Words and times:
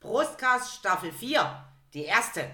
Brustkast 0.00 0.76
Staffel 0.76 1.12
4, 1.12 1.62
die 1.92 2.04
erste. 2.04 2.50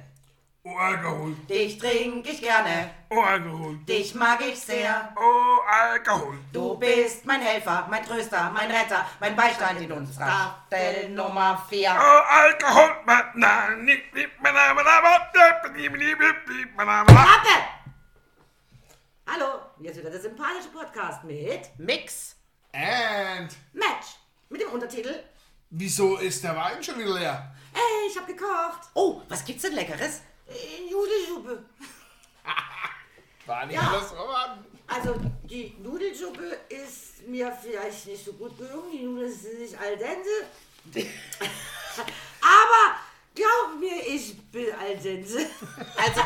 Oh, 0.64 0.76
Alkohol. 0.76 1.32
Dich 1.48 1.78
trink 1.78 2.28
ich 2.28 2.40
gerne, 2.42 2.90
Oh, 3.08 3.20
Alkohol. 3.20 3.76
dich 3.88 4.16
mag 4.16 4.40
ich 4.40 4.58
sehr. 4.60 5.14
Oh, 5.16 5.60
Alkohol. 5.70 6.40
Du 6.52 6.76
bist 6.76 7.24
mein 7.24 7.40
Helfer, 7.40 7.86
mein 7.88 8.04
Tröster, 8.04 8.50
mein 8.52 8.68
Retter, 8.68 9.06
mein 9.20 9.36
Beistand 9.36 9.80
in 9.80 9.92
unserer 9.92 10.56
Staffel 10.66 11.08
Nummer 11.10 11.64
4. 11.68 11.88
Oh, 11.96 12.22
Alkohol. 12.28 12.96
Warte! 17.14 17.62
Hallo, 19.28 19.60
hier 19.78 19.90
ist 19.92 19.98
wieder 20.00 20.10
der 20.10 20.20
sympathische 20.20 20.70
Podcast 20.70 21.22
mit 21.22 21.70
Mix. 21.78 22.34
And 22.72 23.54
Match. 23.72 24.16
Mit 24.48 24.60
dem 24.62 24.70
Untertitel 24.70 25.22
wieso 25.70 26.16
ist 26.16 26.42
der 26.44 26.56
Wein 26.56 26.82
schon 26.82 26.98
wieder 26.98 27.14
leer? 27.18 27.54
Ey, 27.72 28.10
ich 28.10 28.16
hab 28.16 28.26
gekocht. 28.26 28.88
Oh, 28.94 29.22
was 29.28 29.44
gibt's 29.44 29.62
denn 29.62 29.72
Leckeres? 29.74 30.20
Äh, 30.48 30.90
Nudelsuppe. 30.90 31.64
War 33.46 33.66
nicht 33.66 33.76
Ja. 33.76 33.98
Roman? 34.18 34.64
Also, 34.86 35.14
die 35.44 35.74
Nudelsuppe 35.82 36.58
ist 36.68 37.26
mir 37.26 37.52
vielleicht 37.52 38.06
nicht 38.06 38.24
so 38.24 38.32
gut 38.34 38.56
gelungen. 38.56 38.92
Die 38.92 39.02
Nudeln 39.04 39.32
sind 39.32 39.58
nicht 39.60 39.76
al 39.78 39.96
dente. 39.96 40.30
Aber 42.40 42.96
glaub 43.36 43.78
mir, 43.78 44.06
ich 44.06 44.36
bin 44.50 44.66
al 44.74 44.96
dente. 44.96 45.46
Also, 45.96 46.20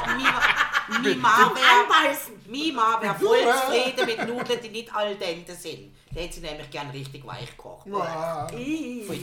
Mima, 1.02 1.28
Anbeißen. 1.28 2.40
Mima 2.46 3.00
wär 3.02 3.14
voll 3.14 3.38
zufrieden 3.42 4.06
mit 4.06 4.26
Nudeln, 4.28 4.60
die 4.62 4.68
nicht 4.70 4.94
al 4.94 5.14
dente 5.16 5.54
sind. 5.54 5.94
Da 6.12 6.20
hätte 6.20 6.34
sie 6.34 6.40
nämlich 6.40 6.70
gern 6.70 6.90
richtig 6.90 7.24
weich 7.26 7.50
gekocht. 7.50 7.86
Ja. 7.86 8.46
Voll. 8.48 9.20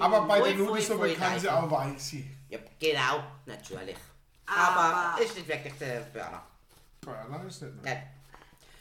Aber 0.00 0.20
bei 0.22 0.38
voll, 0.40 0.54
Nudelsuppe 0.54 1.14
kann 1.14 1.38
sie 1.38 1.48
auch 1.48 1.70
weich 1.70 1.98
sein. 2.02 2.36
Ja, 2.48 2.58
genau, 2.78 3.22
natürlich. 3.46 3.96
Aber- 4.46 4.80
Aber 5.14 5.22
ist 5.22 5.34
nicht 5.36 5.48
wirklich 5.48 5.74
der 5.80 6.00
Burner. 6.12 6.42
Burner 7.00 7.44
ist 7.46 7.62
nicht 7.62 7.82
mehr. 7.82 7.94
Nein. 7.94 8.02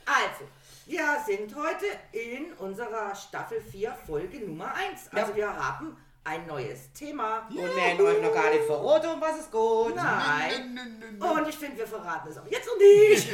Also, 0.06 0.48
wir 0.86 1.18
sind 1.26 1.56
heute 1.56 1.86
in 2.12 2.54
unserer 2.54 3.16
Staffel 3.16 3.60
4, 3.62 3.96
Folge 4.06 4.40
Nummer 4.46 4.72
1. 4.76 5.10
Also, 5.12 5.32
Ja. 5.32 5.36
wir 5.36 5.56
haben 5.56 5.98
ein 6.26 6.48
neues 6.48 6.92
Thema. 6.92 7.48
Und 7.50 7.56
wir 7.56 7.66
haben 7.66 8.02
euch 8.02 8.22
noch 8.22 8.34
gar 8.34 8.50
nicht 8.50 8.66
verraten, 8.66 9.08
um 9.10 9.22
was 9.22 9.40
es 9.40 9.52
geht. 9.52 9.96
Nein. 9.96 10.74
Nö, 10.74 10.82
nö, 10.84 11.06
nö. 11.20 11.26
Und 11.26 11.48
ich 11.48 11.56
finde, 11.56 11.78
wir 11.78 11.88
verraten 11.88 12.30
es 12.30 12.38
auch 12.38 12.48
jetzt 12.50 12.68
noch 12.68 12.78
nicht. 12.78 13.30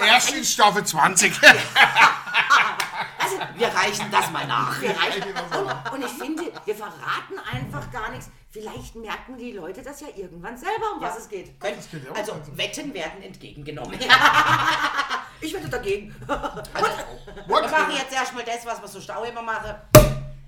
Erst 0.00 0.34
in 0.34 0.44
Staffel 0.44 0.84
20. 0.84 1.32
also, 3.18 3.36
Wir 3.56 3.68
reichen 3.68 4.10
das 4.10 4.30
mal 4.30 4.46
nach. 4.46 4.78
wir 4.80 4.90
reichen. 4.90 5.22
Und, 5.32 5.92
und 5.92 6.04
ich 6.04 6.12
finde, 6.12 6.52
wir 6.64 6.74
verraten 6.74 7.38
einfach 7.50 7.90
gar 7.90 8.10
nichts. 8.10 8.28
Vielleicht 8.50 8.94
merken 8.94 9.38
die 9.38 9.52
Leute 9.52 9.82
das 9.82 10.00
ja 10.00 10.08
irgendwann 10.14 10.56
selber, 10.56 10.92
um 10.96 11.00
was 11.00 11.18
es 11.18 11.28
geht. 11.28 11.54
Ja 11.62 11.70
Also. 12.14 12.36
Wetten 12.52 12.92
werden 12.92 13.22
entgegengenommen. 13.22 13.98
Ich 15.40 15.54
wette 15.54 15.68
dagegen. 15.68 16.12
Also, 16.26 16.90
wir 17.46 17.60
machen 17.60 17.94
jetzt 17.96 18.12
erstmal 18.12 18.42
das, 18.42 18.66
was 18.66 18.82
wir 18.82 18.88
so 18.88 19.00
stau 19.00 19.22
immer 19.22 19.40
machen. 19.40 19.72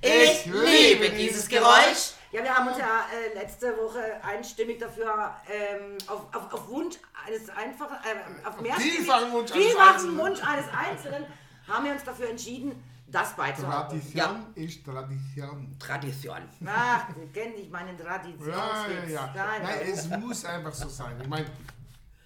Ich 0.01 0.47
liebe 0.47 1.11
dieses 1.11 1.47
Geräusch. 1.49 2.13
Ja, 2.33 2.43
wir 2.45 2.55
haben 2.55 2.69
uns 2.69 2.79
ja 2.79 3.07
äh, 3.13 3.35
letzte 3.35 3.77
Woche 3.77 4.01
einstimmig 4.23 4.79
dafür 4.79 5.35
ähm, 5.51 5.99
auf, 6.07 6.33
auf, 6.35 6.53
auf 6.53 6.69
Wunsch 6.69 6.97
eines 7.27 7.49
einfachen, 7.51 7.97
äh, 8.05 8.47
auf 8.49 8.61
mehr 8.61 8.77
Vielfachen 8.77 9.33
Wunsch 9.33 9.51
eines 9.53 9.65
vielfachen 9.67 9.95
Einzelnen. 9.95 10.19
Wunsch 10.19 10.41
eines 10.43 10.65
Einzelnen, 10.73 11.27
haben 11.69 11.85
wir 11.85 11.93
uns 11.93 12.05
dafür 12.05 12.31
entschieden, 12.31 12.83
das 13.09 13.35
beizubehalten. 13.35 14.01
Tradition 14.01 14.47
ist 14.55 14.85
Tradition. 14.85 15.77
Tradition. 15.81 16.39
Ach, 16.67 17.07
Sie 17.19 17.27
kennen 17.41 17.55
nicht 17.57 17.71
meinen 17.73 17.99
Ja, 17.99 18.05
Traditionswitz. 18.05 19.09
ja, 19.09 19.11
ja. 19.11 19.33
Nein, 19.35 19.63
Nein, 19.65 19.79
es 19.93 20.09
muss 20.09 20.45
einfach 20.45 20.73
so 20.73 20.89
sein. 20.89 21.19
Ich 21.21 21.29
meine, 21.29 21.47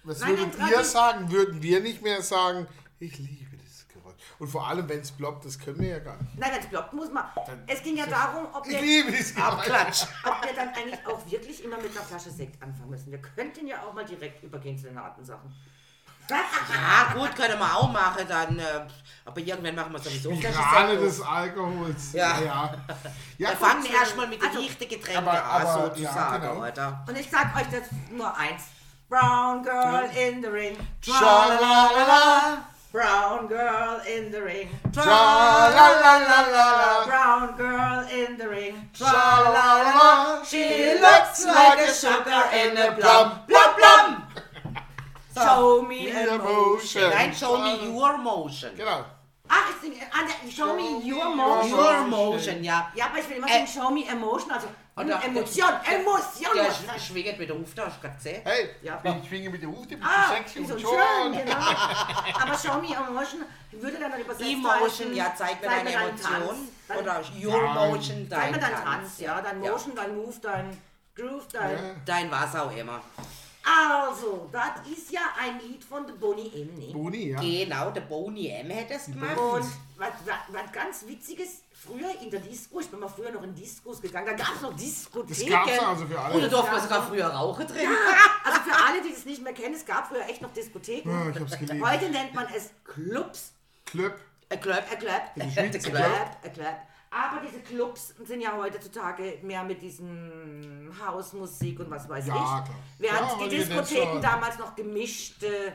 was 0.03 0.19
Nein, 0.19 0.37
wir 0.37 0.51
Tradi- 0.51 0.83
sagen? 0.83 1.31
Würden 1.31 1.63
wir 1.63 1.79
nicht 1.81 2.03
mehr 2.03 2.21
sagen, 2.21 2.67
ich 2.99 3.17
liebe. 3.17 3.44
Und 4.39 4.47
vor 4.47 4.67
allem, 4.67 4.87
wenn 4.89 4.99
es 4.99 5.11
ploppt, 5.11 5.45
das 5.45 5.57
können 5.57 5.79
wir 5.79 5.89
ja 5.89 5.99
gar 5.99 6.17
nicht. 6.17 6.37
Nein, 6.37 6.51
ganz 6.51 6.67
blockt 6.67 6.93
muss 6.93 7.11
man. 7.11 7.25
Es 7.67 7.81
ging 7.81 7.95
ja 7.97 8.05
darum, 8.05 8.47
ob 8.53 8.67
Ich 8.67 8.81
wir. 8.81 9.43
Abklatsch. 9.43 10.03
ob 10.23 10.45
wir 10.45 10.53
dann 10.53 10.69
eigentlich 10.69 11.07
auch 11.07 11.25
wirklich 11.29 11.63
immer 11.63 11.77
mit 11.77 11.91
einer 11.91 12.05
Flasche 12.05 12.29
Sekt 12.31 12.61
anfangen 12.61 12.89
müssen. 12.89 13.11
Wir 13.11 13.21
könnten 13.21 13.67
ja 13.67 13.81
auch 13.83 13.93
mal 13.93 14.05
direkt 14.05 14.43
übergehen 14.43 14.77
zu 14.77 14.87
den 14.87 14.99
harten 14.99 15.23
Sachen. 15.23 15.53
Ja, 16.27 17.13
gut, 17.13 17.35
können 17.35 17.59
wir 17.59 17.75
auch 17.77 17.91
machen 17.91 18.25
dann. 18.27 18.57
Äh, 18.57 18.63
aber 19.23 19.39
irgendwann 19.39 19.75
machen 19.75 19.93
wir 19.93 19.99
sowieso 19.99 20.35
Flasche 20.35 20.57
Gerade 20.57 20.97
des. 20.97 21.21
Alkohols. 21.21 22.13
Ja. 22.13 22.39
ja. 22.41 22.73
ja. 23.37 23.49
Wir 23.49 23.57
fangen 23.57 23.85
äh, 23.85 23.93
erstmal 23.93 24.27
mit 24.27 24.41
den 24.41 24.49
also- 24.49 24.61
leichten 24.61 24.89
Getränken 24.89 25.27
an, 25.27 25.67
sozusagen, 25.67 26.43
ja, 26.43 26.69
genau. 26.69 26.97
Und 27.07 27.17
ich 27.19 27.29
sag 27.29 27.55
euch 27.55 27.71
jetzt 27.71 27.91
nur 28.11 28.35
eins. 28.35 28.63
Brown 29.07 29.61
girl 29.61 30.09
in 30.17 30.41
the 30.41 30.47
ring. 30.47 30.75
Schalalala. 30.99 32.63
Brown 32.95 33.47
girl 33.47 33.99
in 34.07 34.31
the 34.31 34.41
ring. 34.41 34.69
Schalalala. 34.91 37.03
Brown 37.03 37.57
girl 37.57 38.07
in 38.07 38.37
the 38.37 38.47
ring. 38.47 38.89
Schalalala. 38.93 40.45
She 40.47 40.95
looks 41.03 41.43
like 41.43 41.83
a 41.83 41.91
sugar 41.91 42.43
in 42.55 42.77
a 42.77 42.95
plum. 42.95 43.43
Plum 43.51 43.75
plum. 43.75 44.23
Show 45.35 45.81
me 45.81 46.09
a 46.09 46.37
motion. 46.39 47.09
Nein, 47.09 47.33
show 47.33 47.59
me 47.59 47.83
your 47.83 48.17
motion. 48.17 48.71
Genau. 48.77 49.03
Ach. 49.49 49.75
Ah, 50.13 50.31
show 50.49 50.77
me 50.77 51.03
your 51.03 51.35
motion. 51.35 51.75
Your 51.75 52.07
motion, 52.07 52.63
ja. 52.63 52.93
Ja, 52.95 53.07
aber 53.07 53.19
ich 53.19 53.27
will 53.27 53.43
immer 53.43 53.49
sagen, 53.49 53.67
show 53.67 53.91
me 53.91 54.07
emotion, 54.07 54.51
also 54.51 54.67
Oder- 54.97 55.21
Emotion, 55.25 55.69
Emotion. 55.83 56.55
Der 56.55 56.71
sch- 56.71 56.99
schwingt 57.07 57.37
mit 57.37 57.49
der 57.49 57.57
Hufte, 57.57 57.85
hast 57.85 57.97
du 57.97 58.01
gerade 58.01 58.15
gesehen? 58.15 58.41
Hey, 58.45 58.69
Ja. 58.81 59.01
ich 59.21 59.27
schwinge 59.27 59.49
mit 59.49 59.61
der 59.61 59.69
Hufte, 59.69 59.97
bist 59.97 60.09
Ah, 60.09 60.29
du 60.29 60.35
sexy 60.37 60.59
wie 60.59 60.65
so 60.65 60.73
und 60.75 60.79
schön, 60.81 60.89
schon. 60.89 61.31
genau. 61.33 61.57
Aber 62.41 62.57
show 62.57 62.79
me 62.79 62.95
emotion 62.95 63.41
würde 63.73 63.99
dann 63.99 64.17
übersetzt 64.21 64.49
Emotion, 64.49 65.13
ja, 65.13 65.33
zeig 65.37 65.61
mir 65.61 65.67
zeig 65.67 65.83
deine 65.85 65.91
Emotion. 65.93 66.69
Dann- 66.87 66.97
Oder 66.97 67.21
your 67.43 67.61
Nein. 67.61 67.73
motion, 67.91 68.27
Zeig 68.29 68.39
dein 68.39 68.51
mir 68.51 68.57
deinen 68.59 68.83
Tanz. 68.83 69.19
Ja, 69.19 69.41
dein 69.41 69.59
Motion, 69.59 69.95
dein 69.95 70.15
Move, 70.15 70.35
dein 70.41 70.81
Groove, 71.13 71.47
dein... 71.51 71.71
Ja. 71.71 71.77
Dein 72.05 72.31
was 72.31 72.55
auch 72.55 72.73
immer. 72.75 73.01
Also, 73.67 74.47
das 74.51 74.87
ist 74.91 75.11
ja 75.11 75.21
ein 75.39 75.59
Lied 75.59 75.83
von 75.83 76.05
der 76.05 76.13
Bonnie 76.13 76.51
M, 76.53 76.75
ne? 76.77 76.93
Boni, 76.93 77.29
ja. 77.31 77.39
Genau, 77.39 77.89
der 77.89 78.01
Boni 78.01 78.47
M 78.49 78.69
hätte 78.69 78.93
es 78.93 79.05
gemacht. 79.05 79.35
Und 79.37 79.63
was, 79.97 80.09
was, 80.25 80.35
was 80.49 80.71
ganz 80.71 81.05
Witziges, 81.07 81.63
früher 81.71 82.11
in 82.21 82.29
der 82.29 82.41
Disco, 82.41 82.79
ich 82.79 82.87
bin 82.89 82.99
mal 82.99 83.07
früher 83.07 83.31
noch 83.31 83.41
in 83.41 83.55
Diskos 83.55 83.99
gegangen, 84.01 84.27
da 84.27 84.33
gab 84.33 84.55
es 84.55 84.61
noch 84.61 84.71
Das 84.71 84.81
Diskotheken. 84.81 85.49
gab's 85.49 85.79
also 85.79 86.05
für 86.05 86.13
Und 86.13 86.13
da 86.15 86.23
alle. 86.25 86.49
durfte 86.49 86.71
man 86.71 86.81
sogar 86.81 87.07
früher 87.07 87.25
rauchen 87.27 87.65
drin. 87.67 87.87
Also 88.43 88.59
für 88.61 88.75
alle, 88.85 89.01
die 89.01 89.11
das 89.13 89.25
nicht 89.25 89.41
mehr 89.41 89.53
kennen, 89.53 89.73
es 89.73 89.85
gab 89.85 90.07
früher 90.09 90.25
echt 90.29 90.41
noch 90.43 90.53
Diskotheken. 90.53 91.09
Ja, 91.09 91.29
ich 91.31 91.39
hab's 91.39 91.57
geliebt. 91.57 91.83
Heute 91.83 92.09
nennt 92.09 92.33
man 92.35 92.45
es 92.55 92.69
Clubs. 92.83 93.53
Club. 93.85 94.19
Ein 94.49 94.61
Club. 94.61 94.75
A 94.91 94.95
Club, 94.95 95.23
a 95.35 95.39
Club, 95.89 96.01
a 96.43 96.49
Club. 96.49 96.75
Aber 97.17 97.39
diese 97.39 97.61
Clubs 97.61 98.13
sind 98.25 98.41
ja 98.41 98.51
heutzutage 98.57 99.39
mehr 99.41 99.63
mit 99.63 99.81
diesen 99.81 100.93
Hausmusik 101.05 101.79
und 101.79 101.89
was 101.89 102.09
weiß 102.09 102.27
Ja, 102.27 102.33
ich. 102.33 102.41
klar. 102.41 102.65
Während 102.99 103.31
Ja, 103.31 103.37
die 103.47 103.55
Diskotheken 103.55 104.19
damals 104.21 104.57
noch 104.59 104.75
gemischte, 104.75 105.71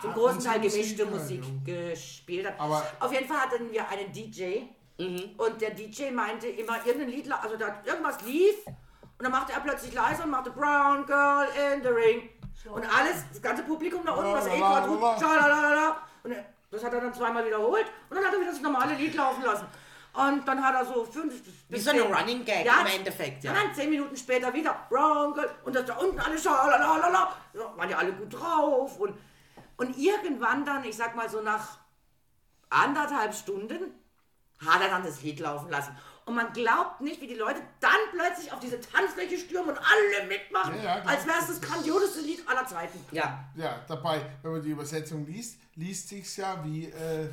zum 0.00 0.14
großen 0.14 0.40
Teil 0.42 0.60
gemischte 0.60 1.04
Musik, 1.04 1.40
Musik 1.40 1.52
ja, 1.66 1.90
gespielt 1.90 2.46
haben. 2.46 2.58
Aber- 2.58 2.86
Auf 3.00 3.12
jeden 3.12 3.28
Fall 3.28 3.36
hatten 3.38 3.70
wir 3.70 3.86
einen 3.86 4.10
DJ 4.12 4.62
Mhm. 4.98 5.30
und 5.36 5.60
der 5.60 5.70
DJ 5.70 6.10
meinte 6.10 6.46
immer 6.48 6.76
irgendein 6.86 7.10
Lied, 7.10 7.30
also 7.30 7.56
da 7.56 7.82
irgendwas 7.84 8.20
lief 8.22 8.66
und 8.66 9.22
dann 9.22 9.32
machte 9.32 9.52
er 9.52 9.60
plötzlich 9.60 9.92
leise 9.92 10.22
und 10.22 10.30
machte 10.30 10.50
Brown 10.50 11.04
Girl 11.06 11.48
in 11.74 11.82
the 11.82 11.88
Ring. 11.88 12.30
Und 12.72 12.84
alles, 12.96 13.24
das 13.30 13.42
ganze 13.42 13.62
Publikum 13.64 14.00
da 14.06 14.12
unten, 14.12 14.32
was 14.32 14.46
eh 14.46 14.56
gerade 14.56 14.86
tut, 14.86 15.00
schalalala. 15.20 15.96
Und 16.22 16.34
das 16.70 16.82
hat 16.84 16.92
er 16.94 17.00
dann 17.00 17.12
zweimal 17.12 17.44
wiederholt 17.44 17.86
und 18.08 18.16
dann 18.16 18.24
hat 18.24 18.32
er 18.32 18.40
wieder 18.40 18.50
das 18.52 18.60
normale 18.62 18.94
Lied 18.94 19.14
laufen 19.14 19.42
lassen. 19.42 19.66
Und 20.14 20.46
dann 20.46 20.62
hat 20.62 20.74
er 20.74 20.84
so 20.84 21.04
fünf 21.04 21.42
Wie 21.68 21.78
so 21.80 21.90
eine 21.90 22.02
Running 22.02 22.44
Gag 22.44 22.66
Ja. 22.66 22.80
im 22.82 22.86
Endeffekt, 22.98 23.44
ja. 23.44 23.50
Und 23.52 23.56
dann 23.58 23.74
zehn 23.74 23.88
Minuten 23.88 24.16
später 24.16 24.52
wieder 24.52 24.86
Brown 24.90 25.32
Girl 25.32 25.50
und 25.64 25.74
das 25.74 25.86
da 25.86 25.96
unten 25.96 26.18
alle 26.20 26.38
schalalala. 26.38 27.34
Waren 27.76 27.88
ja 27.90 27.96
alle 27.98 28.12
gut 28.12 28.32
drauf. 28.34 28.98
Und, 29.00 29.14
und 29.78 29.96
irgendwann 29.96 30.64
dann, 30.66 30.84
ich 30.84 30.96
sag 30.96 31.16
mal 31.16 31.30
so 31.30 31.40
nach 31.40 31.78
anderthalb 32.68 33.34
Stunden, 33.34 33.94
hat 34.64 34.80
er 34.82 34.88
dann 34.88 35.02
das 35.02 35.22
Lied 35.22 35.40
laufen 35.40 35.70
lassen. 35.70 35.96
Und 36.24 36.34
man 36.36 36.52
glaubt 36.52 37.00
nicht, 37.00 37.20
wie 37.20 37.26
die 37.26 37.34
Leute 37.34 37.60
dann 37.80 37.90
plötzlich 38.12 38.52
auf 38.52 38.60
diese 38.60 38.80
Tanzfläche 38.80 39.36
stürmen 39.36 39.70
und 39.70 39.78
alle 39.78 40.26
mitmachen, 40.28 40.76
Ja, 40.76 40.98
ja, 40.98 41.02
als 41.04 41.26
wäre 41.26 41.38
es 41.40 41.48
das 41.48 41.60
grandioseste 41.60 42.20
Lied 42.20 42.46
aller 42.48 42.64
Zeiten. 42.66 43.04
Ja, 43.10 43.44
Ja, 43.56 43.80
dabei, 43.88 44.20
wenn 44.42 44.52
man 44.52 44.62
die 44.62 44.70
Übersetzung 44.70 45.26
liest, 45.26 45.58
liest 45.74 46.08
sich's 46.10 46.36
ja 46.36 46.62
wie 46.64 46.84
äh, 46.86 47.28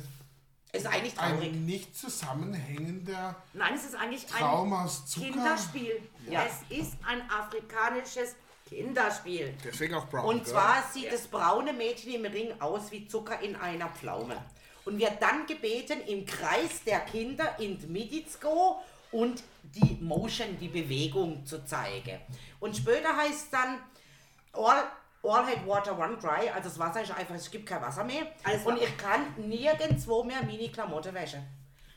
ist 0.72 0.86
eigentlich 0.86 1.14
traurig. 1.14 1.52
ein 1.52 1.66
nicht 1.66 1.96
zusammenhängender 1.96 3.36
Nein, 3.52 3.74
es 3.74 3.84
ist 3.84 3.94
eigentlich 3.96 4.26
Traum 4.26 4.72
ein 4.72 4.84
aus 4.84 5.06
Zucker. 5.06 5.26
Kinderspiel. 5.26 6.02
Ja. 6.28 6.44
Es 6.44 6.78
ist 6.78 6.94
ein 7.06 7.22
afrikanisches 7.30 8.36
Kinderspiel. 8.68 9.54
Deswegen 9.64 9.94
auch 9.94 10.06
Brown. 10.08 10.26
Und 10.26 10.46
zwar 10.46 10.84
sieht 10.92 11.12
das 11.12 11.26
braune 11.26 11.72
Mädchen 11.72 12.14
im 12.14 12.24
Ring 12.24 12.52
aus 12.60 12.90
wie 12.92 13.06
Zucker 13.08 13.40
in 13.40 13.56
einer 13.56 13.88
Pflaume. 13.88 14.36
Und 14.84 14.98
wird 14.98 15.20
dann 15.20 15.46
gebeten, 15.46 16.00
im 16.06 16.24
Kreis 16.24 16.82
der 16.86 17.00
Kinder 17.00 17.58
in 17.58 17.78
gehen 17.78 18.24
und 19.12 19.42
die 19.62 19.98
Motion, 20.00 20.56
die 20.58 20.68
Bewegung 20.68 21.44
zu 21.44 21.64
zeigen. 21.64 22.20
Und 22.60 22.76
später 22.76 23.16
heißt 23.16 23.44
es 23.44 23.50
dann, 23.50 23.78
all, 24.52 24.84
all 25.22 25.44
had 25.46 25.66
water 25.66 25.92
run 25.92 26.18
dry, 26.18 26.48
also 26.48 26.68
das 26.68 26.78
Wasser 26.78 27.02
ist 27.02 27.10
einfach, 27.16 27.34
es 27.34 27.50
gibt 27.50 27.66
kein 27.68 27.82
Wasser 27.82 28.04
mehr. 28.04 28.26
Alles 28.44 28.64
und 28.64 28.80
ich 28.80 28.96
kann 28.96 29.34
nirgendwo 29.36 30.22
mehr 30.24 30.42
Mini-Klamotte 30.42 31.12
waschen. 31.14 31.46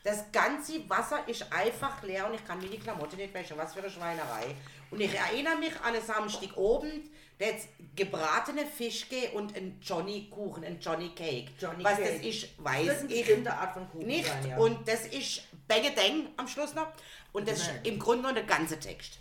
Das 0.04 0.30
ganze 0.34 0.88
Wasser 0.90 1.26
ist 1.28 1.46
einfach 1.54 2.04
leer 2.04 2.28
und 2.28 2.34
ich 2.34 2.44
kann 2.46 2.60
meine 2.60 2.78
Klamotte 2.78 3.16
nicht 3.16 3.34
waschen. 3.34 3.58
Was 3.58 3.74
für 3.74 3.80
eine 3.80 3.90
Schweinerei. 3.90 4.54
Und 4.92 5.00
ich 5.00 5.14
erinnere 5.16 5.56
mich 5.56 5.74
an 5.80 5.94
einen 5.96 6.02
Samstagabend, 6.06 7.10
hat's 7.42 7.68
gebratene 7.96 8.66
Fischke 8.66 9.32
und 9.34 9.56
ein 9.56 9.80
Johnny 9.82 10.28
Kuchen, 10.30 10.66
ein 10.66 10.78
Johnny 10.82 11.10
Cake. 11.16 11.52
Johnny 11.58 11.86
Was 11.86 11.96
Cake. 11.96 12.18
das 12.18 12.26
ist, 12.26 12.44
Das 12.58 12.66
weiß 12.66 12.88
ist 13.04 13.04
eine 13.04 13.14
ich 13.14 13.50
Art 13.50 13.74
von 13.74 13.90
Kuchen. 13.90 14.08
nicht. 14.08 14.28
sein, 14.28 14.50
ja. 14.50 14.58
Und 14.58 14.86
das 14.88 15.06
ist 15.08 15.44
Bang 15.70 16.28
am 16.36 16.48
Schluss 16.50 16.74
noch. 16.76 16.88
Und 17.32 17.48
das 17.48 17.60
ist 17.60 17.72
im 17.84 17.98
Grunde 17.98 18.24
nur 18.24 18.34
der 18.34 18.44
ganze 18.44 18.78
Text. 18.78 19.20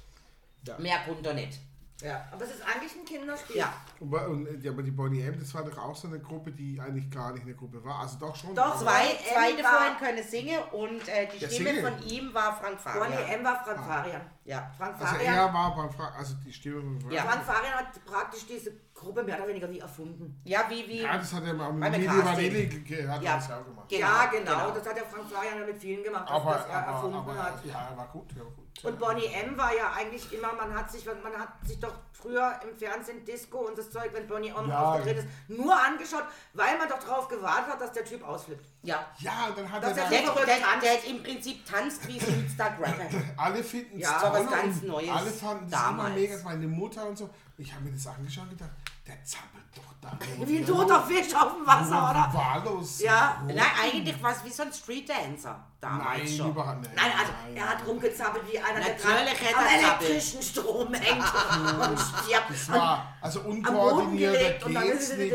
Ja. 0.66 0.76
Mehr 0.78 0.98
kommt 1.06 1.24
da 1.24 1.32
nicht. 1.32 1.60
Ja. 2.02 2.26
Aber 2.32 2.44
es 2.44 2.50
ist 2.54 2.62
eigentlich 2.66 2.92
ein 2.96 3.04
Kinderspiel. 3.04 3.56
Ja. 3.56 3.72
Und, 4.00 4.12
und, 4.14 4.62
ja, 4.64 4.70
aber 4.72 4.82
die 4.82 4.90
Bonnie 4.90 5.22
M, 5.22 5.38
das 5.38 5.54
war 5.54 5.64
doch 5.64 5.78
auch 5.78 5.94
so 5.96 6.08
eine 6.08 6.18
Gruppe, 6.20 6.52
die 6.52 6.80
eigentlich 6.80 7.10
gar 7.10 7.32
nicht 7.32 7.42
eine 7.44 7.54
Gruppe 7.54 7.82
war. 7.84 8.00
Also 8.00 8.18
doch 8.18 8.34
schon. 8.36 8.54
Doch, 8.54 8.76
Zwei, 8.80 8.90
Bonnie 8.90 9.18
zwei 9.56 9.62
davon 9.62 9.96
können 9.98 10.22
singen 10.24 10.58
und 10.72 11.08
äh, 11.08 11.28
die 11.32 11.38
Ja, 11.38 11.48
Stimme 11.48 11.74
singen. 11.74 11.84
von 11.98 12.06
ihm 12.08 12.34
war 12.34 12.56
Frank 12.56 12.82
Bonnie 12.82 13.14
Farian. 13.14 13.38
M. 13.40 13.44
war 13.44 13.64
Frank 13.64 13.80
Farian. 13.86 14.20
Ja. 14.44 14.70
Frank 14.76 14.94
Also 15.00 15.06
Farian. 15.14 15.34
er 15.34 15.54
war 15.54 15.76
beim 15.76 15.90
Fra 15.90 16.12
also 16.18 16.34
die 16.44 16.52
Stimme 16.52 17.00
von 17.00 17.10
Ja. 17.10 17.22
Frank 17.22 17.44
Farian 17.44 17.74
hat 17.74 18.04
praktisch 18.04 18.46
diese 18.46 18.72
Gruppe 19.02 19.22
mehr 19.22 19.36
oder 19.38 19.48
weniger 19.48 19.68
wie 19.70 19.80
erfunden. 19.80 20.40
Ja, 20.44 20.64
wie, 20.68 20.86
wie. 20.88 21.02
Ja, 21.02 21.18
das 21.18 21.32
hat 21.32 21.44
er 21.44 21.54
mal 21.54 21.72
mit 21.72 21.90
Mili. 21.90 22.06
Vanilli 22.08 23.06
hat 23.08 23.22
Ja. 23.22 23.36
das 23.36 23.48
ja 23.48 23.58
auch 23.60 23.64
gemacht. 23.64 23.88
Genau, 23.88 24.06
ja, 24.06 24.26
genau. 24.26 24.50
genau. 24.52 24.70
Das 24.70 24.86
hat 24.86 24.96
der 24.96 25.04
Frank 25.06 25.28
Farian 25.30 25.58
ja 25.60 25.66
mit 25.66 25.78
vielen 25.78 26.02
gemacht, 26.04 26.24
dass 26.28 26.30
Aber, 26.36 26.52
das 26.54 26.66
er 26.68 26.76
aber, 26.78 26.92
erfunden 26.96 27.16
aber 27.16 27.34
hat. 27.42 27.64
ja, 27.64 27.88
er 27.90 27.96
war 27.96 28.06
gut, 28.08 28.30
er 28.36 28.44
war 28.44 28.50
gut. 28.52 28.62
Und 28.84 28.98
Bonnie 28.98 29.26
M. 29.26 29.56
war 29.58 29.74
ja 29.76 29.92
eigentlich 29.92 30.32
immer, 30.32 30.52
man 30.54 30.74
hat 30.74 30.90
sich, 30.90 31.04
man 31.04 31.32
hat 31.38 31.48
sich 31.64 31.78
doch 31.78 31.92
früher 32.12 32.58
im 32.66 32.74
Fernsehen 32.76 33.24
Disco 33.24 33.58
und 33.58 33.76
das 33.76 33.90
Zeug, 33.90 34.10
wenn 34.14 34.26
Bonnie 34.26 34.48
M. 34.48 34.66
Ja. 34.68 34.82
aufgetreten 34.94 35.20
ist, 35.20 35.28
nur 35.58 35.74
angeschaut, 35.78 36.24
weil 36.54 36.78
man 36.78 36.88
doch 36.88 36.98
darauf 36.98 37.28
gewartet 37.28 37.72
hat, 37.74 37.80
dass 37.80 37.92
der 37.92 38.04
Typ 38.04 38.26
ausflippt. 38.26 38.64
Ja. 38.82 39.06
Ja, 39.18 39.50
dann 39.54 39.70
hat 39.70 39.82
Das 39.82 39.96
er 39.96 40.08
Der, 40.08 40.20
ja 40.22 40.32
der, 40.34 40.46
der, 40.46 40.60
tanzt. 40.60 40.84
der 40.86 40.92
hat 40.94 41.04
im 41.06 41.22
Prinzip 41.22 41.64
tanzt 41.66 42.08
wie 42.08 42.18
Star 42.48 42.70
Rapper. 42.80 43.08
alle 43.36 43.62
finden 43.62 43.96
es 44.00 44.02
Ja, 44.02 44.18
toll 44.18 44.30
was 44.32 44.50
ganz 44.50 44.82
Neues 44.82 45.10
alle 45.10 45.30
fanden 45.30 45.70
das 45.70 45.80
immer 45.80 45.90
damals. 45.90 46.14
mega, 46.14 46.36
meine 46.44 46.66
Mutter 46.66 47.06
und 47.06 47.18
so. 47.18 47.30
Ich 47.58 47.72
habe 47.72 47.84
mir 47.84 47.92
das 47.92 48.06
angeschaut 48.06 48.44
und 48.44 48.50
gedacht, 48.50 48.70
der 49.06 49.22
zappelt 49.24 49.64
doch 49.74 49.94
da. 50.00 50.18
Wie 50.46 50.58
ein 50.58 50.66
toter 50.66 51.02
Fisch 51.02 51.34
auf 51.34 51.54
dem 51.54 51.66
Wasser, 51.66 52.10
oder? 52.10 52.30
Wahllos. 52.32 53.00
Ja. 53.00 53.42
Nein, 53.46 53.60
eigentlich 53.82 54.20
war 54.22 54.32
es 54.32 54.44
wie 54.44 54.50
so 54.50 54.62
ein 54.62 54.72
Street 54.72 55.08
Dancer 55.08 55.64
damals 55.80 56.18
Nein, 56.18 56.28
schon. 56.28 56.50
überhaupt 56.50 56.80
nicht. 56.80 56.94
Nein, 56.94 57.12
also 57.18 57.32
er 57.54 57.68
hat 57.68 57.86
rumgezappelt 57.86 58.50
wie 58.50 58.58
einer, 58.58 58.80
der 58.80 58.94
Natürlich 58.94 59.38
gerade 59.38 59.56
am 59.56 59.66
elektrischen 59.66 60.42
Strom 60.42 60.94
hängt 60.94 61.22
und 61.22 61.98
stirbt. 61.98 62.50
Das 62.50 62.68
war 62.70 63.16
also 63.20 63.40
und 63.42 63.62
dann... 63.62 64.16
geht's 64.16 65.16
nicht. 65.16 65.34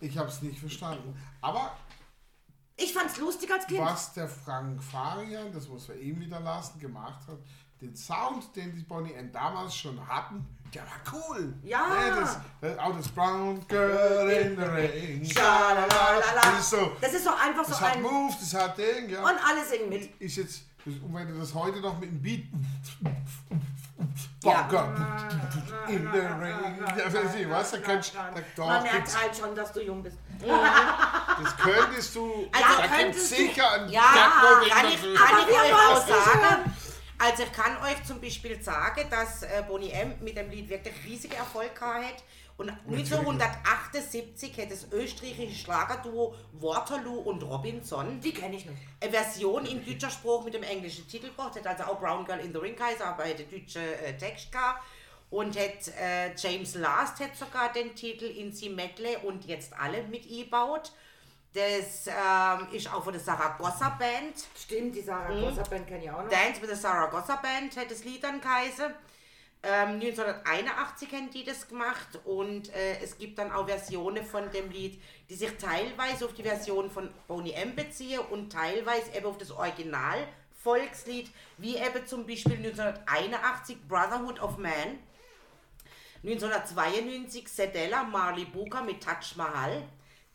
Ich 0.00 0.16
habe 0.18 0.28
es 0.28 0.42
nicht 0.42 0.58
verstanden. 0.60 1.18
Aber 1.40 1.76
Ich 2.76 2.92
fand's 2.92 3.16
lustig 3.18 3.50
als 3.50 3.66
Kind. 3.66 3.80
was 3.80 4.12
der 4.12 4.28
Frank 4.28 4.82
Farian, 4.82 5.52
das 5.52 5.66
muss 5.68 5.88
man 5.88 5.98
ihm 5.98 6.20
wieder 6.20 6.40
lassen, 6.40 6.78
gemacht 6.78 7.26
hat, 7.26 7.38
den 7.80 7.94
Sound, 7.94 8.54
den 8.56 8.74
die 8.74 8.82
Bonnie 8.82 9.12
M 9.14 9.30
damals 9.32 9.74
schon 9.76 9.98
hatten, 10.08 10.44
der 10.74 10.82
war 10.82 11.00
cool. 11.14 11.54
Ja. 11.62 11.86
das, 12.20 12.38
das, 12.60 12.78
auch 12.78 12.94
das 12.96 13.08
Brown 13.08 13.66
Girl 13.68 14.28
in 14.30 14.56
the 14.56 14.62
Rain. 14.64 15.22
Das 15.34 16.58
ist 16.60 16.70
so, 16.70 16.92
Das 17.00 17.12
ist 17.14 17.26
doch 17.26 17.40
einfach 17.40 17.64
das 17.66 17.78
so 17.78 17.80
hat 17.86 17.94
ein... 17.96 18.02
Move, 18.02 18.34
das 18.38 18.54
hat 18.54 18.76
Ding, 18.76 19.08
ja. 19.08 19.20
Und 19.20 19.36
alle 19.48 19.64
singen 19.64 19.88
mit. 19.88 20.20
ist 20.20 20.36
jetzt, 20.36 20.62
und 20.84 21.14
wenn 21.14 21.28
du 21.32 21.38
das 21.38 21.54
heute 21.54 21.80
noch 21.80 21.98
mit 21.98 22.10
dem 22.10 22.20
Beat. 22.22 22.44
Ja. 24.44 24.68
In 25.88 26.08
the 26.12 26.18
Rain. 26.18 26.84
Ja, 26.96 27.50
was, 27.50 27.70
da 27.72 27.78
könntest 27.78 28.14
da, 28.56 28.66
Man 28.66 28.82
merkt 28.82 29.18
halt 29.22 29.36
schon, 29.36 29.54
dass 29.54 29.72
du 29.72 29.80
jung 29.84 30.02
bist. 30.02 30.16
das 30.40 31.56
könntest 31.56 32.14
du, 32.14 32.46
Also 32.52 32.82
da 32.82 32.86
könntest 32.88 33.24
es 33.24 33.30
du- 33.30 33.36
sicher 33.36 33.70
einen 33.72 33.88
Ja, 33.90 34.02
kann 34.70 34.86
ich, 34.86 35.00
du- 35.00 35.14
kann 35.14 35.36
ich 35.48 35.72
auch 35.74 36.06
sagen. 36.06 36.74
Also 37.18 37.42
ich 37.42 37.52
kann 37.52 37.76
euch 37.82 38.02
zum 38.04 38.20
Beispiel 38.20 38.62
sagen, 38.62 39.02
dass 39.10 39.42
äh, 39.42 39.64
Bonnie 39.66 39.90
M. 39.90 40.14
mit 40.20 40.36
dem 40.36 40.50
Lied 40.50 40.68
wirklich 40.68 40.94
riesige 41.04 41.34
Erfolg 41.36 41.74
gehabt 41.74 42.04
hat. 42.04 42.22
Und 42.56 42.70
1978 42.88 44.58
hat 44.60 44.70
das 44.72 44.90
österreichische 44.90 45.54
Schlagerduo 45.64 46.34
Waterloo 46.54 47.20
und 47.20 47.42
Robinson 47.44 48.20
Die 48.20 48.32
kenne 48.32 48.56
ich 48.56 48.66
nicht. 48.66 48.78
eine 49.00 49.12
Version 49.12 49.64
in 49.64 49.84
deutscher 49.84 50.10
Spruch 50.10 50.44
mit 50.44 50.54
dem 50.54 50.64
englischen 50.64 51.06
Titel 51.06 51.28
gebracht, 51.28 51.54
hat 51.54 51.66
also 51.66 51.84
auch 51.84 52.00
Brown 52.00 52.24
Girl 52.24 52.40
in 52.40 52.52
the 52.52 52.58
Ring 52.58 52.74
geheißen, 52.74 53.02
aber 53.02 53.24
hat 53.24 53.38
den 53.38 53.48
deutschen 53.48 53.82
äh, 53.82 54.16
Text 54.16 54.50
gehabt. 54.50 54.82
Und 55.30 55.56
hat 55.56 55.88
äh, 56.00 56.34
James 56.36 56.74
Last 56.74 57.20
hat 57.20 57.36
sogar 57.36 57.72
den 57.72 57.94
Titel 57.94 58.24
in 58.24 58.52
sie 58.52 58.70
Medley 58.70 59.16
und 59.22 59.44
jetzt 59.44 59.72
alle 59.78 60.02
mit 60.04 60.24
eingebaut. 60.28 60.92
Das 61.54 62.06
ähm, 62.06 62.68
ist 62.72 62.92
auch 62.92 63.02
von 63.02 63.12
der 63.12 63.22
Saragossa 63.22 63.88
Band. 63.90 64.34
Stimmt, 64.56 64.94
die 64.94 65.00
Sarah 65.02 65.30
Mhm. 65.32 65.54
Band 65.70 65.86
kenne 65.86 66.04
ich 66.04 66.10
auch 66.10 66.22
noch. 66.22 66.28
Dance 66.28 66.60
with 66.60 66.68
the 66.68 66.74
Saragossa 66.76 67.36
Band 67.36 67.76
hat 67.76 67.90
das 67.90 68.04
Lied 68.04 68.22
dann 68.22 68.40
geheißen. 68.40 68.92
Ähm, 69.62 69.88
1981 70.00 71.12
haben 71.12 71.30
die 71.30 71.42
das 71.44 71.66
gemacht 71.66 72.20
und 72.24 72.72
äh, 72.74 73.00
es 73.02 73.18
gibt 73.18 73.38
dann 73.38 73.50
auch 73.50 73.66
Versionen 73.66 74.24
von 74.24 74.48
dem 74.52 74.70
Lied, 74.70 75.02
die 75.28 75.34
sich 75.34 75.50
teilweise 75.56 76.26
auf 76.26 76.34
die 76.34 76.44
Version 76.44 76.88
von 76.90 77.12
Boney 77.26 77.50
M 77.52 77.74
beziehen 77.74 78.20
und 78.30 78.52
teilweise 78.52 79.10
eben 79.16 79.26
auf 79.26 79.36
das 79.38 79.50
Original 79.50 80.28
Volkslied, 80.62 81.30
wie 81.56 81.76
eben 81.76 82.06
zum 82.06 82.24
Beispiel 82.26 82.56
1981 82.56 83.78
Brotherhood 83.88 84.40
of 84.40 84.58
Man, 84.58 84.98
1992 86.22 87.48
Sedella 87.48 88.04
Marley 88.04 88.44
Booker 88.44 88.82
mit 88.82 89.02
Taj 89.02 89.34
Mahal, 89.36 89.82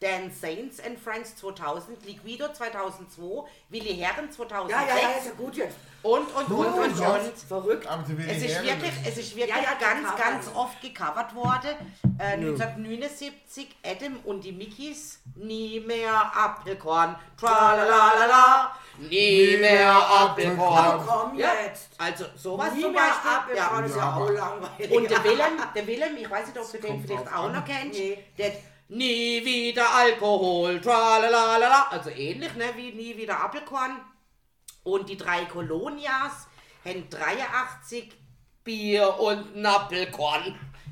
Dan 0.04 0.30
Saints 0.32 0.80
and 0.86 1.00
Friends 1.00 1.36
2000, 1.38 2.06
Liquido 2.06 2.52
2002, 2.52 3.46
Willi 3.70 3.96
Herren 3.96 4.30
2006 4.30 4.70
Ja, 4.70 4.96
ja, 4.96 5.02
ja, 5.02 5.18
ist 5.18 5.26
ja 5.28 5.32
gut 5.34 5.56
jetzt. 5.56 5.78
und 6.02 6.28
und 6.36 6.50
und 6.52 6.66
und 6.68 6.80
und. 6.80 6.98
Gott. 6.98 7.22
Verrückt. 7.48 7.88
Es 8.28 8.44
ist 8.44 8.64
wirklich, 8.64 8.92
es 9.06 9.18
ist 9.18 9.36
wirklich 9.36 9.56
Ja, 9.56 9.62
ja, 9.64 9.74
ganz, 9.80 10.02
gecovert. 10.08 10.18
ganz 10.20 10.52
oft 10.54 10.82
gecovert 10.82 11.34
worden. 11.36 11.94
Äh, 12.20 12.34
1979 12.38 13.68
Adam 13.86 14.20
und 14.26 14.44
die 14.44 14.52
Mickeys, 14.52 15.20
nie 15.36 15.80
mehr 15.80 16.32
Apfelkorn, 16.36 17.16
tralalala, 17.40 18.76
nie 19.10 19.58
mehr 19.58 19.96
Apfelkorn. 19.96 21.06
Komm 21.08 21.38
Ja. 21.40 21.50
jetzt. 21.66 21.92
Also 21.98 22.26
sowas 22.36 22.74
Nie 22.74 22.82
zum 22.82 22.92
mehr 22.92 23.02
Beispiel. 23.02 23.32
Apfelkorn 23.60 23.84
Ja. 23.84 23.90
ist 23.90 23.96
ja 23.96 24.16
auch 24.16 24.30
langweilig. 24.30 24.92
Und 24.92 25.10
der 25.10 25.24
Willem, 25.24 25.62
der 25.76 25.88
Willem, 25.88 26.18
ich 26.18 26.30
weiß 26.30 26.48
nicht, 26.48 26.58
ob 26.60 26.72
du 26.72 26.78
den 26.78 27.02
vielleicht 27.06 27.28
auch 27.34 27.46
an. 27.46 27.54
noch 27.54 27.66
kennst, 27.66 27.98
Nee. 28.00 28.24
der 28.38 28.52
nie 28.90 29.44
wieder 29.46 29.94
Alkohol, 29.94 30.80
tralalala, 30.82 31.88
also 31.90 32.10
ähnlich, 32.10 32.54
ne, 32.56 32.66
wie 32.76 32.92
nie 32.92 33.18
wieder 33.18 33.44
Apfelkorn. 33.44 34.00
Und 34.84 35.10
die 35.10 35.18
drei 35.18 35.46
Kolonias 35.46 36.48
haben 36.84 37.10
83 37.10 38.12
Bier 38.64 39.20
und 39.20 39.56
ein 39.56 39.66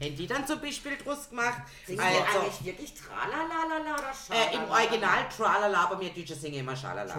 Haben 0.02 0.16
die 0.16 0.26
dann 0.28 0.48
zum 0.48 0.60
Beispiel 0.60 0.98
draus 0.98 1.30
gemacht? 1.30 1.62
Singen 1.86 2.00
die 2.00 2.04
Also, 2.04 2.40
eigentlich 2.40 2.66
wirklich 2.66 2.94
Tralalala 2.96 3.94
oder 3.94 4.36
äh, 4.36 4.56
im? 4.56 4.70
Original 4.72 5.30
Tralala, 5.36 5.84
aber 5.84 6.00
wir 6.00 6.10
Deutsche 6.10 6.34
singen 6.36 6.60
immer 6.62 6.76
Schalala. 6.76 7.14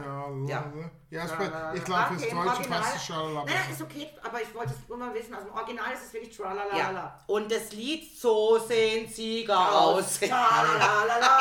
Ja, 0.48 0.48
Ja. 0.48 0.72
ja 1.10 1.26
bei- 1.36 1.76
ich 1.76 1.84
glaube, 1.84 2.04
fürs 2.08 2.22
Okay, 2.24 2.30
Deutsche 2.34 2.68
passt 2.68 2.96
es. 2.96 3.08
Nein, 3.08 3.44
nein, 3.46 3.54
ist 3.70 3.82
okay, 3.82 4.08
aber 4.24 4.42
ich 4.42 4.52
wollte 4.54 4.72
es 4.72 4.88
nur 4.88 4.98
mal 4.98 5.14
wissen. 5.14 5.32
Also 5.32 5.46
im 5.48 5.54
Original 5.54 5.92
ist 5.92 6.06
es 6.06 6.12
wirklich 6.12 6.36
Tralalala. 6.36 6.76
Ja. 6.76 7.18
Und 7.28 7.52
das 7.52 7.70
Lied 7.72 8.18
So 8.18 8.58
sehen 8.58 9.08
Sieger 9.08 9.72
aus. 9.80 10.18
Tralalala. 10.20 11.38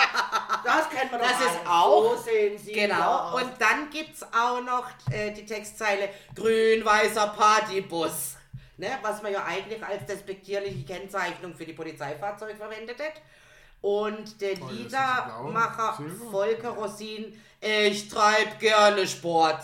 Das 0.64 0.90
kennt 0.90 1.12
man 1.12 1.22
doch 1.22 1.28
Das 1.28 1.40
ist 1.42 1.60
alle. 1.66 1.70
auch- 1.72 2.18
So 2.18 2.24
sehen 2.24 2.58
sie 2.60 2.72
Genau, 2.74 3.18
aus. 3.18 3.42
und 3.42 3.52
dann 3.60 3.90
gibt 3.90 4.14
es 4.16 4.22
auch 4.32 4.62
noch 4.62 4.86
äh, 5.10 5.32
die 5.32 5.46
Textzeile 5.46 6.10
Grün-weißer 6.36 7.28
Partybus. 7.30 8.36
Ne, 8.82 8.98
was 9.04 9.22
man 9.22 9.32
ja 9.32 9.44
eigentlich 9.46 9.84
als 9.86 10.08
despektierliche 10.08 10.84
Kennzeichnung 10.84 11.54
für 11.54 11.66
die 11.66 11.74
Polizeifahrzeuge 11.74 12.56
verwendet 12.56 12.98
hat. 13.00 13.22
Und 13.80 14.42
der 14.42 14.60
Oh, 14.60 14.68
Liedermacher. 14.72 16.00
Volker 16.32 16.70
Rosin, 16.70 17.40
ich 17.60 18.10
treib 18.10 18.60
gerne 18.60 19.06
Sport. 19.08 19.62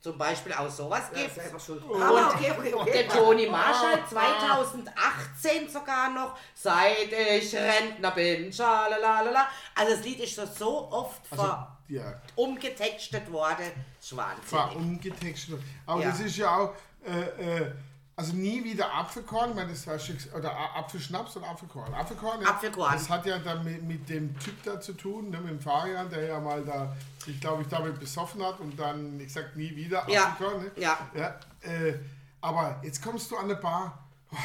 Zum 0.00 0.16
Beispiel 0.18 0.52
auch 0.52 0.70
sowas 0.70 1.04
Ja, 1.12 1.22
gibt 1.22 1.36
ist 1.36 1.40
einfach 1.44 1.58
schuld. 1.58 1.82
Und 1.82 2.00
okay, 2.00 2.52
okay, 2.56 2.74
okay. 2.74 2.92
der 2.92 3.08
Toni 3.08 3.46
Marshall 3.48 4.04
2018 4.08 5.68
sogar 5.68 6.10
noch, 6.10 6.36
seit 6.54 7.10
ich 7.10 7.52
Rentner 7.56 8.10
bin, 8.12 8.52
schalalala. 8.52 9.48
Also 9.74 9.96
das 9.96 10.04
Lied 10.04 10.20
ist 10.20 10.36
so, 10.36 10.46
so 10.46 10.88
oft 10.92 11.22
Also, 11.32 11.56
ja, 11.88 12.20
umgetextet 12.36 13.32
worden, 13.32 13.72
war 14.12 14.36
schwarzsinnig. 14.36 14.76
umgetextet. 14.76 15.58
Aber 15.86 16.02
Ja. 16.02 16.10
das 16.10 16.20
ist 16.20 16.36
ja 16.36 16.56
auch, 16.56 16.74
äh, 17.04 17.60
äh, 17.62 17.72
Also 18.16 18.32
nie 18.32 18.62
wieder 18.62 18.94
Apfelkorn, 18.94 19.50
ich 19.50 19.56
meine, 19.56 19.70
das 19.70 19.86
war 19.88 19.98
Schicks 19.98 20.32
oder 20.32 20.56
Apfelschnaps 20.76 21.36
oder 21.36 21.48
Apfelkorn. 21.48 21.92
Apfelkorn, 21.92 22.46
Apfelkorn. 22.46 22.92
Das 22.92 23.10
hat 23.10 23.26
ja 23.26 23.38
dann 23.38 23.64
mit, 23.64 23.82
mit 23.82 24.08
dem 24.08 24.38
Typ 24.38 24.62
da 24.62 24.80
zu 24.80 24.92
tun, 24.92 25.30
ne, 25.30 25.40
mit 25.40 25.50
dem 25.50 25.60
Fabian, 25.60 26.08
der 26.08 26.26
ja 26.26 26.40
mal 26.40 26.64
da, 26.64 26.96
ich 27.26 27.40
glaube, 27.40 27.62
ich 27.62 27.68
damit 27.68 27.98
besoffen 27.98 28.44
hat 28.44 28.60
und 28.60 28.78
dann, 28.78 29.18
ich 29.18 29.32
sag 29.32 29.56
nie 29.56 29.74
wieder 29.74 30.08
Ja, 30.08 30.28
Apfelkorn. 30.28 30.62
Ne? 30.62 30.70
ja. 30.76 30.98
ja 31.12 31.40
äh, 31.62 31.98
aber 32.40 32.80
jetzt 32.84 33.02
kommst 33.02 33.30
du 33.32 33.36
an 33.36 33.46
eine 33.46 33.56
Bar. 33.56 34.06
Oh, 34.30 34.36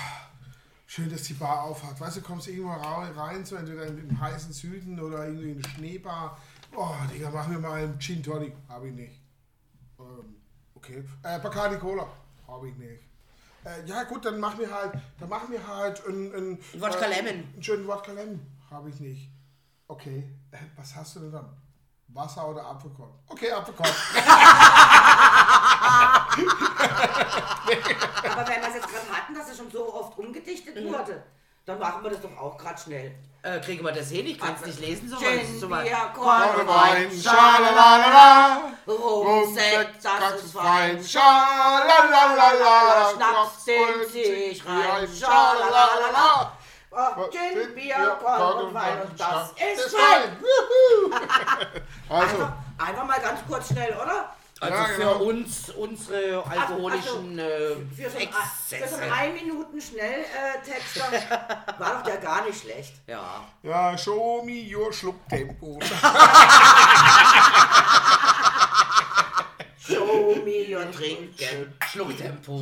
schön, 0.87 1.11
dass 1.11 1.23
die 1.23 1.33
Bar 1.33 1.63
aufhat. 1.63 1.99
Weißt 1.99 2.17
du, 2.17 2.21
kommst 2.21 2.47
irgendwo 2.47 2.71
rein, 2.71 3.45
so 3.45 3.55
entweder 3.55 3.85
in 3.85 3.97
den 3.97 4.19
heißen 4.19 4.51
Süden 4.51 4.99
oder 4.99 5.27
irgendwie 5.27 5.51
in 5.51 5.63
eine 5.63 5.69
Schneebar. 5.75 6.39
Oh, 6.75 6.95
Digga, 7.13 7.29
mach 7.29 7.47
mir 7.47 7.59
mal 7.59 7.83
einen 7.83 7.99
Gin 7.99 8.23
Tonic. 8.23 8.53
Hab 8.67 8.83
ich 8.83 8.93
nicht. 8.93 9.21
Ähm, 9.99 10.35
okay. 10.73 11.03
Äh, 11.21 11.39
Bacardi 11.39 11.77
Cola. 11.77 12.07
Hab 12.47 12.63
ich 12.63 12.75
nicht. 12.77 13.08
Äh, 13.65 13.85
ja 13.85 14.03
gut, 14.03 14.23
dann 14.25 14.39
mach 14.39 14.55
mir 14.57 14.73
halt, 14.73 14.93
dann 15.19 15.29
mach 15.29 15.47
mir 15.47 15.65
halt 15.67 16.05
einen, 16.05 16.33
einen, 16.33 16.59
Wodka 16.81 17.05
äh, 17.05 17.09
Lemon. 17.21 17.33
einen 17.53 17.63
schönen 17.63 17.87
Wodka 17.87 18.11
Lemon. 18.13 18.39
Habe 18.71 18.89
ich 18.89 18.99
nicht. 18.99 19.29
Okay, 19.87 20.29
äh, 20.51 20.57
was 20.75 20.95
hast 20.95 21.15
du 21.15 21.19
denn 21.21 21.31
dann? 21.31 21.49
Wasser 22.09 22.47
oder 22.49 22.65
Apfelkorn? 22.65 23.11
Okay, 23.27 23.51
Apfelkorn. 23.51 23.89
Aber 28.31 28.47
wenn 28.47 28.61
wir 28.61 28.67
es 28.69 28.75
jetzt 28.75 28.87
gerade 28.87 29.09
hatten, 29.11 29.33
dass 29.35 29.49
es 29.49 29.57
schon 29.57 29.69
so 29.71 29.93
oft 29.93 30.17
umgedichtet 30.17 30.75
Mhm. 30.75 30.89
wurde, 30.93 31.23
dann 31.69 31.79
machen 31.79 32.03
wir 32.03 32.09
das 32.09 32.21
doch 32.21 32.35
auch 32.37 32.57
gerade 32.57 32.81
schnell. 32.81 33.11
Äh, 33.41 33.59
kriegen 33.61 33.85
wir 33.85 33.91
das 33.93 34.09
hin? 34.09 34.25
Ich 34.25 34.37
kann 34.39 34.55
es 34.59 34.65
nicht 34.65 34.79
lesen, 34.79 35.07
so 35.07 35.69
weit. 35.69 35.85
Bier, 35.85 36.11
Korn 36.13 36.41
und 36.59 36.67
Wein, 36.67 37.09
Wein, 37.09 37.21
schalalala. 37.21 38.61
Rum, 38.85 39.53
Sekt, 39.53 40.03
das 40.03 40.43
ist 40.43 40.53
fein. 40.53 41.01
Schalalala. 41.01 42.41
Schnaps, 43.15 43.63
den 43.65 44.09
zieh 44.11 44.19
ich 44.19 44.65
rein. 44.65 45.07
Schalalala. 45.07 46.51
Oh, 46.91 47.29
Gin, 47.29 47.75
Bier, 47.75 48.17
Korn 48.21 48.65
und 48.65 48.73
Wein 48.73 49.01
und 49.03 49.19
das 49.19 49.51
ist 49.51 49.95
fein. 49.95 50.37
Also, 52.09 52.25
Einfach, 52.37 52.53
einfach 52.79 53.05
mal 53.05 53.19
ganz 53.21 53.39
kurz 53.47 53.67
schnell, 53.67 53.95
oder? 54.01 54.33
Also 54.61 54.75
Ja, 54.75 54.83
für 54.85 54.97
genau. 54.97 55.23
uns, 55.23 55.69
unsere 55.69 56.45
alkoholischen 56.45 57.39
äh, 57.39 57.75
Für 57.95 58.09
so, 58.09 58.17
ein, 58.17 58.29
für 58.67 58.87
so 58.87 58.95
einen 58.97 59.11
1 59.11 59.41
Minuten 59.41 59.79
Schnelltext 59.79 60.99
war 61.77 61.93
doch 61.95 62.03
der 62.03 62.17
gar 62.17 62.45
nicht 62.45 62.61
schlecht. 62.61 62.95
Ja. 63.07 63.45
ja, 63.63 63.97
show 63.97 64.41
me 64.43 64.65
your 64.75 64.91
Schlucktempo. 64.91 65.79
Show 69.79 70.35
me 70.45 70.65
your 70.69 70.91
trinken. 70.91 71.73
Schlucktempo. 71.89 72.61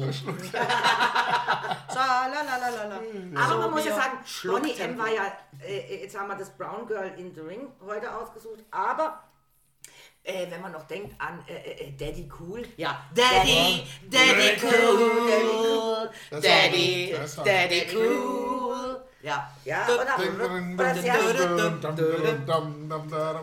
Aber 3.36 3.58
man 3.58 3.72
muss 3.72 3.86
ja 3.86 3.96
sagen, 3.96 4.20
Bonnie 4.46 4.78
M 4.78 4.98
war 4.98 5.10
ja, 5.10 5.34
äh, 5.66 6.04
jetzt 6.04 6.18
haben 6.18 6.28
wir 6.30 6.36
das 6.36 6.52
Brown 6.52 6.88
Girl 6.88 7.12
in 7.18 7.34
the 7.34 7.42
Ring 7.42 7.68
heute 7.86 8.16
ausgesucht, 8.16 8.64
aber 8.72 9.24
äh, 10.28 10.46
wenn 10.52 10.62
man 10.62 10.72
noch 10.74 10.84
denkt 10.88 11.16
an 11.20 11.40
äh, 11.48 11.54
äh, 11.88 11.92
Daddy 11.98 12.30
Cool. 12.40 12.64
Ja, 12.78 13.02
Daddy, 13.16 13.88
Daddy 14.10 14.58
cool, 14.62 16.12
Daddy, 16.32 17.12
war- 17.14 17.20
das 17.22 17.38
war- 17.38 17.46
Daddy 17.46 17.88
cool. 17.96 19.04
Ja, 19.24 19.50
ja, 19.66 19.84
oder, 19.90 20.06
sehr 21.02 21.14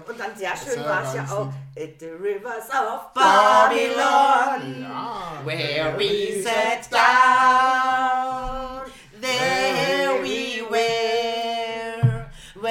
und 0.09 0.21
dann 0.21 0.37
sehr 0.37 0.57
schön 0.57 0.85
war 0.85 1.03
es 1.05 1.15
ja 1.15 1.25
auch. 1.25 1.49
At 1.77 1.99
the 1.99 2.07
Rivers 2.11 2.71
of 2.71 3.13
Babylon, 3.13 4.83
Ja, 4.83 5.41
where 5.45 5.99
we 5.99 6.43
sat 6.43 6.91
down, 6.93 8.83
there 9.21 10.04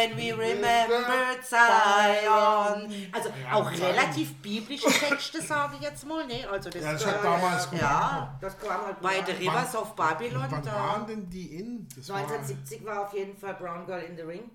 when 0.10 0.18
we 0.18 0.32
remembered 0.32 1.44
Zion. 1.44 2.92
Also 3.12 3.30
auch 3.52 3.72
relativ 3.72 4.36
biblische 4.42 4.88
Texte, 4.90 5.42
sage 5.42 5.76
ich 5.78 5.82
jetzt 5.84 6.06
mal, 6.06 6.26
ne? 6.26 6.46
Also 6.52 6.70
das, 6.70 6.84
Ja, 6.84 6.94
das 6.94 7.06
hat 7.06 7.24
damals 7.24 7.70
gut 7.70 7.80
ja, 7.80 8.38
Das 8.42 8.58
kam 8.60 8.86
halt 8.86 9.02
bei 9.02 9.24
The. 9.26 9.32
Rivers 9.34 9.76
of 9.76 9.96
Babylon, 9.96 10.46
Wann 10.50 10.64
da, 10.64 10.74
waren 10.74 11.08
denn 11.08 11.30
die 11.30 11.56
in? 11.60 11.88
Das 11.96 12.10
war, 12.10 12.18
1970 12.18 12.86
war 12.86 13.02
auf 13.04 13.14
jeden 13.14 13.38
Fall 13.38 13.54
Brown 13.56 13.86
Girl 13.86 14.02
in 14.02 14.16
the 14.16 14.24
Ring. 14.24 14.50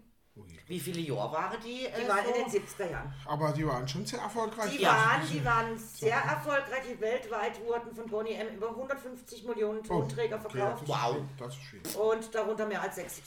wie 0.67 0.79
viele 0.79 1.01
Jahre 1.01 1.33
waren 1.33 1.59
die? 1.65 1.87
Äh, 1.87 2.03
Die 2.03 2.09
waren 2.09 2.25
so? 2.25 2.33
in 2.33 2.45
den 2.45 2.63
70er 2.63 2.91
Jahren. 2.91 3.15
aber 3.27 3.53
die 3.53 3.67
waren 3.67 3.89
schon 3.89 4.07
sehr 4.07 4.21
erfolgreich. 4.21 4.71
Die, 4.77 4.85
waren, 4.85 5.23
die 5.33 5.45
waren 5.45 5.79
sehr 5.79 6.17
erfolgreich. 6.17 6.85
Weltweit 7.01 7.61
wurden 7.65 7.95
von 7.95 8.07
Bonnie 8.07 8.35
M 8.35 8.49
über 8.55 8.69
150 8.69 9.45
Millionen 9.45 9.83
Tonträger 9.83 10.37
okay, 10.45 10.59
verkauft. 10.59 10.83
das 10.83 10.89
Wow. 10.89 11.17
Das 11.39 11.55
ist 11.55 11.63
schön. 11.63 11.83
Und 12.01 12.35
darunter 12.35 12.67
mehr 12.67 12.83
als 12.83 12.97
60, 12.97 13.25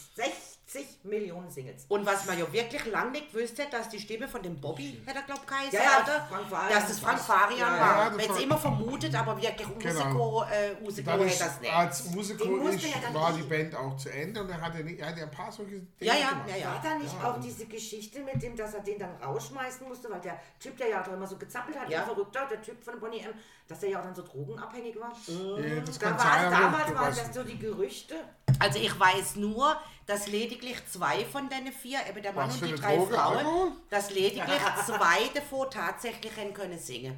60 0.72 1.04
Millionen 1.04 1.50
Singles. 1.50 1.86
Und 1.90 2.06
was 2.06 2.26
man 2.26 2.40
ja 2.40 2.52
wirklich 2.52 2.86
lang 2.86 3.12
nicht 3.12 3.34
wusste, 3.36 3.64
dass 3.70 3.90
die 3.90 4.00
Stimme 4.00 4.28
von 4.28 4.42
dem 4.42 4.60
Bobby, 4.62 5.02
hätte 5.06 5.20
er 5.20 5.24
glaubt 5.26 5.46
geheißen, 5.46 5.74
Ja, 5.74 5.82
ja, 5.84 6.04
oder? 6.04 6.26
Frank 6.30 6.48
Farian. 6.50 6.70
Dass 6.80 6.88
das 6.88 7.00
Frank 7.00 7.20
Farian 7.20 7.60
Ja, 7.60 7.76
ja, 7.76 8.12
war. 8.12 8.20
es 8.20 8.30
war- 8.30 8.42
immer 8.42 8.58
vermutet, 8.58 9.14
aber 9.14 9.36
wirklich 9.42 9.68
Musiker, 9.68 10.48
äh, 10.52 10.82
Musiker 10.82 11.18
Dann 11.18 11.28
hätte 11.28 11.40
das 11.44 11.60
nicht. 11.60 11.74
als 11.74 12.06
musste 12.12 12.34
ist, 12.34 12.84
ja 12.86 13.14
war 13.14 13.34
die 13.34 13.42
Band 13.44 13.76
auch 13.76 13.98
zu 13.98 14.10
Ende 14.10 14.42
und 14.42 14.50
er 14.50 14.62
hatte, 14.62 14.84
nicht, 14.84 15.00
er 15.00 15.08
hatte 15.08 15.24
ein 15.24 15.32
paar 15.32 15.52
solche 15.52 15.72
Dinge 15.72 15.88
Ja, 16.00 16.14
ja, 16.16 16.30
gemacht. 16.30 16.50
ja, 16.50 16.56
ja. 16.56 16.68
War 16.74 16.82
da 16.82 16.96
nicht 16.98 17.24
auch 17.24 17.40
diese 17.42 17.66
Geschichte 17.66 18.22
mit 18.22 18.42
dem, 18.42 18.56
dass 18.56 18.74
er 18.74 18.80
den 18.82 18.98
dann 18.98 19.16
rausschmeißen 19.22 19.88
musste, 19.88 20.10
weil 20.10 20.22
der 20.22 20.40
Typ, 20.60 20.78
der 20.78 20.88
ja 20.88 21.04
doch 21.04 21.12
immer 21.14 21.28
so 21.28 21.36
gezappelt 21.38 21.78
hat, 21.78 21.90
Ja. 21.90 22.04
Verrückter, 22.04 22.48
der 22.50 22.62
Typ 22.62 22.82
von 22.84 22.98
Bonnie 23.00 23.20
M, 23.20 23.34
dass 23.68 23.80
der 23.82 23.90
ja 23.90 24.00
auch 24.00 24.04
dann 24.04 24.16
so 24.16 24.22
drogenabhängig 24.24 24.96
war? 25.00 25.12
Ja, 25.28 25.82
das 25.82 26.00
Da 26.00 26.18
war 26.18 26.50
damals 26.50 26.94
waren 26.96 27.16
das 27.16 27.34
so 27.34 27.44
die 27.44 27.58
Gerüchte. 27.60 28.16
Also 28.62 28.80
ich 28.80 29.00
weiß 29.00 29.36
nur, 29.38 29.76
dass 30.06 30.28
lediglich 30.28 30.78
zwei 30.88 31.26
von 31.26 31.50
den 31.50 31.72
vier, 31.72 32.00
eben 32.10 32.22
der 32.22 32.34
Mann 32.34 32.50
Was 32.50 32.62
und 32.62 32.70
die 32.70 32.76
drei 32.76 32.98
Droge? 32.98 33.14
Frauen, 33.14 33.38
Alkohol? 33.38 33.72
dass 33.90 34.10
lediglich 34.12 34.62
zwei 34.86 35.30
davor 35.34 35.70
tatsächlich 35.70 36.36
hätten 36.36 36.54
können 36.54 36.80
singen. 36.80 37.18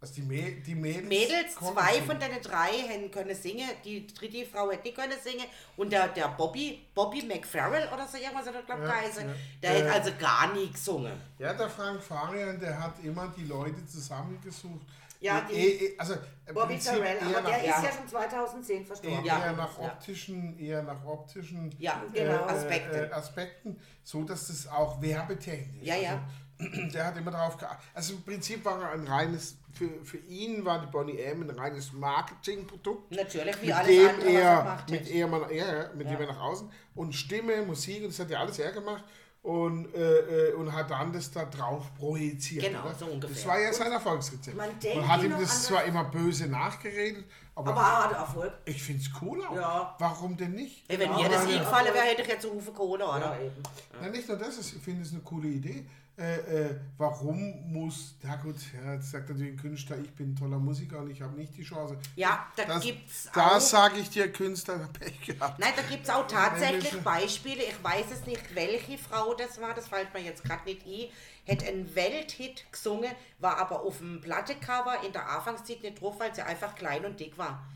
Also 0.00 0.14
die, 0.14 0.22
Mä 0.22 0.60
die 0.66 0.74
Mädels, 0.74 1.08
Mädels, 1.08 1.54
zwei 1.54 1.92
singen. 1.92 2.06
von 2.06 2.18
den 2.18 2.42
drei 2.42 2.72
hätten 2.88 3.08
können 3.12 3.36
singen, 3.36 3.68
die 3.84 4.04
dritte 4.08 4.44
Frau 4.46 4.68
hätte 4.72 4.82
nicht 4.82 4.96
können 4.96 5.16
singen 5.22 5.46
und 5.76 5.92
der, 5.92 6.08
der 6.08 6.26
Bobby, 6.30 6.86
Bobby 6.92 7.22
McFerrell 7.22 7.88
oder 7.94 8.08
so 8.08 8.16
irgendwas 8.18 8.46
hat 8.46 8.54
er 8.56 8.62
glaube 8.62 8.82
ich 8.82 8.88
Ja, 8.88 8.94
geheißen, 9.00 9.28
ja. 9.28 9.34
der 9.62 9.70
Äh, 9.70 9.78
hätte 9.78 9.92
also 9.92 10.10
gar 10.18 10.52
nie 10.54 10.68
gesungen. 10.72 11.12
Ja, 11.38 11.52
der 11.54 11.70
Frank 11.70 12.02
Farian, 12.02 12.58
der 12.58 12.80
hat 12.80 12.94
immer 13.04 13.32
die 13.36 13.44
Leute 13.44 13.86
zusammengesucht. 13.86 14.84
Ja, 15.22 15.40
die- 15.48 15.54
eh- 15.54 15.98
also 15.98 16.14
im 16.46 16.54
Bobby 16.54 16.78
Farrell, 16.78 17.18
aber 17.20 17.48
der 17.48 17.58
nach, 17.58 17.78
ist 17.78 17.84
ja 17.84 17.92
schon 17.96 18.08
2010 18.08 18.80
eher, 18.80 18.86
verstorben. 18.86 19.24
Ja. 19.24 19.44
eher 19.44 19.52
nach 19.52 19.78
Ja. 19.78 19.84
optischen, 19.86 20.58
eher 20.58 20.82
nach 20.82 21.04
optischen 21.04 21.74
Ja, 21.78 22.02
genau. 22.12 22.44
Aspekte. 22.44 23.08
Äh, 23.08 23.12
Aspekten, 23.12 23.78
so 24.02 24.24
dass 24.24 24.48
das 24.48 24.66
auch 24.66 25.00
werbetechnisch. 25.00 25.86
Ja, 25.86 25.94
ja. 25.96 26.20
Also, 26.58 26.88
der 26.92 27.06
hat 27.06 27.16
immer 27.16 27.30
darauf 27.30 27.56
geachtet. 27.56 27.88
Also 27.94 28.14
im 28.14 28.22
Prinzip 28.22 28.64
war 28.64 28.80
er 28.82 28.90
ein 28.90 29.06
reines, 29.06 29.56
für, 29.72 29.88
für 30.04 30.18
ihn 30.18 30.64
war 30.64 30.80
die 30.80 30.86
Bonnie 30.90 31.18
M 31.18 31.42
ein 31.42 31.50
reines 31.50 31.92
Marketingprodukt. 31.92 33.10
Natürlich, 33.12 33.62
wie 33.62 33.66
mit 33.66 33.74
alles 33.74 33.88
dem 33.88 34.08
andere, 34.08 34.26
was 34.26 34.32
er 34.34 34.40
er, 34.42 34.84
mit 34.90 35.08
er, 35.10 35.26
man, 35.28 35.40
ja, 35.54 35.76
ja, 35.82 35.90
mit 35.94 36.10
dem 36.10 36.20
er 36.20 36.26
nach 36.26 36.40
außen 36.40 36.70
und 36.94 37.14
Stimme, 37.14 37.62
Musik 37.62 38.02
und 38.02 38.08
das 38.10 38.18
hat 38.18 38.30
er 38.30 38.40
alles 38.40 38.58
er 38.58 38.72
gemacht 38.72 39.04
und, 39.42 39.92
äh, 39.94 40.50
äh, 40.50 40.52
und 40.54 40.72
hat 40.72 40.90
dann 40.90 41.12
das 41.12 41.30
da 41.32 41.44
drauf 41.44 41.92
projiziert. 41.98 42.64
Genau, 42.64 42.84
oder? 42.84 42.94
so 42.94 43.06
ungefähr. 43.06 43.34
Das 43.34 43.46
war 43.46 43.60
ja 43.60 43.72
sein 43.72 43.90
Erfolgsrezept. 43.92 44.56
man 44.56 44.78
denkt 44.78 44.96
man 45.00 45.08
hat 45.08 45.22
ihn 45.22 45.32
ihm 45.32 45.40
das 45.40 45.64
zwar 45.64 45.84
immer 45.84 46.04
böse 46.04 46.46
nachgeredet, 46.46 47.24
aber, 47.54 47.72
Aber 47.72 47.80
er 47.80 48.04
hatte 48.04 48.14
Erfolg. 48.14 48.52
ich 48.64 48.82
finde 48.82 49.02
es 49.02 49.10
cool 49.20 49.44
auch. 49.44 49.54
Ja. 49.56 49.96
Warum 49.98 50.36
denn 50.36 50.52
nicht? 50.52 50.84
Ey, 50.88 50.98
wenn 50.98 51.10
Ja, 51.10 51.16
mir 51.16 51.28
das 51.28 51.42
aber- 51.42 51.52
eingefallen 51.52 51.92
wäre, 51.94 52.04
hätte 52.06 52.22
ich 52.22 52.28
jetzt 52.28 52.44
einen 52.46 52.54
Hufe 52.54 52.70
Kohle, 52.72 53.04
oder? 53.04 53.18
Ja, 53.18 53.40
eben. 53.40 53.62
Ja, 54.00 54.08
nicht 54.08 54.28
nur 54.28 54.36
das, 54.38 54.58
ich 54.58 54.80
finde 54.80 55.02
es 55.02 55.12
eine 55.12 55.20
coole 55.22 55.48
Idee. 55.48 55.86
Äh, 56.18 56.34
äh, 56.66 56.76
warum 56.98 57.72
muss, 57.72 58.16
ja 58.22 58.36
gut, 58.36 58.56
ja, 58.84 58.92
jetzt 58.94 59.10
sagt 59.10 59.30
natürlich 59.30 59.52
ein 59.52 59.56
Künstler, 59.56 59.96
ich 59.98 60.10
bin 60.12 60.32
ein 60.32 60.36
toller 60.36 60.58
Musiker 60.58 60.98
und 60.98 61.10
ich 61.10 61.22
habe 61.22 61.34
nicht 61.34 61.56
die 61.56 61.62
Chance. 61.62 61.96
Ja, 62.16 62.46
da 62.54 62.64
das, 62.66 62.82
gibt's 62.82 63.30
Da 63.32 63.56
auch- 63.56 63.60
sage 63.60 63.98
ich 63.98 64.10
dir, 64.10 64.30
Künstler, 64.30 64.90
Pech 64.92 65.20
gehabt. 65.22 65.58
Nein, 65.58 65.72
da 65.74 65.80
gibt 65.82 66.04
es 66.04 66.10
auch 66.10 66.26
tatsächlich 66.26 67.00
Beispiele. 67.00 67.62
Ich 67.62 67.82
weiß 67.82 68.06
es 68.12 68.26
nicht, 68.26 68.54
welche 68.54 68.98
Frau 68.98 69.32
das 69.32 69.58
war, 69.58 69.72
das 69.72 69.88
fällt 69.88 70.12
mir 70.12 70.20
jetzt 70.20 70.44
gerade 70.44 70.64
nicht 70.66 70.84
ein. 70.86 71.08
Hätte 71.44 71.66
einen 71.66 71.92
Welthit 71.94 72.70
gesungen, 72.70 73.10
war 73.38 73.56
aber 73.56 73.80
auf 73.82 73.98
dem 73.98 74.20
Plattecover 74.20 75.02
in 75.06 75.12
der 75.14 75.26
Anfangszeit 75.28 75.82
nicht 75.82 76.00
drauf, 76.00 76.20
weil 76.20 76.34
sie 76.34 76.42
einfach 76.42 76.74
klein 76.74 77.06
und 77.06 77.18
dick 77.18 77.38
war. 77.38 77.66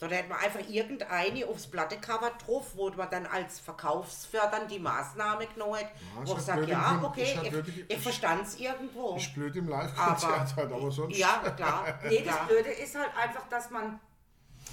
So, 0.00 0.06
da 0.08 0.16
hätte 0.16 0.30
man 0.30 0.38
einfach 0.38 0.66
irgendeine 0.66 1.46
aufs 1.46 1.66
Plattecover 1.66 2.30
drauf, 2.44 2.68
wo 2.74 2.88
man 2.88 3.10
dann 3.10 3.26
als 3.26 3.60
verkaufsfördernd 3.60 4.70
die 4.70 4.78
Maßnahme 4.78 5.46
genommen 5.46 5.74
hat. 5.74 5.82
Ja, 5.82 5.90
wo 6.14 6.22
ist 6.22 6.28
ich 6.30 6.34
halt 6.36 6.46
sage, 6.46 6.66
ja, 6.70 6.90
im 6.92 7.00
Kon- 7.00 7.10
okay, 7.10 7.22
ist 7.24 7.36
halt 7.36 7.46
ich, 7.46 7.52
blöd- 7.52 7.84
ich 7.86 7.98
verstand 7.98 8.46
es 8.46 8.58
irgendwo. 8.58 9.16
Ich 9.18 9.34
blöd 9.34 9.54
im 9.56 9.68
Live-Konzert 9.68 10.56
halt, 10.56 10.72
aber 10.72 10.90
sonst. 10.90 11.18
Ja, 11.18 11.38
klar. 11.54 11.98
Nee, 12.08 12.22
das. 12.24 12.46
Blöde 12.46 12.70
ist 12.70 12.94
halt 12.98 13.10
einfach, 13.14 13.46
dass 13.50 13.68
man, 13.70 14.00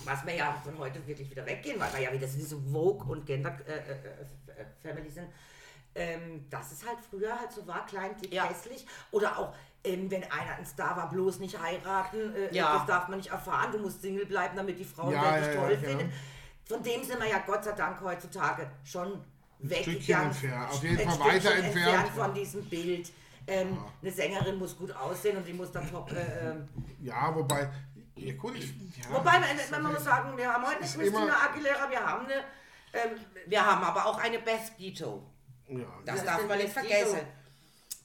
was 0.06 0.26
wir 0.26 0.34
ja 0.34 0.56
von 0.64 0.78
heute 0.80 1.06
wirklich 1.06 1.30
wieder 1.30 1.46
weggehen, 1.46 1.78
weil 1.78 1.92
wir 1.94 2.00
ja 2.00 2.14
wieder 2.14 2.28
so 2.30 2.38
diese 2.38 2.56
Vogue 2.62 3.12
und 3.12 3.26
Gender 3.26 3.50
äh, 3.68 3.74
äh, 3.74 4.62
äh, 4.62 4.66
Family 4.82 5.10
sind, 5.12 5.28
ähm, 5.98 6.48
dass 6.50 6.72
es 6.72 6.86
halt 6.86 6.98
früher 7.10 7.38
halt 7.40 7.52
so 7.52 7.66
war, 7.68 7.86
klein, 7.86 8.16
dick, 8.22 8.32
Ja. 8.34 8.46
hässlich. 8.46 8.86
Oder 9.12 9.38
auch, 9.38 9.54
ähm, 9.84 10.10
wenn 10.12 10.24
einer 10.24 10.56
ein 10.58 10.66
Star 10.66 10.96
war, 10.96 11.10
bloß 11.10 11.40
nicht 11.40 11.60
heiraten. 11.60 12.36
Äh, 12.36 12.54
Ja. 12.56 12.78
Das 12.78 12.86
darf 12.86 13.08
man 13.08 13.18
nicht 13.18 13.32
erfahren. 13.32 13.72
Du 13.72 13.80
musst 13.80 14.02
Single 14.02 14.26
bleiben, 14.26 14.56
damit 14.56 14.78
die 14.80 14.86
Frauen 14.86 15.12
Ja, 15.14 15.38
dich 15.38 15.48
ja, 15.48 15.54
toll 15.56 15.78
finden. 15.78 16.14
Von 16.66 16.84
dem 16.84 17.04
sind 17.04 17.20
wir 17.20 17.28
ja 17.28 17.40
Gott 17.46 17.64
sei 17.64 17.72
Dank 17.72 18.00
heutzutage 18.02 18.70
schon 18.84 19.08
Stückchen 19.60 19.70
weggegangen. 19.88 20.28
entfernt, 20.32 20.70
auf 20.72 20.84
jeden 20.84 20.98
Fall 21.10 21.20
weiter 21.20 21.42
Stückchen 21.52 21.66
entfernt. 21.66 22.10
von 22.10 22.34
diesem 22.34 22.66
Bild. 22.66 23.12
Ähm, 23.50 23.78
Eine 24.02 24.12
Sängerin 24.12 24.60
muss 24.60 24.78
gut 24.78 24.92
aussehen 24.94 25.38
und 25.38 25.48
die 25.48 25.54
muss 25.54 25.72
dann 25.72 25.90
top. 25.90 26.12
Äh, 26.12 26.50
ähm, 26.50 26.68
Ja, 27.02 27.34
wobei, 27.34 27.70
ja 28.18 28.34
gut, 28.34 28.56
ich, 28.58 28.66
ja, 28.98 29.06
wobei, 29.16 29.40
man, 29.40 29.82
man 29.84 29.94
muss 29.94 30.04
sagen, 30.04 30.36
wir 30.38 30.52
haben 30.54 30.64
heute 30.66 30.76
eine 30.78 30.86
ist 30.86 30.98
Christina 31.00 31.34
Aguilera, 31.46 31.90
wir 31.90 32.06
haben 32.06 32.26
eine. 32.26 32.34
Ähm, 32.94 33.12
Wir 33.46 33.66
haben 33.66 33.84
aber 33.84 34.06
auch 34.06 34.18
eine 34.20 34.40
Beth 34.40 34.78
Gito. 34.78 35.24
Ja, 35.68 35.86
Das 36.06 36.18
Was 36.18 36.26
darf 36.26 36.48
man 36.48 36.58
nicht 36.58 36.74
vergessen. 36.74 37.20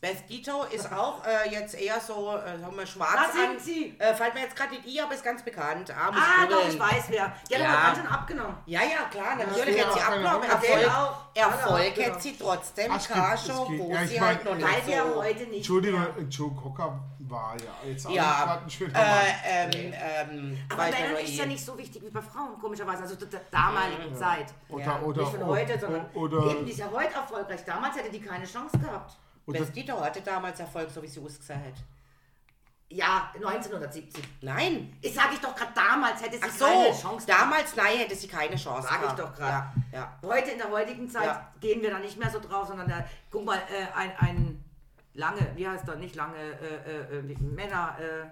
Beth 0.03 0.27
Gito 0.27 0.65
ist 0.65 0.91
auch 0.99 1.25
äh, 1.25 1.49
jetzt 1.49 1.81
eher 1.81 2.01
so, 2.01 2.37
äh, 2.37 2.59
sagen 2.59 2.77
wir, 2.77 2.87
schwarz 2.87 3.15
Was 3.15 3.33
singt 3.35 3.51
an. 3.51 3.59
sie? 3.61 3.95
Äh, 4.01 4.13
fällt 4.15 4.35
mir 4.35 4.41
jetzt 4.41 4.57
gerade 4.57 4.75
nicht 4.75 4.85
i, 4.85 5.01
aber 5.01 5.15
ist 5.15 5.23
ganz 5.23 5.45
bekannt. 5.45 5.93
Armes 5.97 6.21
ah, 6.21 6.45
doch, 6.45 6.59
Grillen. 6.59 6.75
ich 6.75 6.81
weiß 6.81 7.05
wer. 7.11 7.33
Die 7.49 7.55
hat 7.55 7.63
Ja. 7.63 7.69
aber 7.69 7.83
ganz 7.83 7.99
schön 7.99 8.07
abgenommen. 8.09 8.57
Ja, 8.67 8.81
ja, 8.81 9.09
klar, 9.13 9.37
natürlich 9.37 9.77
Ja, 9.77 9.87
hat 9.87 9.95
sie 9.95 10.01
abgenommen. 10.01 10.43
Erfolg, 10.43 10.91
auch. 10.91 11.25
Erfolg 11.35 11.93
auch, 11.99 12.05
hat 12.05 12.23
sie 12.23 12.37
trotzdem. 12.37 12.91
Ach, 12.93 12.97
es 12.97 13.07
gibt- 13.07 13.19
Carshow, 13.19 13.63
es 13.63 13.69
gibt- 13.69 13.81
wo 13.81 13.93
ja, 13.93 14.03
ich 14.03 14.11
sie 14.11 14.19
mein, 14.19 14.29
halt 14.29 14.45
noch 14.45 14.51
Weil 14.51 14.59
nicht 14.59 14.87
wir 14.89 15.05
so... 15.07 15.23
heute 15.23 15.39
nicht. 15.45 15.57
Entschuldigung, 15.59 16.07
Joe 16.29 16.51
Cocker 16.51 17.01
war 17.21 17.57
ja 17.65 17.89
jetzt 17.89 18.05
auch 18.07 18.11
Ja, 18.11 18.45
gerade 18.45 18.65
ein 18.65 18.71
schöner 18.71 18.99
äh, 18.99 19.31
ähm, 19.45 19.71
ähm, 19.95 20.59
Aber 20.69 20.83
weiß 20.83 20.95
Männer 20.95 21.09
nur 21.11 21.21
ist 21.21 21.37
ja 21.37 21.47
nicht 21.47 21.65
so 21.65 21.79
wichtig 21.79 22.03
wie 22.03 22.11
bei 22.11 22.21
Frauen, 22.23 22.59
komischerweise. 22.61 23.03
Also 23.05 23.15
der 23.15 23.41
damaligen 23.53 24.17
Zeit. 24.17 24.47
Oder, 24.69 24.85
ja, 24.85 25.01
oder, 25.01 25.23
Nicht 25.23 25.37
von 25.37 25.47
heute, 25.47 25.79
sondern 25.79 26.07
eben, 26.13 26.67
die 26.67 26.73
ist 26.73 26.79
ja 26.81 26.91
heute 26.93 27.15
erfolgreich. 27.15 27.65
Damals 27.65 27.95
hätte 27.97 28.11
die 28.11 28.21
keine 28.21 28.45
Chance 28.45 28.77
gehabt. 28.79 29.17
Oder, 29.47 29.61
Beth 29.61 29.73
Gito 29.73 30.01
hatte 30.01 30.21
damals 30.23 30.61
Erfolg, 30.61 30.91
so 30.91 31.03
wie 31.03 31.09
sie 31.09 31.21
ausgesehen 31.21 31.61
hat. 31.65 31.75
Ja, 32.89 33.31
1970. 33.35 34.23
Nein. 34.43 34.95
Ich 35.01 35.15
sage 35.15 35.31
ich 35.35 35.41
doch 35.41 35.55
gerade, 35.57 35.73
damals 35.75 36.23
hätte 36.23 36.37
sie 36.37 36.43
Ach 36.45 36.51
so, 36.51 36.65
keine 36.67 36.93
Chance 36.95 37.27
damals, 37.27 37.75
nein, 37.75 37.97
hätte 37.99 38.15
sie 38.15 38.29
keine 38.29 38.55
Chance 38.57 38.87
Sag 38.87 39.03
ich 39.07 39.13
doch 39.13 39.35
gerade. 39.35 39.51
Ja, 39.51 39.73
ja. 39.93 40.19
Heute 40.23 40.51
in 40.51 40.59
der 40.59 40.71
heutigen 40.71 41.09
Zeit 41.09 41.25
Ja. 41.25 41.49
gehen 41.59 41.81
wir 41.81 41.91
da 41.91 41.99
nicht 41.99 42.19
mehr 42.19 42.29
so 42.31 42.39
drauf, 42.39 42.69
sondern 42.69 42.87
da, 42.89 43.03
guck 43.31 43.47
mal, 43.47 43.57
äh, 43.59 43.87
ein, 43.97 44.13
ein 44.19 44.65
lange, 45.15 45.41
wie 45.57 45.67
heißt 45.67 45.89
das, 45.89 45.97
nicht 45.97 46.15
lange, 46.17 46.37
äh, 46.37 47.17
äh, 47.17 47.19
äh, 47.21 47.23
Männer, 47.41 47.97
äh, 47.99 48.27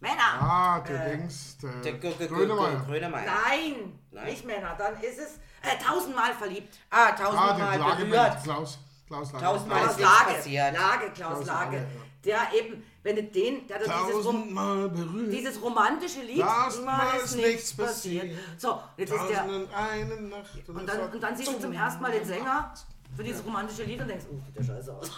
Männer! 0.00 0.40
ah, 0.40 0.80
der 0.80 1.10
Dings, 1.16 1.56
der, 1.58 1.70
Der 1.92 1.92
Grönemeyer. 2.28 2.80
Grönemeyer. 2.86 3.24
Nein, 3.24 3.98
Nein. 4.10 4.24
nicht 4.24 4.44
Männer, 4.44 4.74
dann 4.76 4.94
ist 5.00 5.18
es 5.18 5.36
äh, 5.62 5.78
tausendmal 5.82 6.34
verliebt. 6.34 6.76
Ah, 6.90 7.06
Ah, 7.08 7.12
tausendmal 7.12 7.78
Lagemann, 7.78 7.98
berührt. 8.10 8.42
Klaus, 8.42 8.78
Klaus 9.06 9.32
Lagemann. 9.32 9.52
Tausendmal 9.54 9.82
Klaus 9.84 9.98
Lage, 9.98 10.34
passiert. 10.34 10.72
Lage, 10.74 11.10
Klaus 11.12 11.34
Klaus 11.34 11.46
Lage. 11.46 11.76
Lage, 11.76 11.86
Der 12.24 12.40
eben, 12.54 12.82
wenn 13.04 13.16
du 13.16 13.22
den, 13.22 13.66
der 13.68 13.76
hat 13.78 13.84
dieses, 13.84 14.24
Rom, 14.26 14.34
Tausendmal 14.34 14.88
berührt. 14.88 15.32
dieses 15.32 15.62
romantische 15.62 16.20
Lied, 16.22 16.40
Tausendmal 16.42 17.06
immer 17.14 17.24
ist 17.24 17.36
nichts 17.36 17.76
passiert. 17.76 18.36
So, 18.58 18.80
jetzt 18.96 19.12
ist 19.12 19.28
der, 19.28 19.38
Tausend 19.38 19.54
und 19.68 19.74
eine 19.74 20.20
Nacht. 20.22 20.68
und 20.68 20.86
dann, 20.88 21.12
und 21.12 21.20
dann 21.22 21.36
siehst 21.36 21.52
du 21.52 21.58
zum 21.60 21.72
ersten 21.72 22.02
Mal 22.02 22.12
den 22.12 22.24
Sänger 22.24 22.74
für 23.16 23.22
dieses 23.22 23.44
romantische 23.44 23.84
Lied 23.84 24.00
und 24.00 24.08
denkst, 24.08 24.24
oh, 24.30 24.38
sieht 24.44 24.56
der 24.56 24.64
scheiße 24.64 24.92
aus. 24.92 25.10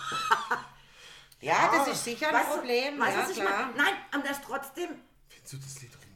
Ja, 1.40 1.70
das 1.72 1.88
ist 1.88 2.04
sicher 2.04 2.28
ein 2.28 2.34
Weißt 2.34 2.48
du- 2.50 2.54
Problem. 2.56 2.98
Weißt 3.00 3.14
du, 3.16 3.20
ja, 3.20 3.24
was 3.24 3.30
ich 3.30 3.38
meine? 3.42 3.72
Nein, 3.76 3.94
aber 4.12 4.22
das 4.24 4.40
trotzdem, 4.44 4.88
Findest 5.28 5.52
du 5.52 5.56
das 5.58 5.80
Lied 5.82 5.90
romantisch? 5.92 6.07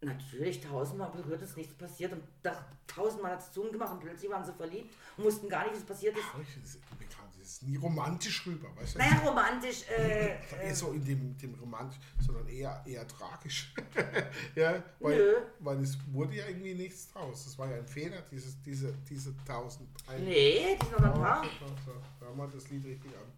Natürlich, 0.00 0.60
tausendmal 0.60 1.10
berührt 1.10 1.42
ist 1.42 1.56
nichts 1.56 1.74
passiert 1.74 2.12
und 2.12 2.22
da, 2.42 2.64
tausendmal 2.86 3.32
hat 3.32 3.40
es 3.40 3.52
zu 3.52 3.62
gemacht 3.70 3.92
und 3.92 4.00
plötzlich 4.00 4.30
waren 4.30 4.44
sie 4.44 4.52
verliebt 4.52 4.94
und 5.16 5.24
wussten 5.24 5.48
gar 5.48 5.64
nicht, 5.64 5.76
was 5.76 5.84
passiert 5.84 6.16
ist. 6.16 6.24
Das 6.24 6.78
kam 7.16 7.26
das 7.38 7.52
ist 7.52 7.62
nie 7.62 7.76
romantisch 7.76 8.46
rüber, 8.46 8.68
weißt 8.76 8.96
du? 8.96 8.98
Naja, 8.98 9.18
romantisch, 9.24 9.84
äh, 9.88 10.36
eher 10.64 10.74
so 10.74 10.92
in 10.92 11.04
dem, 11.04 11.38
dem 11.38 11.54
romantisch, 11.54 11.98
sondern 12.24 12.48
eher, 12.48 12.82
eher 12.84 13.06
tragisch. 13.06 13.72
ja, 14.54 14.82
weil, 14.98 15.16
Nö. 15.16 15.34
weil 15.60 15.80
es 15.82 15.96
wurde 16.12 16.36
ja 16.36 16.46
irgendwie 16.48 16.74
nichts 16.74 17.12
draus. 17.12 17.44
Das 17.44 17.58
war 17.58 17.70
ja 17.70 17.76
ein 17.76 17.86
Fehler, 17.86 18.22
dieses, 18.30 18.60
diese, 18.62 18.92
diese 19.08 19.32
tausend. 19.44 19.88
Nee, 20.18 20.76
die 20.80 20.86
sind 20.86 20.98
noch 20.98 21.14
ein 21.14 21.20
paar. 21.20 21.44
So. 21.84 21.92
Hör 22.20 22.34
mal 22.34 22.48
das 22.52 22.68
Lied 22.68 22.84
richtig 22.84 23.12
an. 23.16 23.32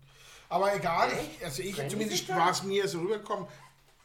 Aber 0.48 0.74
egal, 0.74 1.10
ich, 1.12 1.44
also 1.44 1.62
ich 1.62 1.76
Kennen 1.76 1.90
zumindest 1.90 2.28
war 2.30 2.50
es 2.50 2.62
mir 2.62 2.88
so 2.88 3.00
rübergekommen. 3.00 3.46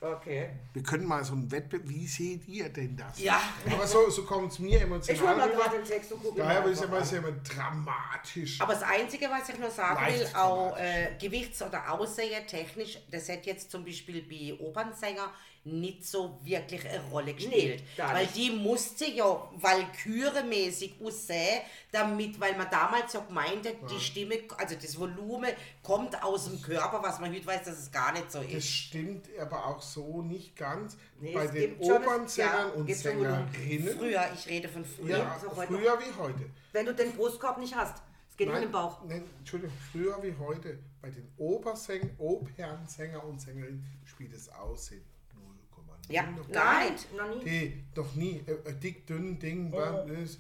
Okay. 0.03 0.49
Wir 0.73 0.83
können 0.83 1.05
mal 1.05 1.23
so 1.23 1.31
einen 1.31 1.49
Wettbewerb. 1.49 1.87
Wie 1.87 2.05
seht 2.05 2.45
ihr 2.49 2.67
denn 2.67 2.97
das? 2.97 3.19
Ja. 3.19 3.41
Aber 3.71 3.87
so, 3.87 4.09
so 4.09 4.25
kommt 4.25 4.51
es 4.51 4.59
mir 4.59 4.75
Ich 4.75 4.81
hol 4.81 4.87
emotional 4.87 5.37
mal 5.37 5.49
gerade 5.49 5.77
den 5.77 5.85
Text 5.85 6.11
und 6.11 6.21
gucke 6.21 6.39
Daher 6.39 6.59
würde 6.61 6.73
ich 6.73 6.77
sagen, 6.77 6.93
an. 6.93 7.01
ist 7.01 7.11
ja 7.13 7.17
immer 7.19 7.31
dramatisch. 7.31 8.59
Aber 8.59 8.73
das 8.73 8.83
Einzige, 8.83 9.29
was 9.29 9.47
ich 9.47 9.57
nur 9.57 9.71
sagen 9.71 9.95
Leicht 9.95 10.19
will, 10.19 10.35
auch 10.35 10.77
äh, 10.77 11.15
Gewichts- 11.21 11.61
oder 11.61 11.89
Aussehentechnisch, 11.89 12.99
das 13.09 13.29
hat 13.29 13.45
jetzt 13.45 13.71
zum 13.71 13.85
Beispiel 13.85 14.23
bei 14.23 14.61
Opernsänger 14.61 15.31
nicht 15.65 16.05
so 16.05 16.39
wirklich 16.43 16.87
eine 16.87 17.01
Rolle 17.09 17.33
gespielt. 17.33 17.83
gar 17.95 18.13
weil 18.13 18.27
die 18.27 18.51
musste 18.51 19.05
ja 19.05 19.49
walküremäßig 19.55 20.95
aussehen, 21.01 21.61
damit, 21.91 22.39
weil 22.39 22.57
man 22.57 22.69
damals 22.69 23.13
ja 23.13 23.21
gemeint 23.21 23.65
hat, 23.67 23.75
die 23.89 23.99
Stimme, 23.99 24.39
also 24.57 24.75
das 24.75 24.97
Volumen 24.99 25.51
kommt 25.81 26.21
aus 26.21 26.49
dem 26.49 26.61
Körper, 26.61 27.01
was 27.01 27.19
man 27.19 27.31
heute 27.31 27.45
weiß, 27.45 27.63
dass 27.63 27.79
es 27.79 27.91
gar 27.91 28.11
nicht 28.11 28.31
so 28.31 28.39
Das 28.41 28.51
ist. 28.51 28.67
stimmt 28.67 29.27
aber 29.39 29.65
auch 29.67 29.81
so 29.81 30.21
nicht 30.21 30.55
ganz. 30.55 30.97
Nee, 31.19 31.33
Bei 31.33 31.45
es 31.45 31.51
den 31.51 31.77
Opernsängern 31.79 32.67
ja, 32.67 32.73
und. 32.73 32.93
Sängerinnen. 32.93 33.97
Früher, 33.97 34.29
ich 34.33 34.47
rede 34.47 34.67
von 34.67 34.83
früher. 34.83 35.17
Ja, 35.17 35.41
heute 35.55 35.73
früher 35.73 35.99
wie 35.99 36.19
heute. 36.19 36.49
Wenn 36.73 36.85
du 36.85 36.93
den 36.93 37.13
Brustkorb 37.13 37.57
nicht 37.57 37.75
hast. 37.75 38.01
Es 38.29 38.37
geht 38.37 38.47
nur 38.47 38.57
in 38.57 38.63
den 38.63 38.71
Bauch. 38.71 38.99
Nein, 39.05 39.23
Entschuldigung, 39.37 39.75
früher 39.91 40.17
wie 40.23 40.33
heute. 40.39 40.79
Bei 41.03 41.11
den 41.11 41.31
Opernsäng 41.37 42.15
Opernsänger 42.17 43.23
und 43.23 43.39
Sängerinnen 43.39 43.85
spielt 44.05 44.33
das 44.33 44.49
Aussehen 44.49 45.03
0,0. 45.03 45.22
Ja, 46.09 46.23
noch 46.23 46.47
nein. 46.49 46.93
noch 47.17 47.35
nie. 47.35 47.43
Die, 47.49 47.83
noch 47.95 48.15
nie. 48.15 48.43
Äh, 48.45 48.51
äh, 48.69 48.73
dick, 48.79 49.07
dünn, 49.07 49.39
Ding. 49.39 49.71
bam, 49.71 50.07
ist- 50.11 50.39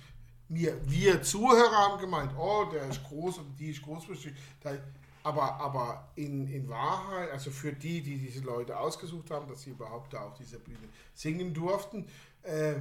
Wir, 0.49 0.77
wir 0.87 1.21
Zuhörer 1.23 1.71
haben 1.77 1.99
gemeint, 2.01 2.31
oh, 2.37 2.65
der 2.71 2.85
ist 2.89 3.01
groß 3.05 3.39
und 3.39 3.57
die 3.59 3.71
ist 3.71 3.81
großbrüstig. 3.81 4.33
Da- 4.61 4.77
Aber, 5.23 5.53
aber 5.53 6.11
in, 6.15 6.47
in 6.49 6.67
Wahrheit, 6.67 7.31
also 7.31 7.49
für 7.49 7.71
die, 7.71 8.01
die 8.01 8.17
diese 8.17 8.41
Leute 8.41 8.77
ausgesucht 8.77 9.31
haben, 9.31 9.47
dass 9.47 9.61
sie 9.61 9.69
überhaupt 9.69 10.11
da 10.13 10.25
auf 10.25 10.33
dieser 10.37 10.59
Bühne 10.59 10.89
singen 11.13 11.53
durften, 11.53 12.05
äh, 12.43 12.75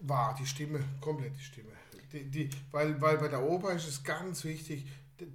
war 0.00 0.34
die 0.38 0.46
Stimme, 0.46 0.80
komplett 1.00 1.34
die 1.36 1.42
Stimme. 1.42 1.70
Die, 2.12 2.24
die, 2.30 2.50
weil, 2.70 3.00
weil 3.00 3.16
bei 3.18 3.28
der 3.28 3.42
Oper 3.42 3.72
ist 3.72 3.88
es 3.88 4.04
ganz 4.04 4.44
wichtig, 4.44 4.86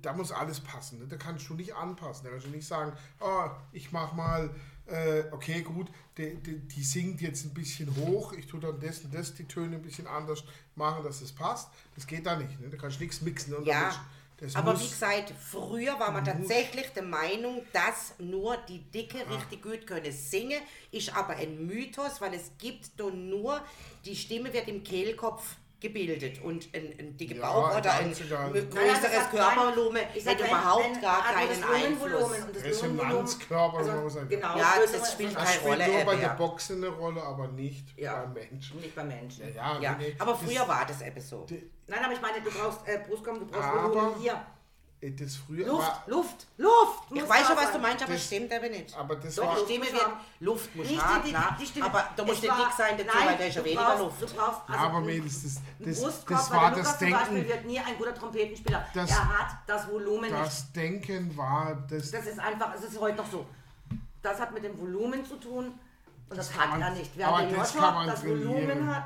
da 0.01 0.13
muss 0.13 0.31
alles 0.31 0.59
passen. 0.59 0.99
Ne? 0.99 1.07
Da 1.07 1.17
kannst 1.17 1.49
du 1.49 1.55
nicht 1.55 1.73
anpassen. 1.75 2.25
Da 2.25 2.29
kannst 2.31 2.45
du 2.45 2.51
nicht 2.51 2.67
sagen, 2.67 2.93
oh, 3.19 3.49
ich 3.71 3.91
mach 3.91 4.13
mal, 4.13 4.53
äh, 4.91 5.23
okay, 5.31 5.61
gut, 5.61 5.87
die, 6.17 6.35
die, 6.35 6.59
die 6.59 6.83
singt 6.83 7.21
jetzt 7.21 7.45
ein 7.45 7.53
bisschen 7.53 7.95
hoch, 7.95 8.33
ich 8.33 8.47
tue 8.47 8.59
dann 8.59 8.79
das 8.79 8.99
und 8.99 9.13
das, 9.13 9.33
die 9.33 9.45
Töne 9.45 9.75
ein 9.77 9.81
bisschen 9.81 10.07
anders 10.07 10.43
machen, 10.75 11.03
dass 11.03 11.21
es 11.21 11.31
passt. 11.31 11.69
Das 11.95 12.05
geht 12.07 12.25
da 12.25 12.35
nicht. 12.35 12.59
Ne? 12.59 12.69
Da 12.69 12.77
kannst 12.77 12.99
du 12.99 13.03
nichts 13.03 13.21
mixen. 13.21 13.53
Und 13.55 13.65
Ja, 13.65 13.81
damit- 13.89 13.99
das 14.37 14.55
aber 14.55 14.71
muss- 14.73 14.83
wie 14.83 14.89
gesagt, 14.89 15.33
früher 15.37 15.99
war 15.99 16.11
man 16.11 16.23
tatsächlich 16.23 16.87
der 16.95 17.03
Meinung, 17.03 17.61
dass 17.73 18.13
nur 18.19 18.55
die 18.69 18.79
Dicke 18.79 19.17
richtig 19.29 19.61
gut 19.61 19.85
können 19.85 20.11
singen, 20.13 20.61
ist 20.91 21.13
aber 21.15 21.35
ein 21.35 21.65
Mythos, 21.65 22.21
weil 22.21 22.33
es 22.33 22.51
gibt 22.57 22.97
nur, 22.97 23.61
die 24.05 24.15
Stimme 24.15 24.53
wird 24.53 24.67
im 24.69 24.81
Kehlkopf 24.83 25.55
gebildet 25.81 26.41
und 26.43 26.67
ein, 26.73 26.93
ein 26.99 27.15
dicker 27.17 27.35
Ja, 27.35 27.41
Bauch 27.53 27.77
oder 27.77 27.93
ein 27.93 28.11
egal. 28.11 28.51
größeres 28.51 29.01
das 29.01 29.29
Körpervolumen 29.29 30.01
hat 30.03 30.25
wenn- 30.25 30.37
überhaupt 30.47 30.95
wenn- 30.95 31.01
gar 31.01 31.25
also 31.25 31.33
keinen 31.33 31.61
das 31.61 31.69
Einfluss. 31.83 32.39
und 32.45 32.55
das 32.55 32.63
Resonanzkörper, 32.63 34.09
sagen. 34.09 34.29
Genau, 34.29 34.57
Ja, 34.57 34.73
größere- 34.73 34.99
das 34.99 35.13
spielt 35.13 35.35
das 35.35 35.43
keine 35.43 35.55
spielt 35.59 35.71
Rolle, 35.73 35.87
nur 35.87 36.05
bei 36.05 36.13
äh, 36.13 36.17
der 36.17 36.27
ja. 36.27 36.33
Boxen 36.33 36.77
eine 36.83 36.87
Rolle, 36.95 37.23
aber 37.23 37.47
nicht 37.47 37.97
Ja. 37.97 38.21
beim 38.25 38.33
Menschen. 38.33 38.79
Nicht 38.81 38.95
bei 38.95 39.03
Menschen. 39.03 39.53
Ja, 39.55 39.79
Ja, 39.79 39.95
nee, 39.97 40.15
aber 40.19 40.31
das- 40.33 40.41
früher 40.41 40.67
war 40.67 40.85
das 40.85 41.01
eben 41.01 41.21
so. 41.21 41.45
Nein, 41.87 41.99
aber 42.03 42.13
ich 42.13 42.21
meine, 42.21 42.41
du 42.41 42.51
brauchst 42.51 42.87
äh, 42.87 42.99
Brustkorb, 43.07 43.39
du 43.39 43.45
brauchst 43.45 43.67
Aber- 43.69 43.89
Volumen 43.93 44.19
hier. 44.19 44.45
Äh, 45.01 45.11
Das 45.11 45.35
früher 45.37 45.65
Luft, 45.67 45.87
war, 45.87 46.03
Luft, 46.07 46.47
Luft! 46.57 46.99
Ich 47.13 47.27
weiß 47.29 47.47
schon, 47.47 47.55
was 47.55 47.71
du 47.71 47.79
meinst, 47.79 48.03
aber 48.03 48.13
Das- 48.13 48.21
es 48.21 48.27
stimmt 48.27 48.51
eben 48.51 48.71
nicht. 48.71 48.95
aber 48.97 49.15
das 49.15 49.35
Doch, 49.35 49.45
war, 49.47 49.53
Luft 49.55 49.65
Stimme 49.65 49.85
muss 49.85 49.93
wird. 49.93 50.05
Luft 50.41 50.75
muss 50.75 50.87
Nicht 50.87 51.01
haben, 51.05 51.21
die, 51.23 51.27
die, 51.29 51.33
klar, 51.35 51.57
die 51.59 51.65
Stimme. 51.65 51.85
aber 51.85 52.09
da 52.17 52.23
muss 52.25 52.35
Es 52.35 52.41
nicht 52.41 52.51
war- 52.51 52.57
dick 52.65 52.73
sein 52.77 52.97
dazu, 52.97 53.09
Nein, 53.17 53.27
weil 53.27 53.37
da 53.37 53.43
ist 53.45 53.55
ja 53.55 53.61
du 53.61 53.65
weniger 53.69 53.83
brauchst- 53.85 53.99
Luft. 53.99 54.21
Du 54.21 54.25
brauchst, 54.35 54.59
ja, 54.69 54.73
also 54.75 54.85
aber 54.85 54.97
ein 54.97 55.05
Mädels, 55.05 55.43
das, 55.43 55.53
das, 55.79 56.01
das 56.25 56.51
weil 56.51 56.57
war 56.57 56.69
das 56.71 56.77
Lukas 56.79 56.99
zum 56.99 57.11
Beispiel 57.11 57.33
Denken, 57.35 57.49
wird 57.49 57.65
nie 57.65 57.79
ein 57.79 57.97
guter 57.97 58.13
Trompetenspieler. 58.15 58.85
Das- 58.93 59.09
er 59.09 59.39
hat 59.39 59.57
das 59.67 59.89
Volumen 59.89 60.21
nicht. 60.31 60.33
das 60.45 60.71
Denken 60.73 61.37
war 61.37 61.77
das, 61.89 62.11
Das 62.11 62.25
ist 62.25 62.39
einfach, 62.39 62.73
es 62.75 62.83
ist 62.83 62.99
heute 62.99 63.17
noch 63.17 63.31
so. 63.31 63.45
Das 64.21 64.39
hat 64.39 64.53
mit 64.53 64.63
dem 64.65 64.77
Volumen 64.77 65.25
zu 65.25 65.37
tun 65.37 65.67
und 66.29 66.37
das, 66.37 66.51
kann 66.51 66.61
hat 66.61 66.69
man- 66.71 66.81
er 66.81 66.89
nicht. 66.91 67.11
Wer 67.15 67.27
aber 67.29 67.41
den 67.43 67.55
das 67.55 67.73
man 67.75 68.05
das. 68.07 68.25
Volumen 68.25 68.95
hat, 68.95 69.05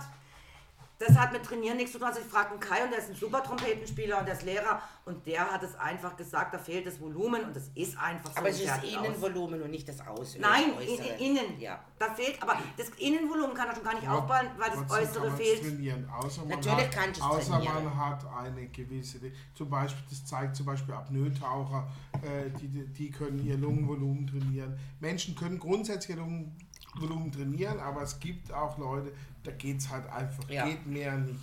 das 0.99 1.17
hat 1.17 1.34
mit 1.34 1.43
Trainieren 1.43 1.77
nichts 1.77 1.91
zu 1.91 1.97
tun. 1.97 2.08
Also 2.08 2.21
ich 2.21 2.25
fragte 2.25 2.58
Kai 2.60 2.84
und 2.84 2.91
der 2.91 2.99
ist 2.99 3.10
ein 3.10 3.15
super 3.15 3.43
Trompetenspieler 3.43 4.19
und 4.19 4.25
der 4.25 4.36
ist 4.36 4.43
Lehrer 4.43 4.82
und 5.06 5.25
der 5.25 5.51
hat 5.51 5.63
es 5.63 5.75
einfach 5.75 6.15
gesagt, 6.15 6.53
da 6.53 6.58
fehlt 6.58 6.86
das 6.86 6.99
Volumen 6.99 7.43
und 7.43 7.56
das 7.56 7.69
ist 7.75 7.97
einfach 7.97 8.32
so. 8.32 8.38
Aber 8.38 8.49
es 8.49 8.60
ist. 8.60 8.71
Innenvolumen 8.84 9.62
und 9.62 9.71
nicht 9.71 9.88
das 9.88 10.06
Außen. 10.06 10.39
Nein, 10.41 10.73
das 10.75 10.86
in, 10.86 11.38
innen. 11.38 11.60
Ja. 11.60 11.79
Da 11.97 12.13
fehlt, 12.13 12.41
aber 12.41 12.58
das 12.77 12.89
Innenvolumen 12.97 13.56
kann 13.56 13.69
er 13.69 13.75
schon 13.75 13.84
gar 13.84 13.95
nicht 13.95 14.08
aufbauen, 14.08 14.47
weil 14.58 14.71
das 14.71 14.91
Äußere 14.91 15.27
kann 15.27 15.38
fehlt. 15.38 15.62
Trainieren. 15.62 16.10
Außer 16.10 16.41
man 16.41 16.49
Natürlich 16.49 16.97
hat, 16.97 17.08
du 17.08 17.12
es 17.12 17.21
außer 17.21 17.51
trainieren. 17.53 17.84
man 17.86 17.97
hat 17.97 18.25
eine 18.25 18.67
gewisse, 18.67 19.19
zum 19.53 19.69
Beispiel, 19.69 20.03
das 20.10 20.25
zeigt 20.25 20.56
zum 20.56 20.65
Beispiel 20.65 20.93
Apnoe-Taucher, 20.93 21.88
äh, 22.21 22.49
die, 22.60 22.67
die 22.88 23.12
können 23.12 23.43
ihr 23.45 23.58
Lungenvolumen 23.58 24.27
trainieren. 24.27 24.77
Menschen 24.99 25.36
können 25.36 25.60
grundsätzlich 25.60 26.17
ihr 26.17 26.23
Lungenvolumen 26.23 27.32
trainieren, 27.32 27.79
aber 27.79 28.03
es 28.03 28.19
gibt 28.19 28.53
auch 28.53 28.77
Leute, 28.77 29.12
da 29.43 29.51
geht 29.51 29.79
es 29.79 29.89
halt 29.89 30.10
einfach, 30.10 30.49
Ja. 30.49 30.65
geht 30.65 30.86
mehr 30.86 31.17
nicht. 31.17 31.39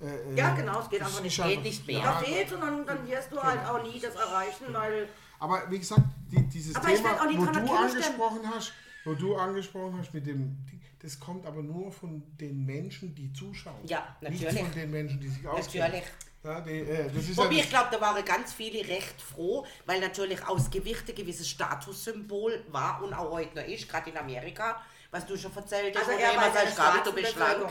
Äh, 0.00 0.06
äh, 0.06 0.36
Ja, 0.36 0.54
genau, 0.54 0.80
es 0.80 0.88
geht 0.90 1.02
einfach 1.02 1.22
nicht. 1.22 1.42
Geht 1.42 1.62
nicht 1.62 1.86
mehr. 1.86 2.00
Da 2.00 2.04
Ja, 2.04 2.18
fehlt 2.18 2.52
und 2.52 2.60
dann, 2.60 2.86
dann 2.86 3.06
wirst 3.08 3.32
du 3.32 3.42
halt 3.42 3.64
auch 3.66 3.82
nie 3.82 4.00
das 4.00 4.14
erreichen, 4.14 4.66
weil 4.70 5.08
Aber 5.38 5.70
wie 5.70 5.78
gesagt, 5.78 6.02
die, 6.30 6.42
dieses 6.48 6.74
Aber 6.76 6.88
Thema, 6.88 7.18
wo 7.20 7.44
du 7.46 7.72
angesprochen 7.72 8.40
hast, 8.54 8.72
wo 9.04 9.14
du 9.14 9.36
angesprochen 9.36 9.96
hast 9.98 10.14
mit 10.14 10.26
dem, 10.26 10.56
das 11.00 11.18
kommt 11.18 11.46
aber 11.46 11.62
nur 11.62 11.90
von 11.90 12.22
den 12.38 12.64
Menschen, 12.64 13.14
die 13.14 13.32
zuschauen. 13.32 13.84
Ja, 13.84 14.16
Nicht 14.20 14.42
natürlich. 14.42 14.62
von 14.62 14.72
den 14.72 14.90
Menschen, 14.90 15.20
die 15.20 15.28
sich 15.28 15.46
auskennen. 15.46 15.90
Natürlich. 15.90 16.04
Ja, 16.44 16.60
die, 16.60 16.70
äh, 16.80 17.36
Wobei 17.36 17.54
ich 17.54 17.68
glaube, 17.70 17.88
da 17.92 18.00
waren 18.00 18.24
ganz 18.24 18.52
viele 18.52 18.86
recht 18.88 19.20
froh, 19.20 19.64
weil 19.86 20.00
natürlich 20.00 20.44
aus 20.46 20.70
Gewicht 20.70 21.08
ein 21.08 21.14
gewisses 21.14 21.48
Statussymbol 21.48 22.64
war 22.68 23.02
und 23.02 23.14
auch 23.14 23.30
heute 23.30 23.56
noch 23.60 23.66
ist, 23.66 23.88
gerade 23.88 24.10
in 24.10 24.16
Amerika, 24.16 24.80
was 25.12 25.26
du 25.26 25.36
schon 25.36 25.54
erzählt 25.54 25.94
hast. 25.94 26.08
Also 26.08 26.18
wo 26.18 26.32
immer 26.32 26.50
der 26.50 26.52
sagst, 26.52 26.76
Gabi, 26.76 26.98
du 27.04 27.12
bist 27.12 27.32
schlank. 27.34 27.68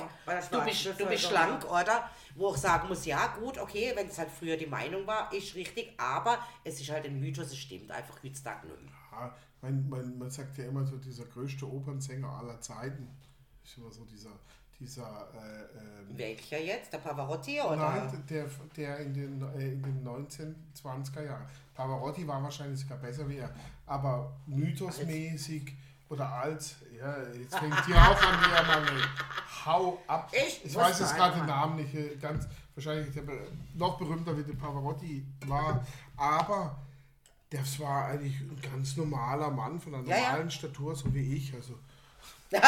Du 0.51 0.63
bist, 0.63 0.99
du 0.99 1.06
bist 1.08 1.23
schlank, 1.23 1.65
oder? 1.69 2.10
Wo 2.36 2.54
ich 2.54 2.58
sagen 2.58 2.88
muss, 2.88 3.06
ja 3.06 3.36
gut, 3.39 3.58
okay, 3.58 3.91
wenn 3.95 4.08
es 4.08 4.17
halt 4.17 4.30
früher 4.30 4.56
die 4.56 4.67
Meinung 4.67 5.06
war, 5.06 5.34
ist 5.34 5.56
richtig, 5.56 5.93
aber 5.97 6.38
es 6.63 6.80
ist 6.80 6.89
halt 6.91 7.06
ein 7.06 7.19
Mythos, 7.19 7.47
es 7.47 7.58
stimmt 7.58 7.91
einfach 7.91 8.15
heutzutage 8.23 8.67
nicht 8.67 8.82
mehr. 8.84 8.91
Ja, 9.12 9.36
man, 9.62 9.89
man, 9.89 10.17
man 10.19 10.30
sagt 10.30 10.58
ja 10.60 10.65
immer 10.65 10.86
so, 10.86 10.97
dieser 10.97 11.25
größte 11.25 11.65
Opernsänger 11.65 12.30
aller 12.30 12.62
Zeiten 12.62 13.10
ist 13.63 13.77
immer 13.77 13.91
so 13.91 14.06
dieser, 14.06 14.32
dieser 14.80 15.27
äh, 15.34 15.77
ähm, 15.80 16.17
Welcher 16.17 16.60
jetzt? 16.60 16.93
Der 16.93 16.99
Pavarotti 16.99 17.60
oder? 17.60 17.75
Nein, 17.75 18.23
der, 18.30 18.45
der 18.77 18.99
in 18.99 19.13
den, 19.13 19.41
äh, 19.56 19.73
in 19.73 19.82
den 19.82 20.08
1920er 20.08 21.25
Jahren. 21.25 21.47
Pavarotti 21.73 22.27
war 22.27 22.41
wahrscheinlich 22.43 22.80
sogar 22.80 22.99
besser 22.99 23.27
wie 23.27 23.38
er, 23.38 23.54
aber 23.88 24.32
mythosmäßig 24.45 25.75
oder 26.12 26.28
als, 26.30 26.76
ja, 27.00 27.15
jetzt 27.39 27.58
fängt 27.58 27.86
hier 27.86 27.95
auch 27.95 28.21
an, 28.21 28.38
hier 28.45 28.63
mal 28.63 28.86
Hau 29.65 30.02
ab. 30.08 30.30
Ich 30.34 30.65
ich 30.65 30.76
weiß 30.76 31.00
jetzt 31.00 31.15
gerade 31.15 31.38
den. 31.38 31.45
Namen 31.45 31.78
nicht, 31.78 31.93
äh, 31.95 32.17
ganz 32.17 32.47
wahrscheinlich 32.76 33.15
noch 33.76 33.97
berühmter 33.97 34.38
wie 34.38 34.43
der 34.43 34.56
Pavarotti 34.56 35.26
war, 35.45 35.86
aber 36.17 36.76
das 37.50 37.80
war 37.80 38.08
eigentlich 38.08 38.41
ein 38.41 38.60
ganz 38.62 38.97
normaler 38.97 39.50
Mann 39.52 39.80
von 39.80 39.95
einer 39.95 40.08
Ja, 40.08 40.15
ja. 40.17 40.21
normalen 40.24 40.52
Statur, 40.52 40.93
so 40.95 41.13
wie 41.13 41.38
ich. 41.38 41.54
Also, 41.54 41.80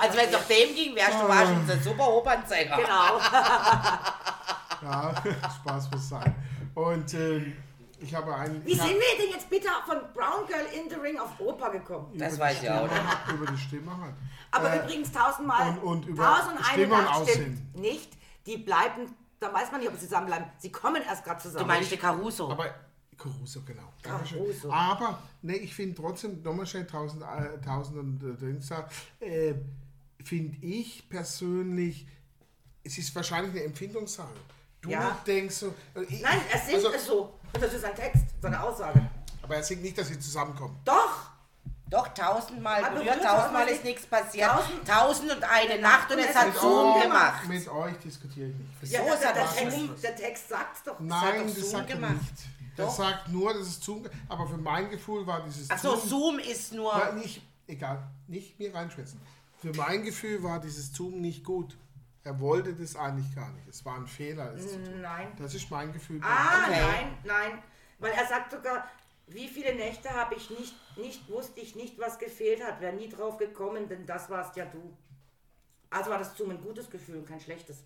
Also 0.00 0.16
wenn 0.16 0.26
es 0.26 0.32
nach 0.32 0.46
dem 0.46 0.74
ging, 0.74 0.96
wärst 0.96 1.20
du 1.20 1.28
war 1.28 1.44
schon 1.46 1.70
ein 1.70 1.82
super 1.82 2.08
Opernsänger. 2.08 2.76
genau. 2.76 3.18
ja, 4.82 5.14
Spaß 5.60 5.90
muss 5.92 6.08
sein. 6.08 6.34
Und 6.74 7.14
ähm, 7.14 7.56
ich 8.02 8.14
habe 8.14 8.34
einen. 8.34 8.64
Wie 8.66 8.74
sind 8.74 8.88
wir 8.90 9.16
denn 9.18 9.30
jetzt 9.32 9.48
bitte 9.48 9.68
von 9.86 9.98
Brown 10.14 10.46
Girl 10.46 10.66
in 10.74 10.90
the 10.90 10.96
Ring 10.96 11.18
auf 11.18 11.38
Oper 11.40 11.70
gekommen? 11.70 12.16
Das 12.18 12.38
weiß 12.38 12.62
ich 12.62 12.70
auch 12.70 12.86
Stimme, 12.88 13.42
Über 13.42 13.52
die 13.52 13.58
Stimme 13.58 13.96
halt. 14.00 14.14
Aber 14.50 14.72
Äh, 14.72 14.82
übrigens 14.84 15.12
tausendmal, 15.12 15.70
und- 15.70 15.78
und 15.78 16.06
über 16.06 16.24
tausend 16.24 16.56
eine 16.56 16.64
Stimme 16.64 16.94
und 16.96 17.04
Nacht 17.04 17.28
stimmt 17.28 17.58
Aussehen. 17.58 17.70
nicht. 17.74 18.12
Die 18.46 18.56
bleiben, 18.58 19.14
da 19.40 19.52
weiß 19.52 19.70
man 19.70 19.80
nicht, 19.80 19.88
ob 19.90 19.94
sie 19.98 20.06
zusammenbleiben. 20.06 20.46
Sie 20.58 20.70
kommen 20.72 21.00
erst 21.02 21.24
gerade 21.24 21.40
zusammen. 21.40 21.64
Du 21.64 21.72
meinst 21.72 21.90
die 21.90 21.96
Caruso? 21.96 22.50
Aber 22.50 22.74
Caruso, 23.16 23.62
genau. 23.62 23.92
Caruso. 24.02 24.70
Aber, 24.72 25.22
ne, 25.42 25.56
ich 25.56 25.74
finde 25.74 25.94
trotzdem, 26.00 26.42
nochmal 26.42 26.66
schnell 26.66 26.86
1000, 26.86 27.22
äh, 27.22 27.58
1000 27.60 27.98
und 27.98 28.42
äh, 28.42 28.68
da, 28.68 28.88
äh, 29.24 29.54
finde 30.24 30.56
ich 30.60 31.08
persönlich, 31.08 32.06
es 32.84 32.98
ist 32.98 33.14
wahrscheinlich 33.14 33.52
eine 33.52 33.62
Empfindungssache. 33.64 34.34
Du 34.80 34.90
Ja. 34.90 35.16
denkst 35.24 35.54
so, 35.54 35.68
äh, 35.94 36.02
ich, 36.08 36.20
Nein, 36.20 36.40
er 36.50 36.58
singt 36.58 36.74
also, 36.84 36.92
es 36.92 37.06
so. 37.06 37.38
Und 37.54 37.62
das 37.62 37.72
ist 37.72 37.84
ein 37.84 37.94
Text, 37.94 38.24
so 38.40 38.46
eine 38.46 38.62
Aussage. 38.62 39.00
Aber 39.42 39.56
er 39.56 39.62
singt 39.62 39.82
nicht, 39.82 39.96
dass 39.98 40.08
sie 40.08 40.18
zusammenkommen. 40.18 40.78
Doch! 40.84 41.30
Doch, 41.90 42.08
tausendmal 42.08 42.82
Aber 42.82 42.94
berührt, 43.00 43.16
tausendmal 43.22 43.36
tausendmal 43.36 43.68
ist 43.68 43.84
nichts 43.84 44.06
passiert. 44.06 44.48
Tausend- 44.50 44.88
Tausend 44.88 45.30
und 45.32 45.44
eine 45.44 45.78
Nacht 45.78 46.10
und 46.10 46.18
es 46.20 46.34
hat 46.34 46.54
Zoom 46.56 47.02
gemacht. 47.02 47.46
Mit 47.46 47.68
euch 47.68 47.98
diskutiere 47.98 48.48
ich 48.48 48.54
nicht. 48.56 48.92
Ja, 48.92 49.00
So 49.00 49.04
der, 49.04 49.14
ist 49.14 49.22
der, 49.22 49.34
er. 49.34 49.48
Text, 49.70 50.02
der 50.04 50.16
Text 50.16 50.48
sagt's 50.48 50.82
doch. 50.84 50.98
Nein, 51.00 51.46
doch 51.48 51.54
das 51.54 51.56
Zoom 51.56 51.70
sagt 51.70 51.90
er 51.90 51.96
gemacht. 51.96 52.12
nicht. 52.14 52.32
Er 52.78 52.86
Doch. 52.86 52.96
sagt 52.96 53.28
nur, 53.28 53.52
dass 53.52 53.66
es 53.66 53.78
Zoom, 53.80 54.06
aber 54.30 54.46
für 54.48 54.56
mein 54.56 54.88
Gefühl 54.88 55.26
war 55.26 55.42
dieses 55.42 55.68
Achso, 55.68 55.94
Zoom, 55.96 56.08
Zoom 56.08 56.38
ist 56.38 56.72
nur. 56.72 57.12
Nicht, 57.12 57.42
egal, 57.66 58.02
nicht 58.26 58.58
mir 58.58 58.74
reinschwätzen. 58.74 59.20
Für 59.60 59.74
mein 59.74 60.02
Gefühl 60.02 60.42
war 60.42 60.58
dieses 60.60 60.90
Zoom 60.94 61.20
nicht 61.20 61.44
gut. 61.44 61.76
Er 62.24 62.38
wollte 62.38 62.72
das 62.74 62.94
eigentlich 62.96 63.34
gar 63.34 63.50
nicht. 63.50 63.66
Es 63.68 63.84
war 63.84 63.96
ein 63.96 64.06
Fehler, 64.06 64.56
zu 64.56 64.82
tun. 64.82 65.00
Nein. 65.00 65.32
Das 65.38 65.54
ist 65.54 65.70
mein 65.70 65.92
Gefühl. 65.92 66.20
Ah, 66.22 66.64
Okay. 66.66 66.80
nein, 66.80 67.18
nein. 67.24 67.62
Weil 67.98 68.12
er 68.12 68.26
sagt 68.26 68.52
sogar, 68.52 68.88
wie 69.26 69.48
viele 69.48 69.74
Nächte 69.74 70.10
habe 70.10 70.34
ich 70.34 70.50
nicht, 70.50 70.74
nicht, 70.96 71.28
wusste 71.28 71.60
ich 71.60 71.74
nicht, 71.74 71.98
was 71.98 72.18
gefehlt 72.18 72.62
hat. 72.64 72.80
Wäre 72.80 72.94
nie 72.94 73.08
drauf 73.08 73.38
gekommen, 73.38 73.88
denn 73.88 74.06
das 74.06 74.30
warst 74.30 74.56
ja 74.56 74.64
du. 74.66 74.96
Also 75.90 76.10
war 76.10 76.18
das 76.18 76.36
Zoom 76.36 76.50
ein 76.50 76.62
gutes 76.62 76.88
Gefühl 76.88 77.18
und 77.18 77.26
kein 77.28 77.40
schlechtes. 77.40 77.84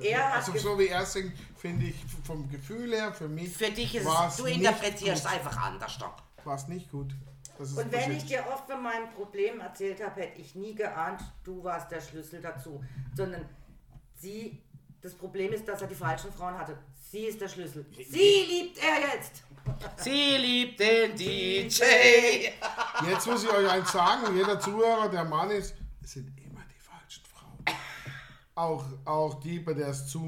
Er 0.00 0.28
hat 0.28 0.34
also 0.36 0.56
so 0.56 0.78
wie 0.78 0.88
er 0.88 1.04
singt, 1.04 1.32
finde 1.56 1.86
ich 1.86 1.96
vom 2.24 2.48
Gefühl 2.48 2.92
her, 2.94 3.12
für 3.12 3.28
mich 3.28 3.54
Für 3.56 3.70
dich 3.70 3.94
ist 3.94 4.06
es, 4.06 4.36
du 4.36 4.44
interpretierst 4.46 5.26
einfach 5.26 5.56
anders. 5.60 5.98
Doch. 5.98 6.22
War 6.44 6.54
es 6.54 6.68
nicht 6.68 6.90
gut. 6.90 7.14
Das 7.58 7.70
ist 7.70 7.78
Und 7.78 7.90
wenn 7.92 8.12
ich 8.12 8.24
dir 8.24 8.44
oft 8.52 8.70
von 8.70 8.82
meinem 8.82 9.10
Problem 9.10 9.60
erzählt 9.60 10.02
habe, 10.02 10.20
hätte 10.20 10.40
ich 10.40 10.54
nie 10.54 10.74
geahnt, 10.74 11.20
du 11.44 11.62
warst 11.64 11.90
der 11.90 12.00
Schlüssel 12.00 12.40
dazu. 12.40 12.82
Sondern 13.16 13.48
sie, 14.14 14.62
das 15.00 15.14
Problem 15.14 15.52
ist, 15.52 15.66
dass 15.66 15.82
er 15.82 15.88
die 15.88 15.94
falschen 15.94 16.32
Frauen 16.32 16.56
hatte. 16.56 16.78
Sie 17.10 17.24
ist 17.24 17.40
der 17.40 17.48
Schlüssel. 17.48 17.84
Sie 17.96 18.44
liebt 18.48 18.78
er 18.78 19.14
jetzt. 19.14 19.42
Sie 19.96 20.36
liebt 20.36 20.80
den 20.80 21.16
DJ. 21.16 21.82
Jetzt 23.08 23.26
muss 23.26 23.44
ich 23.44 23.50
euch 23.50 23.70
eins 23.70 23.90
sagen, 23.90 24.36
jeder 24.36 24.58
Zuhörer, 24.60 25.08
der 25.08 25.24
Mann 25.24 25.50
ist, 25.50 25.74
sind 26.02 26.37
auch, 28.58 28.84
auch 29.04 29.34
die, 29.34 29.60
bei 29.60 29.72
der 29.72 29.90
es 29.90 30.08
zu. 30.08 30.18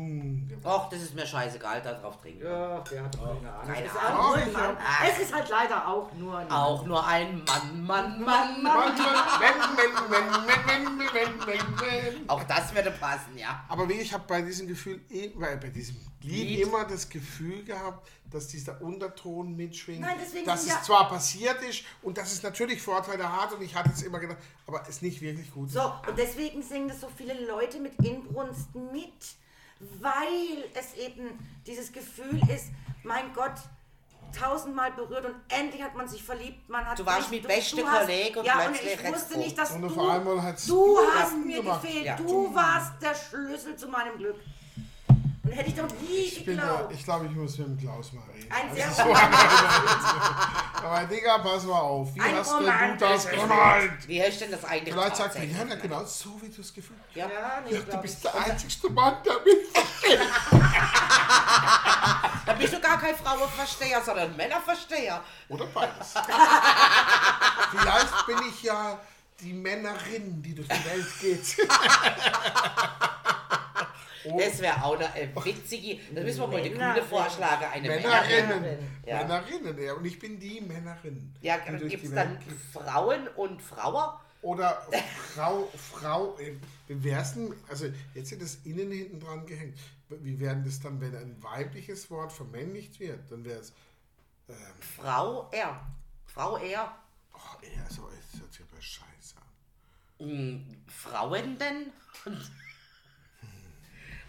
Och, 0.62 0.88
das 0.88 1.02
ist 1.02 1.16
mir 1.16 1.26
scheißegal, 1.26 1.82
da 1.82 1.94
drauf 1.94 2.16
trinken. 2.18 2.44
Ja, 2.44 2.78
der 2.78 3.02
hat 3.02 3.18
oh. 3.20 3.26
keine 3.26 3.52
Ahnung. 3.52 3.74
Keine 3.74 3.90
Ahnung. 4.00 4.76
Es, 5.02 5.08
ist 5.08 5.16
es 5.16 5.18
ist 5.24 5.34
halt 5.34 5.48
leider 5.48 5.88
auch 5.88 6.12
nur 6.12 6.38
ein 6.38 6.48
Auch 6.48 6.84
nur 6.84 7.04
ein 7.04 7.42
Mann, 7.44 7.84
Mann, 7.84 8.22
Mann, 8.22 8.62
Mann. 8.62 8.62
Mann, 8.62 8.96
Mann, 8.96 8.96
Mann, 8.96 10.10
Mann, 10.10 10.46
Mann, 10.46 10.96
Mann, 10.96 10.96
Mann, 10.96 11.36
Mann. 11.38 12.28
Auch 12.28 12.44
das 12.44 12.72
würde 12.72 12.92
passen, 12.92 13.36
ja. 13.36 13.64
Aber 13.68 13.88
wie 13.88 13.94
ich 13.94 14.14
habe 14.14 14.22
bei 14.28 14.42
diesem 14.42 14.68
Gefühl, 14.68 15.00
eh, 15.10 15.30
bei, 15.30 15.56
bei 15.56 15.68
diesem 15.68 15.96
Lied, 16.22 16.48
Lied. 16.48 16.60
immer 16.66 16.84
das 16.84 17.08
Gefühl 17.08 17.64
gehabt, 17.64 18.06
dass 18.30 18.46
dieser 18.48 18.80
Unterton 18.82 19.56
mitschwingt, 19.56 20.00
Nein, 20.00 20.16
deswegen 20.22 20.44
dass 20.46 20.62
es 20.62 20.68
ja- 20.68 20.82
zwar 20.82 21.08
passiert 21.08 21.62
ist 21.62 21.82
und 22.02 22.18
dass 22.18 22.32
es 22.32 22.42
natürlich 22.42 22.80
Vorteile 22.82 23.30
hat 23.40 23.52
und 23.52 23.62
ich 23.62 23.74
hatte 23.74 23.90
es 23.92 24.02
immer 24.02 24.18
gedacht, 24.20 24.38
aber 24.66 24.82
es 24.88 25.00
nicht 25.02 25.20
wirklich 25.20 25.50
gut. 25.52 25.70
So, 25.70 25.80
und 25.82 26.16
deswegen 26.18 26.62
singen 26.62 26.88
das 26.88 27.00
so 27.00 27.08
viele 27.16 27.46
Leute 27.46 27.80
mit 27.80 27.94
Inbrunst 28.04 28.74
mit, 28.74 29.14
weil 30.00 30.64
es 30.74 30.94
eben 30.94 31.38
dieses 31.66 31.90
Gefühl 31.92 32.40
ist, 32.54 32.66
mein 33.02 33.32
Gott, 33.32 33.54
tausendmal 34.38 34.92
berührt 34.92 35.24
und 35.24 35.34
endlich 35.48 35.82
hat 35.82 35.96
man 35.96 36.06
sich 36.08 36.22
verliebt. 36.22 36.68
Man 36.68 36.84
hat 36.86 36.98
Du 36.98 37.04
warst 37.04 37.30
nicht- 37.32 37.42
mit 37.42 37.48
beste 37.48 37.84
hast- 37.84 38.06
Kollege 38.06 38.38
und 38.40 38.44
ja, 38.46 38.58
und 38.66 38.72
plötzlich 38.74 38.94
ich 39.02 39.12
wusste 39.12 39.38
nicht, 39.38 39.58
dass 39.58 39.70
Und 39.72 39.82
du, 39.82 39.88
du 39.88 40.98
hast 41.14 41.36
mir 41.44 41.62
gefehlt. 41.62 42.04
Ja. 42.04 42.16
Du 42.16 42.54
warst 42.54 42.92
der 43.02 43.14
Schlüssel 43.14 43.74
zu 43.76 43.88
meinem 43.88 44.16
Glück. 44.18 44.36
Hätte 45.50 45.68
ich 45.70 45.74
doch 45.76 45.88
nie 46.00 46.16
Ich, 46.18 46.44
bin 46.44 46.56
da, 46.56 46.62
geglaubt. 46.62 46.94
ich 46.94 47.04
glaube, 47.04 47.26
ich 47.26 47.32
muss 47.32 47.58
mit 47.58 47.66
dem 47.68 47.78
Klaus 47.78 48.12
mal 48.12 48.22
reden. 48.34 48.50
Ein 48.52 48.68
Das 48.68 48.76
sehr 48.76 48.88
ist 48.88 48.96
so 48.96 49.02
Aber 50.86 51.04
Digga, 51.06 51.38
pass 51.38 51.64
mal 51.64 51.78
auf. 51.78 52.14
Wie 52.14 52.20
Ein 52.20 52.36
hast 52.36 52.52
denn 52.52 52.64
du 52.64 52.96
das 52.98 53.28
gemeint? 53.28 54.08
Wie 54.08 54.22
hast 54.22 54.34
du 54.40 54.44
denn 54.44 54.52
das 54.52 54.64
eigentlich 54.64 54.94
Vielleicht 54.94 55.16
sagt 55.16 55.20
er, 55.20 55.24
tatsächlich 55.40 55.56
ja, 55.58 55.64
na, 55.68 55.74
genau 55.76 56.04
so, 56.04 56.40
wie 56.42 56.48
du 56.48 56.60
es 56.60 56.72
gefühlt 56.74 56.98
hast. 57.06 57.16
Ja. 57.16 57.26
ja, 57.28 57.60
nee, 57.64 57.74
Ja, 57.76 57.80
du 57.82 57.96
bist 57.98 58.16
ich. 58.16 58.22
der 58.30 58.34
einzigste 58.44 58.90
Mann, 58.90 59.16
der 59.24 59.34
mich 59.44 59.68
versteht. 59.72 60.20
Da 62.46 62.54
bist 62.54 62.72
du 62.72 62.80
gar 62.80 62.98
kein 62.98 63.14
Frauenversteher, 63.14 64.02
sondern 64.02 64.34
Männerversteher. 64.36 65.22
Oder 65.48 65.66
beides. 65.66 66.14
Vielleicht 67.70 68.26
bin 68.26 68.38
ich 68.48 68.62
ja 68.64 68.98
die 69.40 69.52
Männerin, 69.52 70.42
die 70.42 70.54
durch 70.54 70.66
die 70.66 70.84
Welt 70.84 71.06
geht. 71.20 71.56
Das 74.24 74.60
wäre 74.60 74.84
auch 74.84 74.98
eine 74.98 75.44
witzige, 75.44 75.98
das 76.14 76.24
müssen 76.24 76.40
wir 76.40 76.46
mal 76.46 76.62
die 76.62 76.70
Männerin. 76.70 76.94
Kunde 76.94 77.08
vorschlagen, 77.08 77.64
eine 77.72 77.88
Männerin. 77.88 78.48
Männerinnen. 78.48 78.78
Ja. 79.06 79.18
Männerinnen, 79.18 79.82
ja. 79.82 79.92
Und 79.94 80.04
ich 80.04 80.18
bin 80.18 80.38
die 80.38 80.60
Männerin. 80.60 81.34
Ja, 81.40 81.56
gibt 81.58 81.82
es 81.82 82.10
Welt 82.10 82.16
dann 82.16 82.38
geht. 82.38 82.52
Frauen 82.72 83.28
und 83.28 83.62
Frauen? 83.62 84.18
Oder 84.42 84.86
Frau, 85.34 85.68
Frau, 85.74 86.38
äh, 86.38 86.54
wie 86.88 87.04
wär's 87.04 87.34
denn, 87.34 87.54
also 87.68 87.86
jetzt 88.14 88.32
ist 88.32 88.42
das 88.42 88.54
innen 88.64 88.90
hinten 88.90 89.20
dran 89.20 89.46
gehängt. 89.46 89.78
Wie 90.08 90.40
wäre 90.40 90.56
das 90.56 90.80
dann, 90.80 91.00
wenn 91.00 91.14
ein 91.14 91.42
weibliches 91.42 92.10
Wort 92.10 92.32
vermännlicht 92.32 92.98
wird? 92.98 93.30
Dann 93.30 93.44
wäre 93.44 93.60
es, 93.60 93.72
Frau 94.96 95.48
R. 95.52 95.80
Frau 96.26 96.56
R. 96.56 96.96
oh, 97.34 97.64
eher 97.64 97.86
so, 97.88 98.08
es 98.08 98.40
hört 98.40 98.52
sich 98.52 98.62
aber 98.70 98.80
scheiße 98.80 99.36
an. 99.36 100.26
Hm, 100.26 100.84
Frauen 100.86 101.58
denn? 101.58 101.92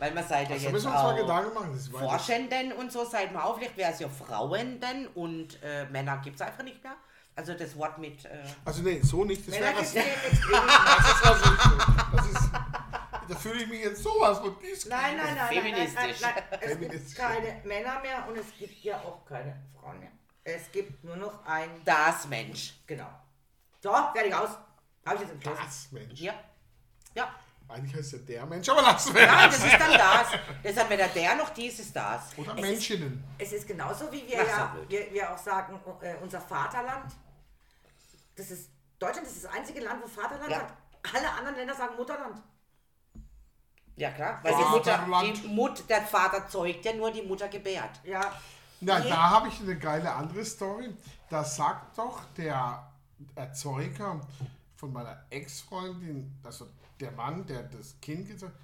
Weil 0.01 0.15
man 0.15 0.27
seid 0.27 0.47
ja 0.47 0.55
Also 0.55 0.63
jetzt 0.63 0.73
müssen 0.73 0.91
wir 0.91 0.93
uns 0.95 1.03
mal 1.03 1.13
auch 1.13 1.15
Gedanken 1.15 1.53
machen. 1.53 1.73
Das 1.75 1.87
Forschenden 1.87 2.73
und 2.73 2.91
so, 2.91 3.05
seid 3.05 3.31
mal 3.31 3.43
auf, 3.43 3.57
vielleicht 3.57 3.77
wäre 3.77 3.91
es 3.91 3.99
ja 3.99 4.09
Frauenden 4.09 5.05
und 5.09 5.61
äh, 5.61 5.85
Männer 5.91 6.17
gibt 6.23 6.37
es 6.37 6.41
einfach 6.41 6.63
nicht 6.63 6.83
mehr. 6.83 6.95
Also 7.35 7.53
das 7.53 7.77
Wort 7.77 7.99
mit, 7.99 8.25
äh, 8.25 8.43
Also 8.65 8.81
nee, 8.81 8.99
so 9.03 9.23
nicht. 9.25 9.47
Das 9.47 9.53
Männer 9.53 9.67
wäre 9.67 9.79
was, 9.79 9.93
gibt's 9.93 10.41
das 12.13 12.25
ist 12.31 12.49
da 13.29 13.35
fühle 13.35 13.61
ich 13.61 13.67
mich 13.69 13.83
jetzt 13.83 14.01
sowas 14.01 14.39
von. 14.39 14.55
Nein, 14.89 15.17
nein, 15.17 15.17
nein, 15.17 15.17
nein, 15.17 15.35
nein, 15.35 15.37
nein, 15.37 15.47
Feministisch. 15.47 16.21
nein. 16.21 16.33
Es 16.49 16.59
gibt 16.59 16.79
Feministisch. 16.81 17.17
keine 17.17 17.61
Männer 17.63 17.99
mehr 18.01 18.27
und 18.27 18.37
es 18.39 18.47
gibt 18.57 18.83
ja 18.83 18.97
auch 18.97 19.23
keine 19.23 19.55
Frauen 19.79 19.99
mehr. 19.99 20.11
Es 20.43 20.71
gibt 20.71 21.03
nur 21.03 21.15
noch 21.15 21.45
ein, 21.45 21.69
das 21.85 22.27
Mensch. 22.27 22.73
genau. 22.87 23.09
So, 23.81 23.91
fertig 24.13 24.33
aus. 24.33 24.49
Habe 25.05 25.15
ich 25.15 25.21
jetzt 25.21 25.31
entschlossen. 25.33 25.61
Das 25.63 25.91
Mensch. 25.91 26.19
Ja. 26.19 26.33
Ja. 27.13 27.35
Eigentlich 27.71 27.95
heißt 27.95 28.11
ja 28.13 28.17
der 28.19 28.45
Mensch, 28.45 28.67
aber 28.69 28.81
lassen 28.81 29.13
wir 29.13 29.21
Ja, 29.23 29.47
das. 29.47 29.57
das 29.57 29.65
ist 29.65 29.79
dann 29.79 29.91
das. 29.91 30.27
Das 30.63 30.77
hat 30.77 30.89
weder 30.89 31.07
der 31.07 31.35
noch 31.35 31.49
dies 31.49 31.79
ist 31.79 31.95
das. 31.95 32.37
Oder 32.37 32.51
Es 32.51 32.55
ist- 32.57 32.61
Menschinnen. 32.61 33.23
Es 33.37 33.53
ist 33.53 33.67
genauso, 33.67 34.11
wie 34.11 34.27
wir 34.27 34.43
ja 34.45 34.75
wir, 34.87 35.11
wir 35.13 35.31
auch 35.33 35.37
sagen, 35.37 35.79
äh, 36.01 36.15
unser 36.21 36.41
Vaterland. 36.41 37.11
Das 38.35 38.51
ist 38.51 38.69
Deutschland 38.99 39.27
ist 39.27 39.43
das 39.43 39.51
einzige 39.51 39.79
Land, 39.81 40.03
wo 40.03 40.07
Vaterland 40.07 40.49
Ja. 40.51 40.59
sagt. 40.59 40.73
Alle 41.15 41.29
anderen 41.31 41.55
Länder 41.55 41.73
sagen 41.73 41.95
Mutterland. 41.95 42.41
Ja 43.95 44.11
klar, 44.11 44.39
weil 44.43 44.55
die 44.55 44.63
Mutter, 44.63 45.05
die 45.23 45.47
Mut, 45.47 45.89
der 45.89 46.01
Vater 46.03 46.47
zeugt 46.47 46.85
ja 46.85 46.93
nur, 46.93 47.11
die 47.11 47.21
Mutter 47.23 47.47
gebärt. 47.49 47.99
Ja. 48.03 48.21
Na, 48.79 48.99
Je- 48.99 49.09
da 49.09 49.29
habe 49.29 49.47
ich 49.49 49.59
eine 49.59 49.77
geile 49.77 50.11
andere 50.11 50.43
Story. 50.45 50.95
Da 51.29 51.43
sagt 51.43 51.97
doch 51.97 52.21
der 52.37 52.91
Erzeuger 53.35 54.21
von 54.81 54.91
meiner 54.91 55.25
Ex-Freundin, 55.29 56.39
also 56.43 56.67
der 56.99 57.11
Mann, 57.11 57.45
der 57.45 57.63
das 57.63 57.95
Kind 58.01 58.27
gezeugt 58.27 58.55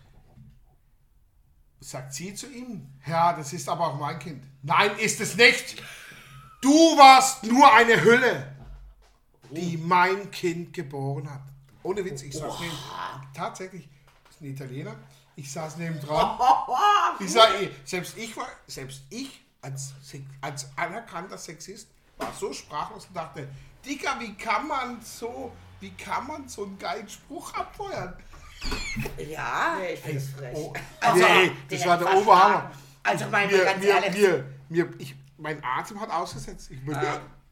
sagt 1.79 2.11
sie 2.11 2.33
zu 2.33 2.51
ihm, 2.51 2.87
ja, 3.05 3.33
das 3.33 3.53
ist 3.53 3.69
aber 3.69 3.87
auch 3.87 3.99
mein 3.99 4.17
Kind. 4.17 4.43
Nein, 4.63 4.97
ist 4.97 5.21
es 5.21 5.35
nicht. 5.35 5.81
Du 6.59 6.73
warst 6.97 7.43
nur 7.43 7.71
eine 7.71 8.01
Hülle, 8.01 8.55
die 9.51 9.77
mein 9.77 10.31
Kind 10.31 10.73
geboren 10.73 11.31
hat. 11.31 11.43
Ohne 11.83 12.03
Witz, 12.03 12.23
ich 12.23 12.33
saß 12.33 12.59
neben, 12.61 12.73
tatsächlich, 13.35 13.87
das 14.25 14.37
ist 14.37 14.41
ein 14.41 14.47
Italiener, 14.47 14.95
ich 15.35 15.51
saß 15.51 15.77
neben 15.77 15.99
dran. 15.99 16.39
Ich 17.19 17.31
sag, 17.31 17.51
selbst 17.85 18.17
ich 18.17 18.35
war, 18.35 18.47
selbst 18.65 19.03
ich 19.11 19.45
als, 19.61 19.93
als 20.41 20.67
anerkannter 20.75 21.37
Sexist 21.37 21.89
war 22.17 22.33
so 22.33 22.51
sprachlos 22.53 23.05
und 23.05 23.15
dachte, 23.15 23.47
Digga, 23.85 24.19
wie 24.19 24.33
kann 24.33 24.67
man 24.67 25.01
so, 25.01 25.51
wie 25.79 25.91
kann 25.91 26.27
man 26.27 26.47
so 26.47 26.63
einen 26.65 26.77
geilen 26.79 27.07
Spruch 27.07 27.53
abfeuern? 27.53 28.13
Ja. 29.29 29.77
Nee, 29.79 29.93
ich 29.93 29.99
finde 29.99 30.17
es 30.17 30.29
frech. 30.29 30.55
Oh, 30.55 30.73
Also, 30.99 31.19
nee, 31.25 31.51
das 31.69 31.85
war 31.85 31.97
der 31.97 32.13
Oberhammer. 32.15 32.71
Also, 33.03 33.25
mein 33.29 33.47
mir, 33.49 33.63
ganz 33.63 33.83
mir, 33.83 33.89
ehrlich. 33.89 34.13
mir, 34.21 34.45
mir, 34.69 34.93
ich, 34.97 35.15
mein 35.37 35.63
Atem 35.63 35.99
hat 36.01 36.09
ausgesetzt. 36.09 36.71
Ich 36.71 36.83
bin, 36.83 36.97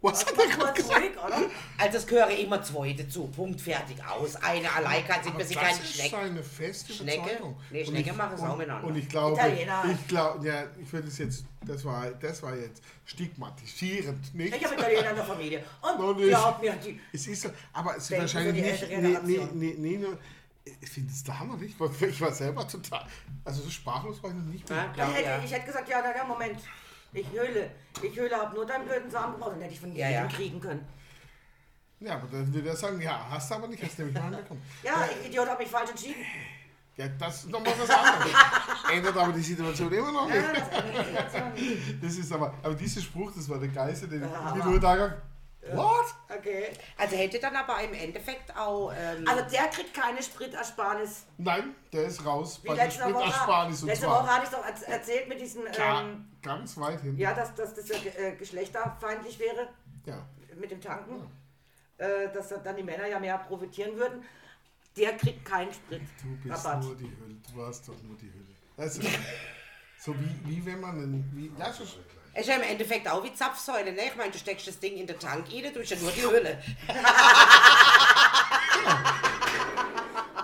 was 0.06 0.26
hat 0.26 0.34
er 0.38 0.48
gerade 0.56 0.74
gesagt? 0.74 1.18
oder? 1.26 1.42
Also 1.78 1.98
es 1.98 2.08
gehöre 2.08 2.30
immer 2.30 2.62
zwei 2.64 2.94
dazu. 2.94 3.28
Punkt, 3.28 3.60
fertig, 3.62 3.98
aus. 4.06 4.36
Eine 4.38 4.72
allein 4.72 5.06
kann 5.06 5.22
sich 5.24 5.32
Aber 5.32 5.40
für 5.42 5.46
sich 5.48 5.58
das 5.58 5.66
keine 5.66 5.80
ist 5.80 5.94
Schnecke. 5.96 6.16
seine 6.16 6.44
feste 6.44 6.94
Schnecke? 6.94 7.20
Überzeugung. 7.22 7.58
Nee, 7.72 7.80
Und 7.82 7.88
Schnecke 7.88 8.10
ich- 8.12 8.16
machen 8.16 8.36
es 8.36 8.42
auch 8.42 8.58
miteinander. 8.58 8.88
Und 8.88 8.96
ich 8.96 9.10
glaube, 9.10 9.36
Italiener. 9.36 9.84
ich 9.92 10.08
glaube, 10.08 10.48
ja, 10.48 10.64
ich 10.82 10.94
würde 10.94 11.08
es 11.08 11.18
jetzt, 11.18 11.46
das 11.66 11.84
war, 11.86 12.10
das 12.12 12.42
war 12.44 12.56
jetzt 12.56 12.82
stigmatisierend, 13.06 14.34
nicht? 14.36 14.56
Ich 14.56 14.64
habe 14.66 14.76
Italiener 14.76 15.10
in 15.10 15.16
der 15.16 15.26
Familie. 15.26 15.64
Und 15.82 16.18
glaub 16.28 16.62
mir, 16.62 16.74
die, 16.74 17.00
Es 17.14 17.28
ist 17.28 17.42
so, 17.42 17.50
aber 17.74 17.98
es 17.98 18.10
ist 18.10 18.18
wahrscheinlich 18.20 18.64
nicht, 18.64 18.90
nee, 18.90 19.18
nee, 19.24 19.48
nee, 19.54 19.76
nee, 20.00 20.08
ich 20.82 20.90
finde 20.90 21.12
es 21.12 21.24
der 21.24 21.40
Hammer 21.40 21.58
nicht, 21.58 21.80
weil 21.80 21.90
ich 22.10 22.20
war 22.22 22.32
selber 22.32 22.68
total, 22.68 23.06
also 23.44 23.62
so 23.62 23.70
sprachlos 23.70 24.22
war 24.24 24.32
ich 24.32 24.36
noch 24.36 24.46
nicht 24.46 24.68
Ja, 24.70 24.76
mehr. 24.76 24.92
ich, 25.10 25.16
hätte, 25.16 25.30
ja. 25.30 25.44
ich 25.44 25.52
hätte 25.52 25.66
gesagt, 25.68 25.90
ja, 25.90 26.02
na, 26.04 26.16
ja, 26.16 26.24
Moment. 26.24 26.60
Ich 27.16 27.32
höhle. 27.32 27.72
Ich 28.04 28.16
höhle, 28.16 28.36
habe 28.36 28.54
nur 28.56 28.66
deinen 28.66 28.86
blöden 28.86 29.10
Samen 29.10 29.34
gebraucht. 29.36 29.54
Dann 29.54 29.62
hätte 29.62 29.74
ich 29.74 29.80
von 29.80 29.96
Ja, 29.96 30.10
jedem 30.10 30.24
ja. 30.24 30.28
kriegen 30.36 30.60
können. 30.60 30.86
Ja, 32.02 32.16
aber 32.16 32.28
dann 32.30 32.54
würde 32.54 32.70
er 32.70 32.76
sagen, 32.76 33.00
ja, 33.02 33.26
hast 33.30 33.50
du 33.50 33.56
aber 33.56 33.68
nicht, 33.70 33.82
hast 33.82 33.98
du 33.98 34.04
nämlich 34.04 34.18
noch 34.22 34.26
angekommen. 34.28 34.62
Ja, 34.84 35.08
ich 35.22 35.28
Idiot, 35.30 35.48
habe 35.48 35.64
mich 35.64 35.72
falsch 35.72 35.90
entschieden. 35.92 36.22
Ja, 36.98 37.08
das 37.08 37.44
ist 37.44 37.50
nochmal 37.50 37.74
was 37.80 37.90
anderes. 37.90 38.32
Ändert 38.94 39.18
aber 39.18 39.32
die 39.34 39.42
Situation 39.42 39.92
immer 39.92 40.12
noch 40.12 40.30
Ja, 40.30 40.36
nicht. 40.36 40.62
das 40.62 40.70
ändert 40.84 41.06
die 41.06 41.10
Situation 41.10 41.54
nicht. 41.54 42.04
Das 42.04 42.14
ist 42.18 42.32
aber, 42.34 42.54
aber 42.64 42.76
dieser 42.76 43.02
Spruch, 43.02 43.32
das 43.36 43.48
war 43.50 43.60
der 43.60 43.70
geilste, 43.70 44.08
den 44.08 44.24
ich 44.24 44.30
Ja, 44.32 44.40
aber- 44.40 44.66
nur 44.66 44.80
da 44.80 45.16
What? 45.74 46.06
Okay. 46.30 46.72
Also 46.98 47.16
hätte 47.16 47.40
dann 47.40 47.56
aber 47.56 47.82
im 47.82 47.94
Endeffekt 47.94 48.56
auch. 48.56 48.92
Ähm, 48.96 49.28
Also 49.28 49.50
der 49.50 49.68
kriegt 49.70 49.94
keine 49.94 50.22
Spritersparnis. 50.22 51.26
Nein, 51.38 51.74
der 51.92 52.04
ist 52.06 52.24
raus 52.26 52.60
Wie 52.64 52.68
bei 52.68 52.76
der 52.76 52.86
letzte 52.86 53.04
Woche. 53.06 53.14
Spritersparnis 53.24 53.82
und 53.82 53.88
Letzte 53.88 54.08
Woche 54.08 54.28
hatte 54.28 54.44
ich 54.46 54.50
doch 54.52 54.66
erz- 54.66 54.84
erzählt 54.84 55.28
mit 55.30 55.42
diesen, 55.42 55.66
ga- 55.66 56.02
ähm, 56.02 56.28
ganz 56.44 56.78
weit 56.78 57.02
hin. 57.02 57.18
ja, 57.18 57.34
dass, 57.34 57.56
dass 57.56 57.74
das 57.74 57.88
ja 57.90 57.96
äh, 58.18 58.36
geschlechterfeindlich 58.36 59.40
wäre 59.40 59.70
Ja. 60.06 60.24
mit 60.56 60.70
dem 60.70 60.80
Tanken. 60.82 61.30
Äh, 61.98 62.30
dass 62.34 62.50
dann 62.50 62.76
die 62.76 62.84
Männer 62.84 63.08
ja 63.08 63.20
mehr 63.20 63.38
profitieren 63.40 63.96
würden. 63.98 64.24
Der 64.98 65.18
kriegt 65.18 65.44
keinen 65.46 65.72
Du 65.90 65.98
bist 65.98 66.12
Spritrabatt. 66.42 66.84
nur 66.84 66.96
die 66.96 67.04
Hülle, 67.06 67.36
du 67.52 67.58
warst 67.60 67.88
doch 67.88 68.02
nur 68.04 68.16
die 68.18 68.32
Hülle. 68.32 68.46
Also, 68.78 69.02
so 70.00 70.14
wie, 70.20 70.40
wie 70.58 70.66
wenn 70.66 70.80
man 70.80 70.98
einen, 70.98 71.32
wie, 71.34 71.52
ja, 71.60 71.72
so, 71.74 71.84
es 72.36 72.42
ist 72.42 72.48
ja 72.50 72.56
im 72.56 72.64
Endeffekt 72.64 73.08
auch 73.08 73.24
wie 73.24 73.34
Zapfsäule, 73.34 73.94
ne? 73.94 74.08
Ich 74.08 74.16
meine, 74.18 74.30
du 74.30 74.38
steckst 74.38 74.68
das 74.68 74.78
Ding 74.78 74.98
in 74.98 75.08
den 75.08 75.18
Tank 75.18 75.48
rein, 75.50 75.72
du 75.74 75.80
bist 75.80 75.92
ja 75.92 75.98
nur 75.98 76.12
die 76.12 76.22
Hülle. 76.22 76.62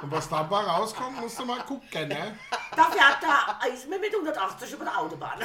und 0.01 0.09
was 0.09 0.29
dabei 0.29 0.61
rauskommt, 0.61 1.19
musst 1.19 1.37
du 1.37 1.43
mal 1.45 1.61
gucken, 1.63 2.07
ne? 2.07 2.39
Da 2.77 2.85
fährt 2.85 3.21
der 3.21 3.61
Eismann 3.61 3.99
mit 3.99 4.13
180 4.13 4.71
über 4.71 4.85
der 4.85 4.97
Autobahn. 4.97 5.39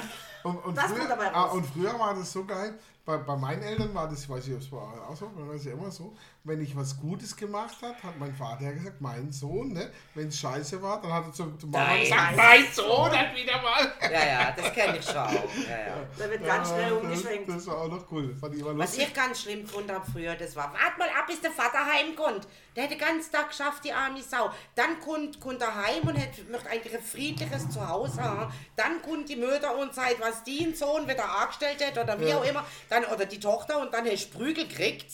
Und, 0.46 0.64
und, 0.64 0.76
Das 0.76 0.92
früher, 0.92 1.08
dabei 1.08 1.34
ah, 1.34 1.42
raus. 1.42 1.54
und 1.54 1.66
früher 1.66 1.98
war 1.98 2.14
das 2.14 2.32
so 2.32 2.44
geil, 2.44 2.78
bei, 3.04 3.16
bei 3.18 3.36
meinen 3.36 3.62
Eltern 3.62 3.94
war 3.94 4.08
das, 4.08 4.24
ich 4.24 4.28
weiß 4.28 4.46
nicht, 4.46 4.56
ob 4.56 4.62
es 4.62 4.70
bei 4.70 4.76
euch 4.78 5.00
auch 5.08 5.16
so, 5.16 5.30
war 5.34 5.54
das 5.54 5.64
ja 5.64 5.72
immer 5.72 5.90
so, 5.92 6.12
wenn 6.42 6.60
ich 6.60 6.76
was 6.76 6.98
Gutes 6.98 7.36
gemacht 7.36 7.76
hat, 7.82 8.02
hat 8.02 8.18
mein 8.18 8.34
Vater 8.34 8.64
ja 8.64 8.72
gesagt, 8.72 9.00
mein 9.00 9.30
Sohn, 9.30 9.72
ne, 9.72 9.90
wenn 10.14 10.26
es 10.26 10.38
scheiße 10.38 10.82
war, 10.82 11.00
dann 11.00 11.12
hat 11.12 11.24
er 11.26 11.32
zum, 11.32 11.58
zum 11.58 11.70
Mama 11.70 11.96
gesagt, 11.96 12.36
mein 12.36 12.66
Sohn 12.72 13.10
hat 13.10 13.34
wieder 13.34 13.62
mal. 13.62 13.92
Ja, 14.02 14.26
ja, 14.26 14.52
das 14.56 14.72
kenne 14.72 14.98
ich 14.98 15.04
schon 15.04 15.16
auch. 15.16 15.30
Ja, 15.30 15.78
ja. 15.78 15.96
Da 16.18 16.30
wird 16.30 16.44
ganz 16.44 16.68
schnell 16.68 16.90
das, 16.90 17.00
umgeschwenkt. 17.00 17.48
das 17.48 17.66
war 17.68 17.82
auch 17.82 17.88
noch 17.88 18.10
cool, 18.10 18.34
ich 18.34 18.64
Was 18.64 18.98
ich 18.98 19.14
ganz 19.14 19.42
schlimm 19.42 19.62
gefunden 19.62 19.92
habe 19.92 20.10
früher, 20.10 20.34
das 20.34 20.56
war, 20.56 20.72
wart 20.72 20.98
mal 20.98 21.08
ab, 21.08 21.26
bis 21.28 21.40
der 21.40 21.52
Vater 21.52 21.86
heimkommt. 21.86 22.48
Der 22.74 22.84
hätte 22.84 22.96
den 22.96 23.06
ganzen 23.06 23.32
Tag 23.32 23.48
geschafft, 23.48 23.84
die 23.84 23.92
arme 23.92 24.22
Sau. 24.22 24.50
Dann 24.74 25.00
kommt, 25.00 25.40
kommt 25.40 25.62
er 25.62 25.74
heim 25.74 26.06
und 26.06 26.14
hätte, 26.14 26.44
möchte 26.50 26.68
eigentlich 26.68 26.94
ein 26.94 27.02
friedliches 27.02 27.70
Zuhause 27.70 28.22
haben. 28.22 28.52
Dann 28.76 29.00
kommt 29.00 29.28
die 29.28 29.36
Mutter 29.36 29.76
und 29.78 29.94
sagt, 29.94 30.20
was 30.20 30.35
die 30.44 30.58
den 30.58 30.74
Sohn 30.74 31.06
wieder 31.08 31.28
angestellt 31.28 31.84
hat 31.86 31.98
oder 31.98 32.18
wie 32.20 32.28
Ja. 32.28 32.38
auch 32.38 32.44
immer. 32.44 32.64
Dann, 32.88 33.04
oder 33.06 33.26
die 33.26 33.40
Tochter 33.40 33.80
und 33.80 33.92
dann 33.92 34.06
hast 34.06 34.28
du 34.32 34.38
Prügel 34.38 34.66
gekriegt 34.68 35.06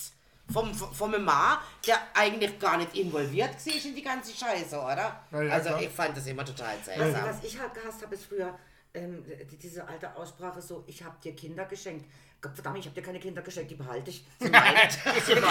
vom, 0.52 0.74
vom 0.74 1.24
Mann, 1.24 1.58
der 1.86 1.96
eigentlich 2.14 2.58
gar 2.58 2.76
nicht 2.76 2.94
involviert 2.96 3.54
war 3.64 3.84
in 3.84 3.94
die 3.94 4.02
ganze 4.02 4.34
Scheiße, 4.36 4.76
oder? 4.78 5.20
Ja, 5.30 5.42
ja, 5.42 5.52
also 5.52 5.68
klar. 5.70 5.82
ich 5.82 5.88
fand 5.88 6.16
das 6.16 6.26
immer 6.26 6.44
total 6.44 6.74
Also, 6.86 6.90
seltsam. 7.02 7.24
was 7.28 7.44
ich 7.44 7.58
halt 7.58 7.74
gehasst 7.74 8.02
habe, 8.02 8.14
ist 8.14 8.24
früher 8.26 8.58
ähm, 8.94 9.24
die- 9.50 9.56
diese 9.56 9.88
alte 9.88 10.14
Aussprache 10.16 10.60
so, 10.60 10.84
ich 10.86 11.02
habe 11.02 11.16
dir 11.24 11.34
Kinder 11.34 11.64
geschenkt. 11.64 12.04
Gott 12.42 12.54
verdammt, 12.56 12.78
ich 12.78 12.86
habe 12.86 12.94
dir 12.96 13.02
keine 13.06 13.20
Kinder 13.20 13.40
geschenkt, 13.40 13.70
die 13.70 13.76
behalte 13.76 14.10
ich. 14.10 14.24
Sie 14.40 14.50
meint, 14.50 14.98
sie 15.24 15.34
gar 15.34 15.42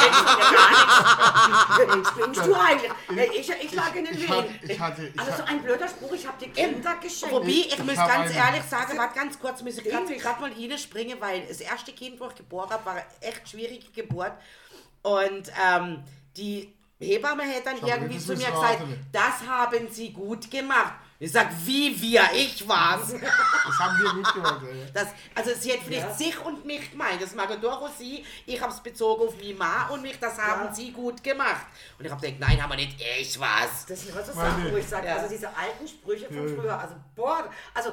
nichts. 1.96 2.10
Spinnst 2.10 2.46
du 2.46 2.54
eigentlich? 2.54 2.92
Äh, 3.16 3.30
Ich, 3.40 3.50
ich 3.50 3.72
lag 3.74 3.96
in 3.96 4.04
den 4.04 4.14
Ich 4.14 4.30
Wehen. 4.30 4.60
ich 4.68 4.78
hatte- 4.80 5.08
ich 5.08 5.18
Also 5.20 5.32
so 5.38 5.44
ein 5.44 5.62
blöder 5.64 5.88
Spruch, 5.88 6.12
ich 6.12 6.28
habe 6.28 6.38
dir 6.46 6.52
Kinder 6.52 6.96
geschenkt. 6.98 7.34
Wobei, 7.34 7.48
ich, 7.48 7.72
Ich 7.74 7.80
muss 7.80 7.96
ganz 7.96 8.12
eine- 8.12 8.34
ehrlich 8.36 8.64
sagen, 8.64 8.98
warte 8.98 9.16
ganz 9.16 9.40
kurz, 9.40 9.62
muss 9.62 9.78
ich 9.78 9.86
gerade 9.86 10.42
mal 10.42 10.52
reinspringen, 10.52 11.22
weil 11.22 11.48
das 11.48 11.62
erste 11.62 11.94
Kind, 11.94 12.20
wo 12.20 12.28
ich 12.28 12.36
geboren 12.36 12.70
habe, 12.70 12.86
war 12.86 12.92
eine 12.94 13.06
echt 13.22 13.48
schwierige 13.50 13.90
Geburt. 13.92 14.34
Und 15.02 15.50
ähm, 15.66 16.04
die 16.36 16.74
Hebamme 17.00 17.44
hat 17.44 17.66
dann 17.66 17.78
Schau, 17.80 17.88
irgendwie 17.88 18.20
zu 18.20 18.36
mir 18.36 18.52
gesagt, 18.52 18.82
das 19.14 19.48
haben 19.48 19.88
sie 19.90 20.12
gut 20.12 20.52
gemacht. 20.52 20.94
Ich 21.22 21.32
sag, 21.32 21.50
wie 21.68 22.02
wir, 22.02 22.24
ich 22.34 22.68
war's. 22.68 23.14
Das 23.14 23.80
haben 23.80 24.02
wir 24.02 24.12
gut 24.12 24.34
gemacht, 24.34 24.62
ey. 24.68 24.86
Das, 24.92 25.10
also 25.36 25.52
sie 25.54 25.72
hat 25.74 25.82
vielleicht 25.86 26.08
Ja. 26.08 26.14
sich 26.16 26.44
und 26.44 26.66
mich 26.66 26.90
gemeint, 26.90 27.22
das 27.22 27.36
mag 27.36 27.48
durchaus 27.62 27.96
sie, 28.00 28.26
ich 28.48 28.60
habe 28.60 28.74
es 28.74 28.80
bezogen 28.80 29.28
auf 29.28 29.38
die 29.38 29.54
Ma 29.54 29.86
und 29.90 30.02
mich, 30.02 30.20
das 30.20 30.36
haben 30.42 30.66
Ja. 30.66 30.74
sie 30.74 30.92
gut 30.92 31.24
gemacht. 31.24 31.68
Und 32.00 32.06
ich 32.06 32.12
habe 32.12 32.20
gedacht, 32.20 32.40
nein, 32.40 32.60
haben 32.64 32.72
wir 32.72 32.76
nicht, 32.78 33.00
ich 33.20 33.40
war's. 33.40 33.86
Das 33.88 34.02
sind 34.02 34.10
immer 34.16 34.24
so 34.24 34.34
Sachen, 34.34 34.72
wo 34.72 34.78
ich 34.78 34.88
sage, 34.88 35.06
Ja. 35.06 35.18
also 35.18 35.30
diese 35.30 35.48
alten 35.56 35.88
Sprüche 35.88 36.26
von 36.26 36.48
Ja. 36.48 36.56
früher, 36.60 36.80
also 36.80 36.96
boah, 37.16 37.48
also 37.76 37.92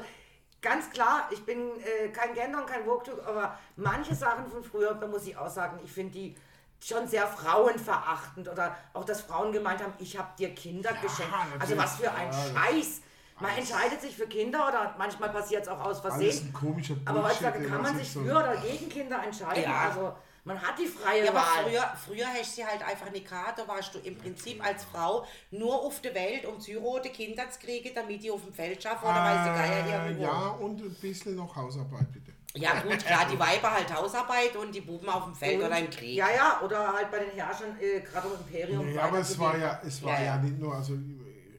ganz 0.63 0.89
klar, 0.89 1.29
ich 1.31 1.45
bin 1.45 1.69
äh, 1.83 2.09
kein 2.09 2.33
Gender 2.33 2.61
und 2.63 2.67
kein 2.67 2.87
Woke, 2.87 3.13
aber 3.27 3.59
manche 3.77 4.15
Sachen 4.15 4.51
von 4.51 4.65
früher, 4.65 4.95
da 4.95 5.07
muss 5.07 5.27
ich 5.27 5.37
auch 5.37 5.51
sagen, 5.51 5.79
ich 5.85 5.93
finde 5.93 6.13
die 6.15 6.35
schon 6.83 7.07
sehr 7.07 7.27
frauenverachtend 7.27 8.49
oder 8.49 8.75
auch, 8.95 9.05
dass 9.05 9.21
Frauen 9.21 9.53
gemeint 9.53 9.83
haben, 9.83 9.93
ich 9.99 10.17
habe 10.17 10.29
dir 10.39 10.55
Kinder 10.55 10.95
geschenkt. 10.95 11.35
Also 11.59 11.77
was 11.77 11.97
für 11.97 12.11
ein 12.11 12.33
Ja, 12.33 12.33
Scheiß. 12.55 13.03
Man 13.41 13.57
entscheidet 13.57 14.01
sich 14.01 14.17
für 14.17 14.27
Kinder 14.27 14.67
oder 14.69 14.95
manchmal 14.99 15.31
passiert 15.31 15.63
es 15.63 15.69
auch 15.69 15.81
aus 15.81 16.05
Alles 16.05 16.17
Versehen. 16.37 16.49
ein 16.49 16.53
komischer 16.53 16.95
Aber 17.05 17.23
heutzutage 17.25 17.65
kann 17.67 17.83
man 17.83 17.97
sich 17.97 18.11
so- 18.11 18.21
für 18.25 18.31
oder 18.33 18.57
gegen 18.57 18.89
Kinder 18.89 19.23
entscheiden. 19.25 19.63
Ja. 19.63 19.89
Also 19.89 20.13
man 20.45 20.61
hat 20.61 20.79
die 20.79 20.87
freie 20.87 21.25
Ja, 21.25 21.31
aber 21.31 21.41
Wahl. 21.41 21.65
früher, 21.65 21.93
früher 22.07 22.27
hast 22.27 22.59
du 22.59 22.65
halt 22.65 22.83
einfach 22.87 23.11
nicht 23.11 23.29
gehabt, 23.29 23.59
da 23.59 23.69
warst 23.69 23.95
du 23.95 23.99
im 24.01 24.17
Prinzip 24.19 24.65
als 24.65 24.85
Frau 24.85 25.25
nur 25.51 25.75
auf 25.85 26.01
der 26.01 26.15
Welt, 26.15 26.47
um 26.47 26.59
Zyrote 26.61 27.11
Kinder 27.11 27.49
zu 27.51 27.61
kriegen, 27.61 27.91
damit 27.95 28.23
die 28.23 28.31
auf 28.31 28.43
dem 28.43 28.53
Feld 28.53 28.83
schaffen 28.83 29.05
oder 29.05 29.15
weiß 29.23 29.45
der 29.45 29.53
Geier 29.55 29.87
Äh, 29.87 30.07
irgendwo. 30.09 30.23
ja, 30.25 30.49
und 30.61 30.81
ein 30.81 30.95
bisschen 31.01 31.37
noch 31.37 31.55
Hausarbeit, 31.55 32.11
bitte. 32.13 32.33
Ja 32.55 32.81
gut, 32.81 32.99
klar, 33.05 33.27
die 33.31 33.39
Weiber 33.39 33.71
halt 33.73 33.95
Hausarbeit 33.95 34.57
und 34.57 34.75
die 34.75 34.81
Buben 34.81 35.09
auf 35.09 35.25
dem 35.25 35.35
Feld 35.35 35.63
oder 35.63 35.79
im 35.79 35.91
Krieg. 35.91 36.17
Ja, 36.17 36.27
ja, 36.35 36.61
oder 36.65 36.93
halt 36.93 37.11
bei 37.11 37.19
den 37.21 37.31
Herrschern, 37.33 37.77
äh, 37.79 38.01
gerade 38.01 38.27
im 38.29 38.35
Imperium. 38.35 38.87
Nee, 38.87 38.99
aber 38.99 39.19
es 39.19 39.39
war 39.39 39.57
ja, 39.57 39.81
es 39.87 40.03
war 40.03 40.13
Ja, 40.15 40.19
ja, 40.19 40.25
ja. 40.25 40.37
nicht 40.39 40.59
nur, 40.59 40.75
also 40.75 40.95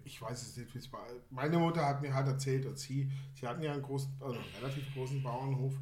ich 0.10 0.22
weiß 0.22 0.42
es 0.42 0.58
nicht, 0.58 0.74
wie 0.74 0.80
es 0.80 0.92
war. 0.92 1.06
Meine 1.30 1.58
Mutter 1.60 1.86
hat 1.86 2.02
mir 2.02 2.14
halt 2.14 2.28
erzählt, 2.28 2.66
dass 2.66 2.82
sie, 2.82 3.10
sie 3.36 3.48
hatten 3.48 3.62
ja 3.62 3.74
einen 3.74 3.84
großen, 3.84 4.12
also 4.20 4.40
einen 4.40 4.56
relativ 4.60 4.92
großen 4.94 5.22
Bauernhof, 5.22 5.74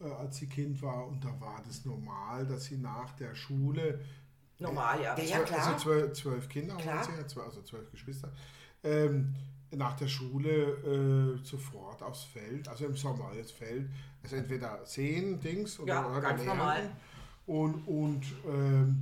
äh, 0.00 0.04
als 0.04 0.36
sie 0.36 0.48
Kind 0.48 0.82
war 0.82 1.06
und 1.06 1.24
da 1.24 1.28
war 1.40 1.62
das 1.66 1.84
normal, 1.84 2.44
dass 2.46 2.64
sie 2.64 2.76
nach 2.78 3.12
der 3.12 3.34
Schule 3.34 4.00
Normal, 4.60 5.00
ja. 5.00 5.16
Ja, 5.16 5.22
ja, 5.22 5.36
Zwölf- 5.36 5.44
klar. 5.46 5.66
Also 5.68 5.78
zwölf, 5.84 6.12
zwölf 6.14 6.48
Kinder 6.48 6.74
Klar. 6.76 7.04
sie, 7.04 7.40
also 7.40 7.62
zwölf 7.62 7.88
Geschwister. 7.92 8.32
Ähm, 8.82 9.32
nach 9.70 9.94
der 9.94 10.08
Schule 10.08 11.36
äh, 11.38 11.44
sofort 11.44 12.02
aufs 12.02 12.24
Feld, 12.24 12.66
also 12.66 12.86
im 12.86 12.96
Sommer 12.96 13.30
das 13.36 13.52
Feld, 13.52 13.88
also 14.22 14.34
entweder 14.34 14.84
sehen, 14.84 15.38
Dings 15.38 15.78
oder, 15.78 15.94
Ja, 15.94 16.06
oder 16.10 16.20
ganz 16.20 16.40
ernten. 16.42 16.46
normal. 16.46 16.90
Und, 17.46 17.74
und 17.86 18.22
ähm, 18.48 18.98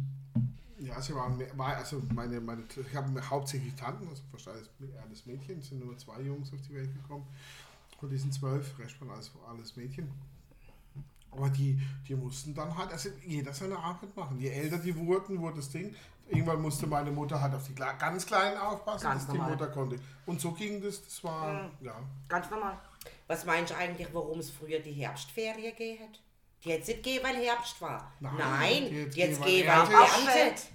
ja, 0.79 1.01
sie 1.01 1.15
waren, 1.15 1.37
mehr, 1.37 1.57
war, 1.57 1.77
also 1.77 2.03
meine, 2.15 2.41
meine, 2.41 2.63
ich 2.77 2.97
habe 2.97 3.31
hauptsächlich 3.31 3.75
Tanten, 3.75 4.09
also 4.09 4.23
fast 4.31 4.49
alles, 4.49 4.71
alles 5.03 5.27
Mädchen, 5.27 5.59
es 5.61 5.69
sind 5.69 5.85
nur 5.85 5.97
zwei 5.99 6.21
Jungs 6.21 6.53
auf 6.53 6.61
die 6.69 6.75
Welt 6.75 6.93
gekommen. 6.95 7.27
Von 7.99 8.11
diesen 8.11 8.31
zwölf, 8.31 8.79
Rest 8.79 9.01
waren 9.01 9.11
alles, 9.11 9.31
alles 9.49 9.77
Mädchen. 9.77 10.11
Aber 11.31 11.51
die, 11.51 11.79
die 12.07 12.15
mussten 12.15 12.55
dann 12.55 12.77
halt, 12.77 12.93
also 12.93 13.11
jeder 13.27 13.53
seine 13.53 13.77
Arbeit 13.79 14.15
machen. 14.17 14.39
Je 14.39 14.49
älter 14.49 14.79
die 14.79 14.97
wurden, 14.97 15.41
wurde 15.41 15.57
das 15.57 15.71
Ding. 15.71 15.95
Irgendwann 16.29 16.61
musste 16.61 16.87
meine 16.87 17.11
Mutter 17.11 17.41
halt 17.41 17.55
auf 17.55 17.67
die 17.67 17.75
ganz 17.75 18.27
Kleinen 18.27 18.57
aufpassen, 18.59 19.05
Ganz 19.05 19.23
dass 19.27 19.33
die 19.33 19.39
normal. 19.39 19.53
Mutter 19.53 19.69
konnte. 19.69 19.99
Und 20.25 20.41
so 20.41 20.53
ging 20.53 20.83
das, 20.83 21.05
das 21.05 21.23
war, 21.23 21.71
ja. 21.81 21.95
Ganz 22.29 22.51
normal. 22.51 22.79
Was 23.29 23.45
meinst 23.45 23.73
du 23.73 23.77
eigentlich, 23.77 24.09
warum 24.13 24.39
es 24.41 24.51
früher 24.51 24.81
die 24.81 24.93
Herbstferie 24.93 25.71
gegeben 25.71 26.05
hat? 26.05 26.21
Es 26.69 26.89
nicht 26.89 27.03
gegeben, 27.03 27.25
weil 27.25 27.37
Herbst 27.37 27.81
war. 27.81 28.13
Nein, 28.19 28.33
Nein, 28.39 28.83
es 28.85 28.91
gegeben, 29.15 29.37
gegeben, 29.41 29.69
weil 29.69 29.77
Ernte 29.77 29.93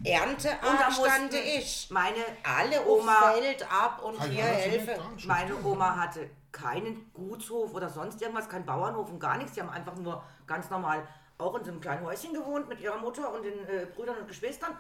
Ernte, 0.04 0.50
Ernte 0.50 0.64
angestanden 0.64 1.40
mussten 1.40 1.60
ist. 1.60 1.92
meine 1.92 2.24
Alle 2.44 2.86
Oma- 2.88 3.32
Feld 3.34 3.72
ab 3.72 4.02
und 4.04 4.24
hier 4.24 4.46
schon 5.18 5.28
Meine. 5.28 5.56
Oma 5.64 5.96
hatte 5.98 6.30
keinen 6.52 7.12
Gutshof 7.14 7.74
oder 7.74 7.90
sonst 7.90 8.22
irgendwas, 8.22 8.48
keinen 8.48 8.66
Bauernhof 8.66 9.10
und 9.10 9.20
gar 9.20 9.38
nichts. 9.38 9.54
Die 9.54 9.62
haben 9.62 9.70
einfach 9.70 9.96
nur 9.96 10.24
ganz 10.48 10.70
normal 10.70 11.06
auch 11.38 11.56
in 11.56 11.64
so 11.66 11.72
einem 11.72 11.82
kleinen 11.82 12.06
Häuschen 12.06 12.34
gewohnt 12.34 12.70
mit 12.70 12.80
ihrer 12.80 12.98
Mutter 12.98 13.34
und 13.34 13.44
den 13.44 13.68
äh, 13.68 13.86
Brüdern 13.94 14.18
und 14.18 14.28
Geschwistern. 14.28 14.78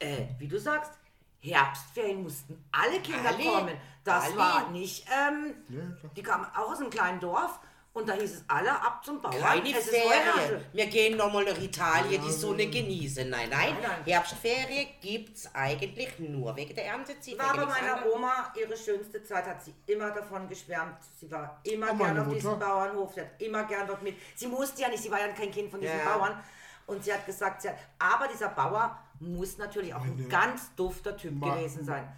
Äh, 0.00 0.26
wie 0.38 0.48
du 0.48 0.58
sagst, 0.58 0.92
Herbstferien 1.40 2.22
mussten 2.22 2.64
alle 2.72 3.00
Kinder 3.00 3.28
Alle. 3.30 3.44
kommen. 3.44 3.74
Das 4.02 4.24
Alle. 4.24 4.36
war 4.36 4.70
nicht, 4.70 5.06
ähm, 5.10 5.54
Ja, 5.68 6.08
die 6.16 6.22
kamen 6.22 6.46
auch 6.56 6.72
aus 6.72 6.80
einem 6.80 6.90
kleinen 6.90 7.20
Dorf 7.20 7.60
und 7.94 8.08
da 8.08 8.12
hieß 8.12 8.34
es 8.34 8.44
alle 8.48 8.70
ab 8.72 9.02
zum 9.04 9.22
Bauern. 9.22 9.40
Keine 9.40 9.70
es 9.70 9.86
ist 9.86 9.90
Ferien. 9.90 10.64
Wir 10.72 10.86
gehen 10.86 11.16
nochmal 11.16 11.44
nach 11.44 11.56
Italien, 11.58 12.20
die 12.26 12.32
Sonne 12.32 12.66
genießen. 12.66 13.30
Nein, 13.30 13.48
nein, 13.48 13.72
Nein, 13.74 13.82
nein. 13.82 14.04
Herbstferie 14.04 14.88
gibt 15.00 15.36
es 15.38 15.54
eigentlich 15.54 16.18
nur 16.18 16.54
wegen 16.56 16.74
der 16.74 16.86
Erntezeit. 16.86 17.38
War 17.38 17.54
bei 17.56 17.64
meiner 17.64 17.94
anderem. 17.98 18.12
Oma 18.16 18.52
ihre 18.60 18.76
schönste 18.76 19.22
Zeit, 19.22 19.46
hat 19.46 19.62
sie 19.64 19.72
immer 19.86 20.10
davon 20.10 20.48
geschwärmt. 20.48 20.98
Sie 21.18 21.30
war 21.30 21.60
immer 21.62 21.88
Oh, 21.92 21.96
gern 21.96 22.18
auf 22.18 22.28
diesem 22.34 22.50
Mutter. 22.50 22.66
Bauernhof, 22.66 23.14
sie 23.14 23.20
hat 23.20 23.40
immer 23.40 23.64
gern 23.64 23.86
dort 23.86 24.02
mit. 24.02 24.16
Sie 24.34 24.48
musste 24.48 24.82
ja 24.82 24.88
nicht, 24.88 25.02
sie 25.02 25.10
war 25.10 25.20
ja 25.20 25.28
kein 25.28 25.50
Kind 25.50 25.70
von 25.70 25.80
diesem 25.80 25.96
Ja. 25.98 26.04
Bauern. 26.18 26.42
Und 26.86 27.02
sie 27.04 27.12
hat 27.14 27.24
gesagt, 27.24 27.62
sie 27.62 27.68
hat, 27.70 27.76
aber 27.98 28.26
dieser 28.28 28.48
Bauer 28.50 28.98
muss 29.20 29.56
natürlich 29.56 29.94
auch 29.94 30.02
ein 30.02 30.16
Meine- 30.16 30.28
ganz 30.28 30.74
dufter 30.74 31.16
Typ 31.16 31.32
Ma- 31.32 31.54
gewesen 31.54 31.82
sein. 31.84 32.12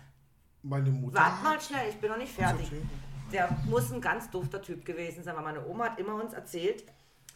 Meine 0.62 0.90
Mutter 0.90 1.20
Warte 1.20 1.44
mal 1.44 1.60
schnell, 1.60 1.90
ich 1.90 1.96
bin 2.00 2.10
noch 2.10 2.16
nicht 2.16 2.32
fertig. 2.32 2.66
okay. 2.66 2.82
Der 3.32 3.50
muss 3.66 3.92
ein 3.92 4.00
ganz 4.00 4.30
dufter 4.30 4.62
Typ 4.62 4.84
gewesen 4.84 5.22
sein, 5.22 5.36
weil 5.36 5.44
meine 5.44 5.66
Oma 5.66 5.86
hat 5.86 5.98
immer 5.98 6.14
uns 6.14 6.32
erzählt, 6.32 6.84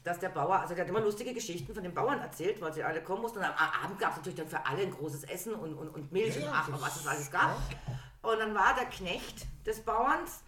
dass 0.05 0.19
der 0.19 0.31
Bauer, 0.31 0.61
also 0.61 0.75
der 0.75 0.85
hat 0.85 0.89
immer 0.89 1.01
lustige 1.01 1.35
Geschichten 1.35 1.75
von 1.75 1.83
den 1.83 1.93
Bauern 1.93 2.21
erzählt, 2.21 2.61
weil 2.61 2.73
sie 2.73 2.83
alle 2.83 3.03
kommen 3.03 3.23
mussten. 3.23 3.39
Und 3.39 3.45
am 3.45 3.55
Abend 3.85 3.99
gab 3.99 4.13
es 4.13 4.17
natürlich 4.19 4.39
dann 4.39 4.49
für 4.49 4.65
alle 4.65 4.83
ein 4.83 4.91
großes 4.91 5.25
Essen 5.25 5.55
und, 5.55 5.75
und, 5.75 5.89
und 5.89 6.13
Milch 6.13 6.37
Ja, 6.37 6.47
und 6.47 6.75
ach, 6.75 6.81
was 6.81 6.97
es 6.97 7.07
alles 7.07 7.31
gab. 7.31 7.57
Und 8.23 8.39
dann 8.39 8.55
war 8.55 8.75
der 8.75 8.87
Knecht 8.87 9.47
des 9.67 9.81
Bauerns, 9.81 10.43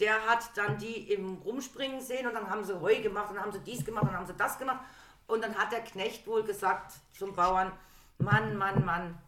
der 0.00 0.26
hat 0.26 0.56
dann 0.56 0.78
die 0.78 1.12
im 1.12 1.34
Rumspringen 1.44 2.00
sehen 2.00 2.26
und 2.26 2.34
dann 2.34 2.48
haben 2.48 2.64
sie 2.64 2.80
Heu 2.80 3.00
gemacht 3.02 3.28
und 3.28 3.36
dann 3.36 3.44
haben 3.44 3.52
sie 3.52 3.60
dies 3.60 3.84
gemacht 3.84 4.04
und 4.04 4.10
dann 4.10 4.18
haben 4.20 4.26
sie 4.26 4.34
das 4.34 4.58
gemacht. 4.58 4.80
Und 5.26 5.44
dann 5.44 5.54
hat 5.56 5.70
der 5.70 5.82
Knecht 5.82 6.26
wohl 6.26 6.42
gesagt 6.42 6.94
zum 7.12 7.34
Bauern, 7.34 7.70
Mann, 8.18 8.56
Mann, 8.56 8.84
Mann, 8.84 9.18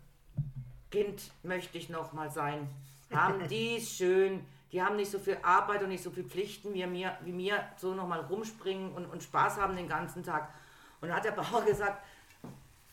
Kind 0.91 1.31
möchte 1.43 1.79
ich 1.79 1.89
noch 1.89 2.13
mal 2.13 2.31
sein. 2.31 2.69
Haben 3.13 3.49
die 3.49 3.77
es 3.77 3.97
schön. 3.97 4.45
Die 4.73 4.83
haben 4.83 4.97
nicht 4.97 5.11
so 5.11 5.19
viel 5.19 5.39
Arbeit 5.43 5.83
und 5.83 5.91
nicht 5.91 6.03
so 6.03 6.11
viel 6.11 6.25
Pflichten 6.25 6.73
wie 6.73 6.87
mir, 6.87 7.17
wie 7.23 7.33
mir 7.33 7.63
so 7.77 7.95
noch 7.95 8.09
mal 8.09 8.21
rumspringen 8.21 8.93
und, 8.93 9.07
und 9.07 9.23
Spaß 9.23 9.59
haben 9.59 9.77
den 9.77 9.89
ganzen 9.89 10.25
Tag. 10.25 10.49
Und 11.01 11.09
dann 11.09 11.17
hat 11.17 11.25
der 11.25 11.33
Bauer 11.33 11.63
gesagt, 11.65 12.03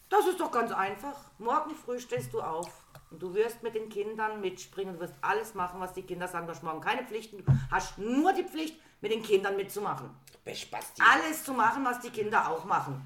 das 0.09 0.27
ist 0.27 0.39
doch 0.39 0.51
ganz 0.51 0.71
einfach. 0.71 1.15
Morgen 1.37 1.73
früh 1.75 1.99
stehst 1.99 2.33
du 2.33 2.41
auf 2.41 2.83
und 3.11 3.21
du 3.21 3.33
wirst 3.33 3.63
mit 3.63 3.75
den 3.75 3.89
Kindern 3.89 4.41
mitspringen 4.41 4.95
und 4.95 4.99
wirst 4.99 5.15
alles 5.21 5.53
machen, 5.53 5.79
was 5.79 5.93
die 5.93 6.01
Kinder 6.01 6.27
sagen. 6.27 6.47
Du 6.47 6.53
hast 6.53 6.63
morgen 6.63 6.81
keine 6.81 7.03
Pflichten, 7.03 7.37
du 7.37 7.43
hast 7.71 7.97
nur 7.97 8.33
die 8.33 8.43
Pflicht, 8.43 8.75
mit 9.01 9.11
den 9.11 9.23
Kindern 9.23 9.55
mitzumachen. 9.55 10.09
Bespasti. 10.43 11.01
Alles 11.01 11.43
zu 11.43 11.53
machen, 11.53 11.85
was 11.85 11.99
die 11.99 12.09
Kinder 12.09 12.49
auch 12.49 12.65
machen. 12.65 13.01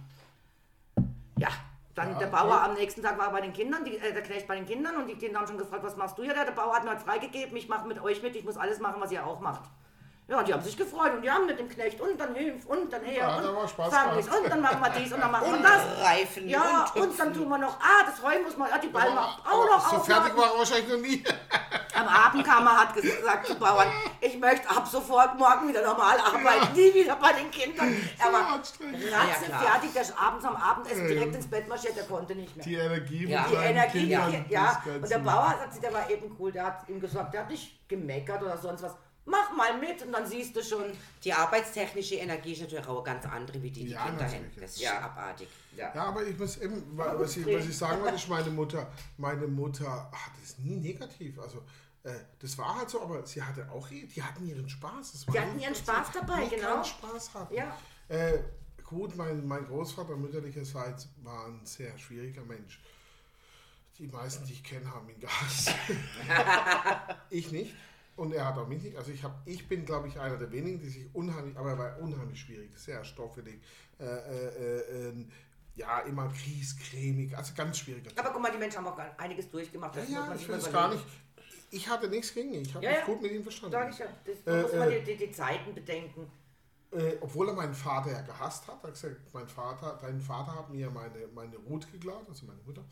Ja, 1.38 1.50
dann 1.96 2.14
Ja, 2.14 2.20
der 2.20 2.28
Bauer 2.28 2.56
okay. 2.56 2.70
am 2.70 2.74
nächsten 2.74 3.04
Tag 3.04 3.18
war 3.18 3.32
bei 3.32 3.42
den 3.42 3.54
Kindern, 3.54 3.86
die, 3.86 3.98
äh, 3.98 4.14
der 4.14 4.24
Knecht 4.24 4.48
bei 4.48 4.56
den 4.56 4.66
Kindern 4.66 4.98
und 4.98 5.08
die 5.08 5.16
Kinder 5.16 5.40
haben 5.40 5.48
schon 5.48 5.58
gefragt, 5.58 5.84
was 5.84 5.96
machst 5.96 6.18
du 6.18 6.24
hier? 6.24 6.34
Der, 6.34 6.46
der 6.46 6.52
Bauer 6.52 6.74
hat 6.76 6.84
mir 6.84 6.92
halt 6.92 7.02
freigegeben, 7.02 7.56
ich 7.56 7.68
mache 7.68 7.88
mit 7.88 8.02
euch 8.02 8.24
mit, 8.24 8.36
ich 8.36 8.44
muss 8.44 8.58
alles 8.58 8.80
machen, 8.80 9.00
was 9.00 9.12
ihr 9.12 9.26
auch 9.26 9.40
macht. 9.40 9.70
Ja, 10.26 10.40
und 10.40 10.48
die 10.48 10.54
haben 10.54 10.64
sich 10.64 10.78
gefreut 10.78 11.14
und 11.16 11.22
die 11.22 11.30
haben 11.30 11.46
mit 11.46 11.60
dem 11.60 11.68
Knecht 11.68 12.00
und 12.00 12.18
dann 12.18 12.34
hilf 12.34 12.66
und 12.66 12.92
dann 12.92 13.04
her 13.04 13.42
Ja, 13.44 13.50
und 13.50 13.70
Spaß 13.70 13.88
und 13.88 14.50
dann 14.50 14.62
machen 14.62 14.80
wir 14.80 14.90
dies 14.92 15.12
und 15.12 15.20
dann 15.20 15.32
machen 15.36 15.52
wir 15.52 15.62
das. 15.62 15.82
Reifen 16.02 16.48
Ja, 16.48 16.86
und 16.96 17.02
und 17.02 17.20
dann 17.20 17.34
tun 17.34 17.50
wir 17.50 17.58
noch, 17.58 17.78
ah, 17.80 18.06
das 18.06 18.24
Heu 18.24 18.42
muss 18.42 18.56
man, 18.56 18.70
ja, 18.70 18.78
die 18.78 18.88
Ballen 18.88 19.18
auch 19.18 19.44
noch 19.44 19.90
so 19.92 20.00
fertig 20.00 20.32
aufladen. 20.32 20.38
war 20.38 20.54
er 20.54 20.58
wahrscheinlich 20.60 20.88
noch 20.90 21.00
nie. 21.00 21.24
Am 21.96 22.08
Abend 22.08 22.46
kam 22.46 22.66
er, 22.66 22.78
hat 22.80 22.94
gesagt 22.96 23.48
zu 23.48 23.56
Bauern, 23.56 23.88
ich 24.22 24.40
möchte 24.40 24.68
ab 24.70 24.88
sofort 24.88 25.38
morgen 25.38 25.68
wieder 25.68 25.86
normal 25.86 26.18
arbeiten, 26.18 26.74
nie 26.74 26.94
wieder 26.94 27.16
bei 27.18 27.34
den 27.34 27.52
Kindern. 27.52 27.96
Er 28.18 28.32
war 28.32 28.54
anstrengend. 28.54 29.04
Ja, 29.04 29.26
klar. 29.26 29.60
fertig, 29.62 29.94
der 29.94 30.02
ist 30.04 30.18
abends 30.18 30.46
am 30.46 30.56
Abendessen 30.56 31.08
direkt 31.08 31.36
ins 31.36 31.48
Bett 31.48 31.68
marschiert, 31.68 31.98
der 31.98 32.06
konnte 32.06 32.34
nicht 32.34 32.56
mehr. 32.56 32.66
Die 32.66 32.76
Energie 32.76 33.28
Ja. 33.28 33.46
Die 33.50 33.56
Energie, 33.56 34.08
ja, 34.10 34.30
ja. 34.50 34.84
Und 35.02 35.10
der 35.10 35.20
Bauer, 35.20 35.56
sagt 35.60 35.74
sie, 35.74 35.82
der 35.82 35.94
war 35.94 36.10
eben 36.10 36.36
cool, 36.40 36.52
der 36.52 36.66
hat 36.66 36.88
ihm 36.88 37.00
gesagt, 37.02 37.34
der 37.34 37.42
hat 37.42 37.50
nicht 37.50 37.88
gemeckert 37.90 38.42
oder 38.42 38.58
sonst 38.58 38.82
was. 38.84 38.96
Mach 39.26 39.56
mal 39.56 39.80
mit 39.80 40.02
und 40.06 40.12
dann 40.12 40.28
siehst 40.28 40.54
du 40.56 40.62
schon. 40.62 40.84
Die 41.24 41.32
arbeitstechnische 41.32 42.16
Energie 42.16 42.52
ist 42.54 42.62
natürlich 42.62 42.86
auch 42.86 42.96
eine 42.98 43.04
ganz 43.20 43.26
andere, 43.26 43.62
wie 43.64 43.72
die 43.72 43.86
die 43.86 43.92
Ja, 43.92 44.06
Kinder 44.06 44.24
natürlich. 44.24 44.42
haben. 44.52 44.62
Das 44.62 44.72
ist 44.72 44.82
Ja. 44.82 45.00
abartig. 45.00 45.48
Ja. 45.78 45.92
Ja, 45.96 46.04
aber 46.06 46.24
ich 46.26 46.38
muss 46.38 46.58
eben, 46.58 46.98
wa- 46.98 47.16
was 47.18 47.38
ich, 47.38 47.46
was 47.46 47.66
ich 47.66 47.78
sagen 47.78 48.02
wollte, 48.02 48.16
ist 48.18 48.28
meine 48.28 48.50
Mutter, 48.50 48.92
meine 49.18 49.48
Mutter 49.48 49.90
hat 50.12 50.32
es 50.44 50.58
nie 50.60 50.76
negativ. 50.76 51.40
Also 51.40 51.64
äh, 52.04 52.12
das 52.40 52.58
war 52.58 52.78
halt 52.80 52.90
so, 52.90 53.02
aber 53.02 53.26
sie 53.26 53.42
hatte 53.42 53.70
auch, 53.72 53.90
ihr- 53.92 54.08
die 54.08 54.22
hatten 54.22 54.46
ihren 54.46 54.68
Spaß. 54.68 55.14
Das 55.14 55.26
war 55.28 55.34
Die 55.34 55.40
hatten 55.40 55.58
ihren 55.60 55.76
Spaß 55.76 56.08
sie 56.12 56.20
dabei, 56.20 56.46
genau. 56.48 56.84
Spaß 56.84 57.34
hatten. 57.34 57.54
Ja. 57.56 57.78
Äh, 58.10 58.40
gut, 58.84 59.16
mein, 59.16 59.48
mein 59.48 59.66
Großvater 59.66 60.18
mütterlicherseits 60.18 61.08
war 61.24 61.46
ein 61.48 61.62
sehr 61.66 61.98
schwieriger 61.98 62.44
Mensch. 62.44 62.82
Die 64.00 64.08
meisten, 64.08 64.46
die 64.46 64.54
ich 64.54 64.64
kenne, 64.66 64.94
haben 64.94 65.08
ihn 65.10 65.20
gehasst. 65.22 65.72
ich 67.30 67.52
nicht. 67.52 67.74
Und 68.16 68.34
er 68.34 68.46
hat 68.46 68.58
auch 68.58 68.68
mich 68.68 68.84
nicht. 68.84 68.96
Also 68.96 69.12
ich, 69.12 69.24
hab, 69.24 69.42
ich 69.46 69.68
bin, 69.68 69.86
glaube 69.86 70.08
ich, 70.08 70.20
einer 70.20 70.38
der 70.38 70.52
wenigen, 70.52 70.80
die 70.80 70.90
sich 70.90 71.06
unheimlich, 71.14 71.58
aber 71.58 71.72
er 71.72 71.78
war 71.78 72.00
unheimlich 72.00 72.40
schwierig, 72.40 72.70
sehr 72.78 73.04
stoffelig. 73.04 73.60
Äh, 74.00 74.04
äh, 74.06 74.08
äh, 74.08 75.10
äh, 75.10 75.26
ja, 75.76 76.00
immer 76.02 76.28
griescremig, 76.30 77.36
also 77.36 77.54
ganz 77.56 77.80
schwieriger 77.80 78.10
Typ. 78.10 78.20
Aber 78.20 78.30
guck 78.32 78.42
mal, 78.42 78.52
die 78.52 78.60
Menschen 78.60 78.78
haben 78.78 78.88
auch 78.88 79.00
einiges 79.18 79.50
durchgemacht. 79.50 79.96
Das 79.96 80.10
ja, 80.10 80.26
man 80.28 80.38
ich 80.38 80.48
will 80.48 80.56
es 80.56 80.72
gar 80.72 80.94
nicht. 80.94 81.04
Ich 81.72 81.90
hatte 81.90 82.08
nichts 82.08 82.32
gegen 82.32 82.54
ihn. 82.54 82.62
Ich 82.62 82.76
habe 82.76 82.86
Ja, 82.86 82.92
mich 82.92 83.00
ja. 83.00 83.06
gut 83.08 83.22
mit 83.24 83.32
ihm 83.32 83.42
verstanden. 83.42 83.72
Sag 83.72 83.90
ich 83.90 83.98
ja. 83.98 84.06
Das 84.24 84.54
Äh, 84.56 84.62
muss 84.62 84.74
man 84.74 84.92
äh, 84.92 85.00
die, 85.02 85.18
die, 85.18 85.26
die 85.26 85.32
Zeiten 85.32 85.74
bedenken. 85.74 86.30
Äh, 86.92 87.18
obwohl 87.22 87.48
er 87.50 87.56
meinen 87.56 87.74
Vater 87.74 88.12
ja 88.12 88.22
gehasst 88.22 88.68
hat, 88.68 88.84
hat 88.84 88.92
gesagt, 88.94 89.16
mein 89.34 89.48
Vater, 89.48 89.98
dein 90.00 90.22
Vater 90.22 90.54
hat 90.56 90.70
mir 90.70 90.92
meine, 90.92 91.28
meine 91.34 91.58
Ruth 91.58 91.92
geklaut, 91.92 92.30
also 92.30 92.46
meine 92.46 92.62
Mutter, 92.62 92.84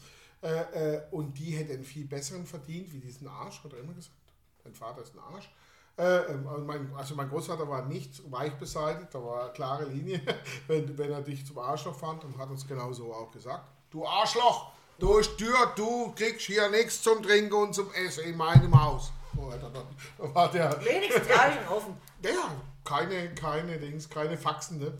äh, 0.42 0.96
äh, 0.96 1.02
und 1.12 1.38
die 1.38 1.52
hätte 1.52 1.74
einen 1.74 1.84
viel 1.84 2.06
besseren 2.06 2.48
verdient 2.48 2.92
wie 2.92 3.00
diesen 3.00 3.28
Arsch, 3.28 3.64
hat 3.64 3.74
er 3.74 3.80
immer 3.80 3.94
gesagt. 3.94 4.16
Dein 4.63 4.74
Vater 4.74 5.02
ist 5.02 5.13
ein 5.15 5.19
Arsch. 5.19 5.50
Äh, 5.97 6.32
ähm, 6.32 6.47
also 6.47 6.63
mein, 6.63 6.93
also 6.95 7.15
mein 7.15 7.30
Großvater 7.30 7.67
war 7.67 7.86
nicht 7.86 8.32
weich 8.32 8.54
beseitigt, 8.54 9.13
da 9.13 9.24
war 9.24 9.43
eine 9.43 9.54
klare 9.54 9.86
Linie, 9.86 10.21
wenn, 10.67 10.97
wenn 10.97 11.12
er 11.12 11.21
dich 11.21 11.45
zum 11.45 11.59
Arschloch 11.59 11.95
fand 11.95 12.24
und 12.24 12.38
hat 12.38 12.49
uns 12.49 12.68
genau 12.68 12.93
so 12.93 13.14
auch 13.14 13.32
gesagt. 13.32 13.70
du 13.89 14.05
Arschloch, 14.05 14.72
du 14.99 15.18
ist 15.18 15.38
Tür, 15.38 15.74
du 15.76 16.14
kriegst 16.14 16.45
hier 16.47 16.70
nichts 16.70 17.01
zum 17.01 17.22
Trinken 17.22 17.53
und 17.53 17.76
zum 17.76 17.91
Essen 17.93 18.24
in 18.24 18.38
meinem 18.38 18.82
Haus. 18.82 19.12
Oh, 19.38 19.51
da, 19.51 19.70
da, 19.70 20.34
war 20.34 20.49
der, 20.51 20.72
Wenigstens 20.86 21.28
ehrlich 21.28 21.59
und 21.59 21.76
offen. 21.76 21.97
ja, 22.24 22.51
keine, 22.84 23.34
keine 23.36 23.78
Dings, 23.78 24.09
keine 24.09 24.38
Faxen, 24.38 24.80
ne? 24.80 24.97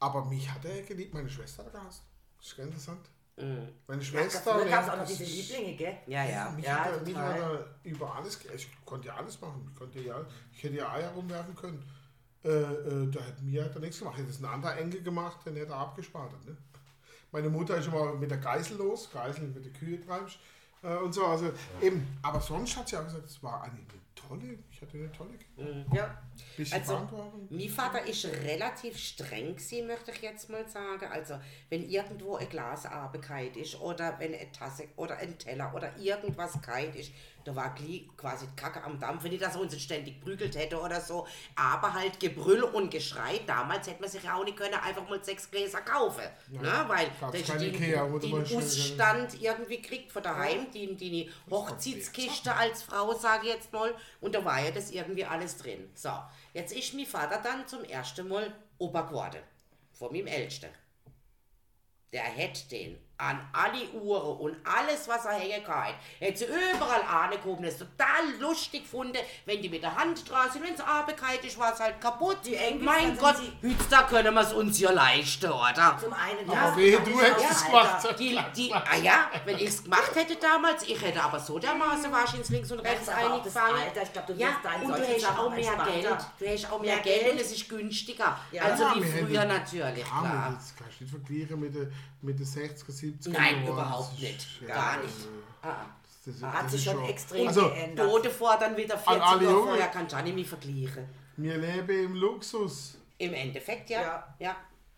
Aber 0.00 0.24
mich 0.24 0.50
hat 0.50 0.64
er 0.64 0.82
geliebt, 0.82 1.14
meine 1.14 1.28
Schwester 1.28 1.64
hat 1.64 1.74
er 1.74 1.80
gehasst. 1.80 2.02
Das 2.38 2.46
ist 2.46 2.56
ganz 2.56 2.88
interessant. 3.40 3.72
Meine 3.86 4.02
Schwester. 4.02 4.52
Früher 4.52 4.64
gab 4.66 4.84
es 4.84 4.90
auch 4.90 4.96
noch 4.96 5.06
diese 5.06 5.24
Lieblinge, 5.24 5.76
gell? 5.76 5.96
Ja, 6.06 6.24
ja. 6.24 6.50
Mich 6.50 6.64
Ja, 6.64 6.84
hat 6.84 6.92
er, 6.92 7.00
mich 7.02 7.16
hat 7.16 7.38
er 7.38 7.66
über 7.84 8.14
alles, 8.14 8.38
ich 8.54 8.68
konnte 8.84 9.08
ja 9.08 9.16
alles 9.16 9.40
machen. 9.40 9.68
Ich, 9.72 9.78
konnte 9.78 10.00
ja, 10.00 10.24
ich 10.52 10.62
hätte 10.62 10.76
ja 10.76 10.92
Eier 10.92 11.10
rumwerfen 11.10 11.54
können. 11.54 11.84
Äh, 12.44 12.48
äh, 12.48 13.10
da 13.10 13.20
hätte 13.20 13.42
mir 13.42 13.64
hat 13.64 13.74
er 13.74 13.80
nichts 13.80 13.98
gemacht. 13.98 14.18
Hätte 14.18 14.30
es 14.30 14.40
ein 14.40 14.44
anderer 14.44 14.78
Enkel 14.78 15.02
gemacht, 15.02 15.38
dann 15.44 15.56
hätte 15.56 15.72
er 15.72 15.78
abgespartet. 15.78 16.44
Ne? 16.46 16.56
Meine 17.32 17.50
Mutter 17.50 17.76
ist 17.76 17.86
immer 17.86 18.14
mit 18.14 18.30
der 18.30 18.38
Geißel 18.38 18.76
los, 18.78 19.10
Geißel 19.12 19.48
mit 19.48 19.64
der 19.64 19.72
Kühe 19.72 20.00
treibst 20.00 20.38
äh, 20.82 20.96
und 20.96 21.12
so. 21.12 21.26
Also 21.26 21.52
eben, 21.82 22.18
aber 22.22 22.40
sonst 22.40 22.76
hat 22.76 22.88
sie 22.88 22.96
auch 22.96 23.04
gesagt, 23.04 23.26
es 23.26 23.42
war 23.42 23.62
eine, 23.62 23.74
eine 23.74 23.84
tolle, 24.14 24.58
ich 24.80 24.86
hatte 24.86 24.96
eine 24.96 25.10
tolle 25.10 25.30
Kindheit. 25.30 25.86
Ja. 25.92 26.22
Bisschen 26.56 26.80
Also, 26.80 27.08
mein 27.50 27.68
Vater 27.68 28.06
ist 28.06 28.24
relativ 28.24 28.96
streng 28.96 29.56
gewesen, 29.56 29.88
möchte 29.88 30.12
ich 30.12 30.22
jetzt 30.22 30.48
mal 30.48 30.68
sagen. 30.68 31.06
Also, 31.10 31.34
wenn 31.68 31.88
irgendwo 31.88 32.36
ein 32.36 32.48
Glas 32.48 32.86
abgekalt 32.86 33.56
ist 33.56 33.80
oder 33.80 34.16
wenn 34.20 34.34
eine 34.34 34.52
Tasse 34.52 34.84
oder 34.96 35.16
ein 35.16 35.36
Teller 35.36 35.72
oder 35.74 35.96
irgendwas 35.96 36.60
kalt 36.62 36.94
ist, 36.94 37.10
da 37.44 37.56
war 37.56 37.74
quasi 38.16 38.46
die 38.46 38.56
Kacke 38.56 38.82
am 38.84 39.00
Dampf, 39.00 39.24
wenn 39.24 39.32
ich 39.32 39.40
das 39.40 39.56
uns 39.56 39.80
ständig 39.80 40.20
prügelt 40.20 40.54
hätte 40.54 40.78
oder 40.78 41.00
so. 41.00 41.26
Aber 41.56 41.94
halt 41.94 42.20
Gebrüll 42.20 42.62
und 42.62 42.90
Geschrei. 42.90 43.40
Damals 43.46 43.86
hätte 43.88 44.02
man 44.02 44.10
sich 44.10 44.22
ja 44.22 44.36
auch 44.36 44.44
nicht 44.44 44.56
können, 44.56 44.74
einfach 44.74 45.08
mal 45.08 45.22
sechs 45.24 45.50
Gläser 45.50 45.80
kaufen. 45.80 46.24
Ne? 46.50 46.84
Weil 46.88 47.10
die, 47.32 47.66
Ikea, 47.68 48.06
die 48.18 48.28
mal 48.28 48.44
schnell- 48.44 48.58
Ausstand 48.58 49.40
irgendwie 49.40 49.80
kriegt 49.80 50.12
von 50.12 50.22
daheim, 50.22 50.70
die, 50.72 50.94
die, 50.94 51.10
die 51.10 51.30
Hochzeitskiste 51.50 52.54
als 52.54 52.82
Frau, 52.82 53.14
sage 53.14 53.46
ich 53.46 53.54
jetzt 53.54 53.72
mal. 53.72 53.94
Und 54.20 54.34
da 54.34 54.44
war 54.44 54.60
ja 54.62 54.67
das 54.72 54.90
irgendwie 54.90 55.24
alles 55.24 55.56
drin. 55.56 55.90
So, 55.94 56.10
jetzt 56.54 56.72
ist 56.72 56.94
mein 56.94 57.06
Vater 57.06 57.40
dann 57.42 57.66
zum 57.66 57.84
ersten 57.84 58.28
Mal 58.28 58.52
Opa 58.78 59.02
geworden. 59.02 59.42
Von 59.92 60.12
meinem 60.12 60.26
Ältesten. 60.26 60.70
Der 62.12 62.22
hätte 62.22 62.68
den 62.68 62.98
an 63.18 63.40
alle 63.52 63.88
Uhren 64.00 64.38
und 64.38 64.56
alles, 64.64 65.08
was 65.08 65.24
er 65.24 65.32
hängen 65.32 65.64
kann, 65.64 65.92
hätte 66.20 66.38
sie 66.38 66.44
überall 66.46 67.02
angehoben. 67.02 67.64
Das 67.64 67.74
ist 67.74 67.80
total 67.80 68.38
lustig 68.38 68.82
gefunden, 68.84 69.18
wenn 69.44 69.60
die 69.60 69.68
mit 69.68 69.82
der 69.82 69.94
Hand 69.96 70.28
dran 70.30 70.48
sind. 70.52 70.62
Wenn 70.64 70.74
es 70.74 70.80
abgekalt 70.80 71.44
ist, 71.44 71.58
war 71.58 71.72
es 71.74 71.80
halt 71.80 72.00
kaputt. 72.00 72.38
Die 72.44 72.54
Enkel, 72.54 72.84
mein 72.84 73.18
Gott, 73.18 73.36
da 73.90 74.04
können 74.04 74.32
wir 74.34 74.40
es 74.42 74.52
uns 74.52 74.76
hier 74.76 74.92
leisten, 74.92 75.50
oder? 75.50 75.98
Zum 76.00 76.12
einen, 76.12 76.48
Aber 76.48 76.76
wehe, 76.76 77.00
du 77.00 77.20
hättest 77.20 77.50
es 77.50 77.64
gemacht. 77.66 78.14
Die, 78.18 78.38
die, 78.56 78.72
ah 78.72 78.96
ja, 79.02 79.30
wenn 79.44 79.56
ich 79.56 79.64
es 79.68 79.82
gemacht 79.82 80.14
hätte 80.14 80.36
damals, 80.36 80.84
ich 80.84 81.02
hätte 81.02 81.20
aber 81.20 81.40
so 81.40 81.58
dermaßen 81.58 82.12
wahrscheinlich 82.12 82.48
links 82.50 82.70
und 82.70 82.78
rechts 82.80 83.08
eingefangen. 83.08 83.82
Alter. 83.82 84.02
Ich 84.02 84.12
glaub, 84.12 84.26
du 84.26 84.32
ja, 84.34 84.48
und 84.82 84.88
du 84.90 84.94
hast 84.94 85.38
auch 85.38 85.50
mehr 85.50 85.58
entspannter. 85.58 85.92
Geld. 85.92 86.16
Du 86.38 86.46
hast 86.46 86.72
auch 86.72 86.80
mehr, 86.80 86.94
Mehr 86.94 87.02
Geld, 87.02 87.20
Geld. 87.22 87.32
und 87.34 87.40
es 87.40 87.50
ist 87.52 87.68
günstiger. 87.68 88.38
Ja. 88.52 88.62
also 88.62 88.84
Ja, 88.84 88.94
wie 88.96 89.02
früher 89.04 89.44
natürlich, 89.44 89.98
Ja, 90.06 90.20
klar. 90.20 90.52
das 90.56 90.74
kannst 90.78 91.00
du 91.00 91.04
nicht 91.04 91.10
vergleichen 91.10 91.60
mit 91.60 91.74
den 91.74 91.92
mit 92.22 92.38
den 92.38 92.46
60er, 92.46 92.90
70er 92.92 93.30
Nein, 93.30 93.56
Jahren. 93.64 93.68
überhaupt 93.72 94.12
Das 94.12 94.18
nicht. 94.20 94.36
ist- 94.60 94.66
Gar 94.66 94.96
ja, 94.96 95.02
nicht. 95.02 95.14
äh, 95.24 95.66
Ah, 95.66 95.86
das 96.24 96.34
ist- 96.34 96.42
Hat 96.42 96.64
das 96.64 96.72
sich 96.72 96.84
schon 96.84 97.04
extrem 97.04 97.48
Also, 97.48 97.68
geändert. 97.68 98.10
Tode 98.10 98.30
vor 98.30 98.56
dann 98.58 98.76
wieder 98.76 98.98
40 98.98 99.22
alle 99.22 99.44
Jahre 99.44 99.62
vorher 99.62 99.86
kann 99.88 100.06
ich 100.06 100.14
auch 100.14 100.22
nicht 100.22 100.34
mehr 100.34 100.44
vergleichen. 100.44 101.08
Wir 101.36 101.56
leben 101.56 102.04
im 102.06 102.14
Luxus. 102.14 102.98
Im 103.18 103.34
Endeffekt, 103.34 103.90
ja. 103.90 104.00
Ja. 104.02 104.34
ja. 104.38 104.56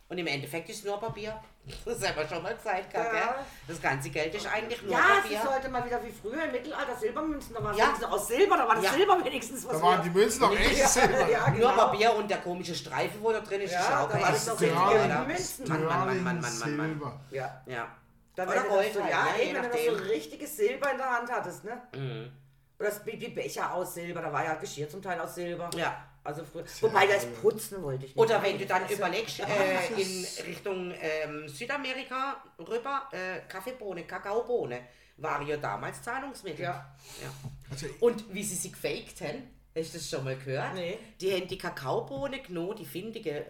Und 0.09 0.19
im 0.19 0.27
Endeffekt 0.27 0.69
ist 0.71 0.79
es 0.81 0.85
nur 0.85 0.99
Papier. 0.99 1.41
Das 1.85 2.09
haben 2.09 2.17
wir 2.17 2.27
schon 2.29 2.43
mal 2.43 2.55
gesagt, 2.55 2.93
Ja. 2.93 3.03
gell? 3.11 3.21
Das 3.69 3.81
ganze 3.81 4.11
Geld 4.11 4.35
ist 4.35 4.47
eigentlich 4.47 4.83
nur 4.83 4.93
Ja, 4.93 4.99
es 5.19 5.23
Papier. 5.23 5.39
ist 5.39 5.49
heute 5.49 5.69
mal 5.69 5.85
wieder 5.85 6.03
wie 6.03 6.11
früher 6.11 6.45
im 6.45 6.53
Mittelalter 6.53 6.97
Silbermünzen. 6.97 7.55
Da 7.55 7.63
war 7.63 7.73
es 7.73 7.79
Ja. 7.79 7.85
wenigstens 7.87 8.09
aus 8.09 8.29
Silber, 8.29 8.57
da 8.57 8.69
war 8.69 8.75
das 8.77 8.85
Ja. 8.85 8.93
Silber 8.93 9.25
wenigstens 9.25 9.65
was 9.67 9.73
Da 9.73 9.83
waren 9.83 10.03
die. 10.03 10.11
Münzen 10.11 10.41
noch 10.41 10.53
echt 10.57 10.89
Silber. 10.89 11.29
Ja, 11.29 11.49
Nur 11.51 11.57
genau. 11.59 11.75
Papier 11.77 12.15
und 12.15 12.31
der 12.31 12.39
komische 12.39 12.75
Streifen, 12.75 13.23
wo 13.23 13.31
da 13.33 13.41
drin 13.41 13.61
ist, 13.61 13.73
Ja, 13.73 13.81
ist 13.81 13.93
auch 13.93 14.09
da 14.11 14.21
war 14.23 14.33
das 14.33 14.47
doch 14.47 14.59
Silber? 14.59 15.25
Münzen. 15.27 15.69
Mann, 15.69 15.85
Mann, 15.85 15.99
Mann, 16.07 16.07
Mann, 16.07 16.41
Mann, 16.41 16.59
Mann, 16.59 16.77
Mann. 16.77 16.89
Silber. 16.91 17.21
Ja. 17.31 17.63
Ja. 17.67 17.89
Dann, 18.35 18.49
Oder 18.49 18.63
Gold 18.63 18.87
das 18.89 18.95
so, 18.95 19.03
halt, 19.03 19.11
ja, 19.13 19.25
ne? 19.25 19.71
Wenn 19.71 19.71
du 19.93 19.97
so 19.99 20.05
richtiges 20.09 20.57
Silber 20.57 20.93
in 20.93 20.97
der 20.99 21.11
Hand 21.11 21.31
hattest, 21.31 21.65
ne? 21.65 21.83
Mhm. 21.95 22.33
Oder 22.79 22.89
das, 22.89 23.05
die 23.05 23.29
Becher 23.29 23.75
aus 23.75 23.95
Silber, 23.95 24.23
da 24.23 24.33
war 24.33 24.45
ja 24.45 24.55
Geschirr 24.55 24.89
zum 24.89 25.03
Teil 25.03 25.21
aus 25.21 25.35
Silber. 25.35 25.69
Ja. 25.77 26.05
Also 26.23 26.45
früher. 26.45 26.65
Wobei 26.83 27.07
das 27.07 27.25
Putzen 27.27 27.83
wollte 27.83 28.05
ich 28.07 28.15
nicht. 28.15 28.23
Oder 28.23 28.43
wenn 28.43 28.59
du 28.59 28.67
dann 28.67 28.85
ist- 28.85 28.93
überlegst, 28.99 29.41
äh, 29.41 30.01
in 30.01 30.27
Richtung 30.47 30.93
ähm, 31.01 31.49
Südamerika 31.49 32.43
rüber, 32.59 33.09
äh, 33.13 33.41
Kaffeebohne, 33.49 34.05
Kakaobohne, 34.05 34.81
war 35.17 35.41
ja 35.43 35.57
damals 35.57 36.03
Zahlungsmittel. 36.03 36.63
Ja. 36.65 36.95
ja. 37.23 37.33
Also, 37.71 37.87
Und 38.01 38.33
wie 38.35 38.43
sie 38.43 38.55
sie 38.55 38.71
gefaked 38.71 39.21
haben, 39.23 39.49
hast 39.75 39.95
du 39.95 39.99
das 39.99 40.11
schon 40.11 40.25
mal 40.25 40.37
gehört? 40.37 40.75
Nee. 40.75 40.99
Die 41.21 41.33
haben 41.33 41.49
die 41.49 41.59
Kakaobohne 41.59 42.41
genommen, 42.43 42.77
die 42.77 42.85
findige, 42.87 43.47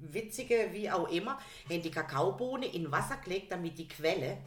witzige, 0.00 0.68
wie 0.72 0.90
auch 0.90 1.08
immer, 1.08 1.38
haben 1.70 1.82
die 1.82 1.90
Kakaobohne 1.90 2.66
in 2.66 2.90
Wasser 2.90 3.18
gelegt, 3.18 3.52
damit 3.52 3.78
die 3.78 3.86
Quelle. 3.88 4.38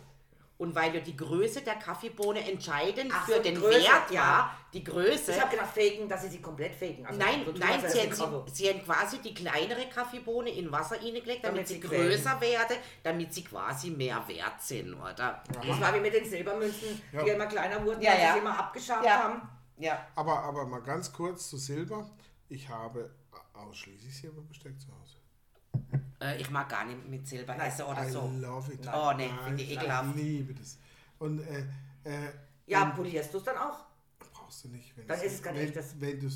Und 0.61 0.75
weil 0.75 0.93
ja 0.93 1.01
die 1.01 1.17
Größe 1.17 1.61
der 1.61 1.73
Kaffeebohne 1.73 2.39
entscheidend 2.47 3.11
Ach 3.11 3.25
für 3.25 3.37
so, 3.37 3.41
den 3.41 3.55
Größe, 3.55 3.79
Wert 3.81 4.11
ja. 4.11 4.55
die 4.71 4.83
Größe. 4.83 5.31
Ich 5.31 5.41
habe 5.41 5.49
gedacht, 5.49 5.69
faken, 5.73 6.07
dass 6.07 6.21
sie 6.21 6.29
sie 6.29 6.39
komplett 6.39 6.75
faken. 6.75 7.03
Also 7.03 7.19
Nein, 7.19 7.41
so 7.43 7.51
nein, 7.53 7.81
sie 7.81 7.99
sie, 7.99 8.53
sie 8.53 8.69
haben 8.69 8.83
quasi 8.85 9.17
die 9.17 9.33
kleinere 9.33 9.89
Kaffeebohne 9.89 10.51
in 10.51 10.71
Wasser 10.71 10.97
reingelegt, 10.97 11.43
damit, 11.43 11.43
Damit 11.43 11.67
sie 11.67 11.73
sie 11.73 11.79
größer 11.79 12.39
werden, 12.39 12.77
damit 13.01 13.33
sie 13.33 13.43
quasi 13.43 13.89
mehr 13.89 14.23
wert 14.27 14.61
sind, 14.61 14.93
oder? 14.93 15.41
Das 15.67 15.81
war 15.81 15.95
wie 15.95 15.99
mit 15.99 16.13
den 16.13 16.29
Silbermünzen, 16.29 17.01
Ja. 17.11 17.23
die 17.23 17.29
immer 17.31 17.47
kleiner 17.47 17.83
wurden, 17.83 17.99
Ja, 18.03 18.11
weil 18.11 18.21
ja. 18.21 18.33
sie 18.33 18.39
immer 18.39 18.59
abgeschabt 18.59 19.03
Ja. 19.03 19.23
haben. 19.23 19.41
Ja. 19.77 20.05
aber, 20.15 20.43
aber 20.43 20.67
mal 20.67 20.83
ganz 20.83 21.11
kurz 21.11 21.49
zu 21.49 21.57
Silber. 21.57 22.07
Ich 22.49 22.69
habe 22.69 23.09
ausschließlich 23.53 24.15
Silberbesteck 24.15 24.79
zu 24.79 24.89
Hause. 24.89 25.17
Äh, 26.21 26.39
ich 26.39 26.49
mag 26.51 26.69
gar 26.69 26.85
nicht 26.85 27.07
mit 27.07 27.27
Silber 27.27 27.57
essen 27.65 27.83
oder 27.85 28.07
I 28.07 28.11
so. 28.11 28.27
love 28.39 28.71
it. 28.71 28.87
Oh, 28.93 29.11
nee, 29.17 29.27
Nein, 29.27 29.39
finde 29.45 29.63
ich 29.63 29.71
ekelhaft. 29.71 30.15
Ich 30.15 30.21
liebe 30.23 30.53
das. 30.53 30.77
Und 31.19 31.39
äh, 31.39 31.61
äh, 32.03 32.29
Ja, 32.67 32.83
und 32.83 32.95
polierst 32.95 33.33
du 33.33 33.37
es 33.39 33.43
dann 33.43 33.57
auch? 33.57 33.85
brauchst 34.33 34.63
du 34.65 34.69
nicht. 34.69 34.95
Wenn 34.95 35.07
Dann 35.07 35.17
es- 35.17 35.23
ist 35.25 35.33
es 35.33 35.43
kein 35.43 35.55
wenn, 35.55 35.67
echtes. 35.67 35.95
Wenn 35.99 36.19
du 36.19 36.27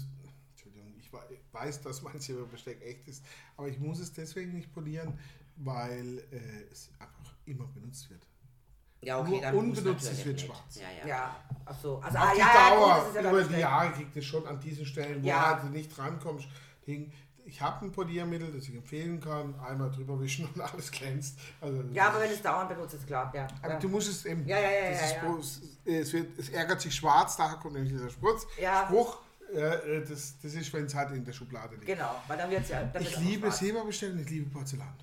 Entschuldigung, 0.52 0.94
ich 0.98 1.12
wei- 1.14 1.40
weiß, 1.52 1.82
dass 1.82 2.02
mein 2.02 2.20
Silberbesteck 2.20 2.82
echt 2.84 3.08
ist, 3.08 3.24
aber 3.58 3.68
ich 3.68 3.80
muss 3.80 4.00
es 4.00 4.12
deswegen 4.12 4.54
nicht 4.54 4.74
polieren, 4.74 5.18
weil 5.58 6.20
äh, 6.32 6.72
es 6.72 6.90
einfach 7.00 7.34
immer 7.46 7.66
benutzt 7.68 8.10
wird. 8.10 8.26
Ja, 9.02 9.20
okay, 9.20 9.40
Nur 9.52 9.60
unbenutzt, 9.62 10.26
wird 10.26 10.36
nicht. 10.38 10.46
schwarz. 10.48 10.76
Ja, 10.82 10.88
ja. 11.02 11.08
Ja, 11.08 11.36
ach 11.66 11.78
so. 11.80 12.00
Also, 12.00 12.18
Auf 12.18 12.24
ah, 12.24 12.32
die 12.34 12.40
ja, 12.40 12.46
ja, 12.48 12.70
gut, 12.70 12.80
Dauer, 12.80 12.96
das 12.98 13.08
ist 13.10 13.16
ja 13.16 13.22
über 13.30 13.38
nicht 13.40 13.50
die. 13.52 13.60
Jahre 13.60 13.92
kriegt 13.92 14.18
es 14.18 14.26
schon 14.26 14.48
an 14.48 14.60
diesen 14.60 14.86
Stellen, 14.86 15.22
wo 15.24 15.28
Ja. 15.28 15.54
halt 15.54 15.64
du 15.64 15.68
nicht 15.68 15.96
rankommst. 15.98 16.48
Ich 17.48 17.62
habe 17.62 17.86
ein 17.86 17.92
Poliermittel, 17.92 18.52
das 18.52 18.68
ich 18.68 18.76
empfehlen 18.76 19.22
kann. 19.22 19.54
Einmal 19.60 19.92
drüber 19.92 20.20
wischen 20.20 20.48
und 20.54 20.60
alles 20.62 20.92
glänzt. 20.92 21.38
Also, 21.62 21.84
Ja, 21.94 22.10
aber 22.10 22.22
wenn 22.22 22.32
es 22.32 22.42
dauernd 22.42 22.70
benutzt, 22.70 22.96
ist 22.96 23.06
klar. 23.06 23.32
Ja. 23.36 23.48
aber 23.62 23.74
ja. 23.74 23.80
du 23.80 23.88
musst 23.88 24.10
es 24.10 24.26
eben. 24.26 24.48
Ja, 24.48 24.60
ja, 24.60 24.72
ja, 24.72 24.84
ja, 24.86 24.90
ist 24.90 25.62
ja. 25.86 25.94
Es, 25.94 26.14
wird, 26.14 26.40
es 26.40 26.50
ärgert 26.50 26.82
sich 26.82 26.96
schwarz, 26.96 27.38
daher 27.38 27.58
kommt 27.58 27.76
nämlich 27.76 27.94
dieser 27.94 28.10
Spruch. 28.10 28.46
Ja. 28.60 28.86
Spruch 28.88 29.20
äh, 29.54 30.02
das, 30.02 30.36
das 30.42 30.54
ist, 30.54 30.74
wenn 30.74 30.86
es 30.86 30.96
halt 30.96 31.12
in 31.12 31.24
der 31.24 31.34
Schublade 31.34 31.76
liegt. 31.76 31.86
Genau, 31.86 32.22
weil 32.28 32.38
dann 32.38 32.50
wird 32.50 32.64
es 32.64 32.70
ja. 32.70 32.84
Dann 32.84 33.02
Ich 33.02 33.18
liebe. 33.18 33.52
Silberbesteck 33.52 34.12
und 34.14 34.20
ich 34.22 34.30
liebe 34.30 34.50
Porzellan. 34.50 34.94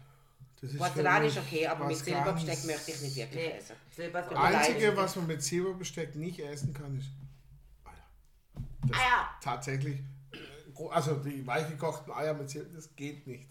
Das 0.60 0.76
Porzellan 0.76 1.24
ist 1.24 1.38
okay, 1.38 1.66
aber 1.66 1.86
mit 1.86 1.96
Silberbesteck 1.96 2.64
möchte 2.64 2.90
ich 2.92 3.02
nicht 3.02 3.16
wirklich 3.16 3.42
Nee, 3.42 3.52
essen. 3.52 3.76
Das 3.96 4.36
Einzige, 4.36 4.96
was 4.96 5.16
man 5.16 5.26
mit 5.26 5.42
Silberbesteck 5.42 6.14
nicht 6.14 6.38
essen 6.40 6.72
kann, 6.72 6.96
ist 6.98 7.08
Eier. 7.84 7.94
Das 8.86 8.96
Eier. 8.96 9.28
Tatsächlich. 9.40 10.00
Gro- 10.82 10.90
Also 10.90 11.14
die 11.14 11.46
weich 11.46 11.68
gekochten 11.68 12.12
Eier 12.12 12.34
mit 12.34 12.50
Silber, 12.50 12.70
das 12.74 12.94
geht 12.96 13.26
nicht. 13.26 13.48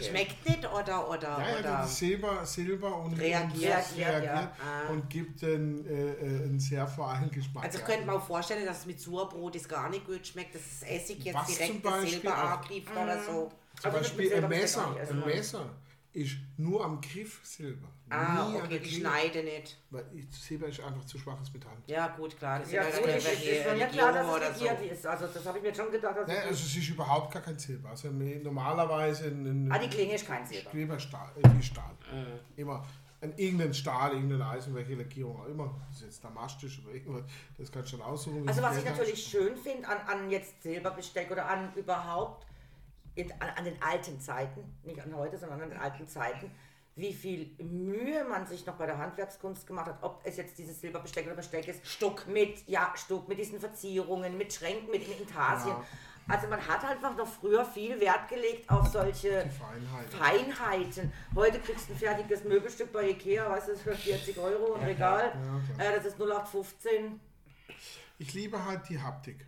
Schmeckt 0.00 0.48
nicht 0.48 0.64
oder, 0.72 1.08
oder, 1.08 1.28
Ja, 1.40 1.58
oder. 1.58 1.62
das 1.62 1.98
Silber, 1.98 2.44
Silber 2.46 2.96
und 2.96 3.18
Reagiert. 3.18 3.74
und, 3.92 3.98
Reagiert, 3.98 4.24
ja. 4.24 4.52
Ah. 4.62 4.90
und 4.90 5.08
gibt 5.10 5.42
einen, 5.44 5.86
äh, 5.86 6.12
äh, 6.12 6.44
einen 6.44 6.60
sehr 6.60 6.86
feinen 6.86 7.30
Geschmack. 7.30 7.64
Also 7.64 7.78
ich 7.78 7.84
könnte 7.84 8.06
mir 8.06 8.12
auch 8.14 8.26
vorstellen, 8.26 8.64
dass 8.66 8.78
es 8.80 8.86
mit 8.86 9.00
Sauerbrot 9.00 9.56
ist 9.56 9.68
gar 9.68 9.88
nicht 9.90 10.06
gut 10.06 10.26
schmeckt, 10.26 10.54
dass 10.54 10.62
das 10.80 10.88
Essig 10.88 11.24
jetzt 11.24 11.34
Was 11.34 11.46
zum 11.46 11.56
direkt 11.56 11.84
das 11.84 11.92
Beispiel 11.92 12.10
Silber 12.20 12.54
auch- 12.54 13.02
oder 13.02 13.22
so. 13.22 13.52
Zum 13.80 13.90
Also 13.92 13.98
Beispiel 13.98 14.34
ein 14.34 14.48
Messer. 14.48 14.96
Ein. 15.10 15.20
Messer 15.20 15.70
ist 16.12 16.36
nur 16.56 16.84
am 16.84 17.00
Griff 17.00 17.40
Silber. 17.44 17.88
Ah, 18.10 18.48
Nie 18.48 18.56
an 18.58 18.64
okay, 18.64 18.68
der 18.70 18.78
die 18.78 18.88
Klinge. 18.88 19.08
schneide 19.08 19.42
nicht. 19.44 19.78
Weil 19.90 20.04
ich, 20.14 20.26
Silber 20.30 20.66
ist 20.68 20.80
einfach 20.80 21.04
zu 21.04 21.18
schwaches 21.18 21.52
Metall. 21.52 21.76
Ja 21.86 22.08
gut, 22.08 22.36
klar, 22.36 22.60
das 22.60 22.72
Ja, 22.72 22.82
ist 22.82 22.98
gut, 22.98 23.08
ja 23.08 23.16
ich, 23.18 23.26
ich, 23.26 23.48
ist 23.48 23.66
mir 23.66 23.74
nicht 23.74 23.92
klar, 23.92 24.12
dass 24.12 24.26
es 24.26 24.32
oder 24.34 24.54
so. 24.54 24.84
ist. 24.84 25.06
Also, 25.06 25.26
das 25.26 25.44
habe 25.46 25.58
ich 25.58 25.64
mir 25.64 25.74
schon 25.74 25.90
gedacht. 25.90 26.16
Dass 26.16 26.26
Ne, 26.26 26.34
es- 26.38 26.44
also 26.46 26.64
es 26.64 26.76
ist 26.76 26.88
überhaupt 26.88 27.32
gar 27.34 27.42
kein 27.42 27.58
Silber. 27.58 27.90
Also 27.90 28.08
normalerweise 28.10 29.26
ein, 29.26 29.70
ah, 29.70 29.74
ein 29.76 29.82
die 29.82 29.88
Klinge 29.94 30.14
ist 30.14 30.26
kein 30.26 30.46
Silber. 30.46 30.70
Kleber 30.70 30.98
Stahl, 30.98 31.30
äh, 31.42 31.48
wie 31.56 31.62
Stahl. 31.62 31.94
Mhm. 32.12 32.26
Immer 32.56 32.84
ein 33.20 33.34
irgendein 33.36 33.74
Stahl, 33.74 34.12
irgendein 34.14 34.42
Eisen, 34.42 34.74
welche 34.74 34.94
Lackierung 34.94 35.40
auch 35.40 35.46
immer. 35.46 35.74
Das 35.88 35.98
ist 35.98 36.04
jetzt 36.04 36.24
damastisch 36.24 36.80
oder 36.84 36.94
irgendwas. 36.94 37.24
Das 37.58 37.70
kannst 37.72 37.92
du 37.92 37.96
dann 37.98 38.06
aussuchen. 38.06 38.44
wie 38.44 38.48
Also 38.48 38.62
was 38.62 38.76
ich 38.78 38.84
Geld 38.84 38.96
natürlich 38.96 39.22
schön 39.26 39.56
finde 39.56 39.86
an, 39.88 39.98
an 40.06 40.30
jetzt 40.30 40.62
Silberbesteck 40.62 41.30
oder 41.30 41.46
an 41.48 41.72
überhaupt 41.74 42.46
in, 43.18 43.32
an, 43.40 43.64
den 43.64 43.82
alten 43.82 44.20
Zeiten, 44.20 44.78
nicht 44.84 45.00
an 45.00 45.14
heute, 45.16 45.36
sondern 45.36 45.60
an 45.60 45.70
den 45.70 45.78
alten 45.78 46.06
Zeiten, 46.06 46.50
wie 46.94 47.12
viel 47.12 47.50
Mühe 47.58 48.24
man 48.24 48.46
sich 48.46 48.64
noch 48.64 48.74
bei 48.74 48.86
der 48.86 48.98
Handwerkskunst 48.98 49.66
gemacht 49.66 49.86
hat, 49.86 50.02
ob 50.02 50.20
es 50.24 50.36
jetzt 50.36 50.56
dieses 50.56 50.80
Silberbesteck 50.80 51.26
oder 51.26 51.34
Besteck 51.34 51.66
ist. 51.66 51.84
Stuck. 51.86 52.26
Mit, 52.28 52.66
ja, 52.68 52.92
Stuck, 52.96 53.28
mit 53.28 53.38
diesen 53.38 53.58
Verzierungen, 53.58 54.38
mit 54.38 54.52
Schränken, 54.52 54.90
mit 54.90 55.06
Intarsien. 55.08 55.74
Also 56.28 56.46
man 56.46 56.64
hat 56.64 56.84
einfach 56.84 57.16
noch 57.16 57.26
früher 57.26 57.64
viel 57.64 57.98
Wert 58.00 58.28
gelegt 58.28 58.70
auf 58.70 58.86
solche 58.86 59.48
Feinheiten. 59.50 60.18
Feinheiten. 60.18 61.12
Heute 61.34 61.58
kriegst 61.58 61.88
du 61.88 61.94
ein 61.94 61.98
fertiges 61.98 62.44
Möbelstück 62.44 62.92
bei 62.92 63.10
Ikea, 63.10 63.50
weißt 63.50 63.68
du, 63.68 63.76
für 63.76 63.94
40 63.94 64.38
Euro 64.38 64.74
ein 64.74 64.84
Regal. 64.84 65.32
klar. 65.76 65.88
äh, 65.88 65.96
das 65.96 66.04
ist 66.04 66.20
0815. 66.20 67.18
Ich 68.18 68.34
liebe 68.34 68.64
halt 68.64 68.88
die 68.88 69.00
Haptik. 69.00 69.46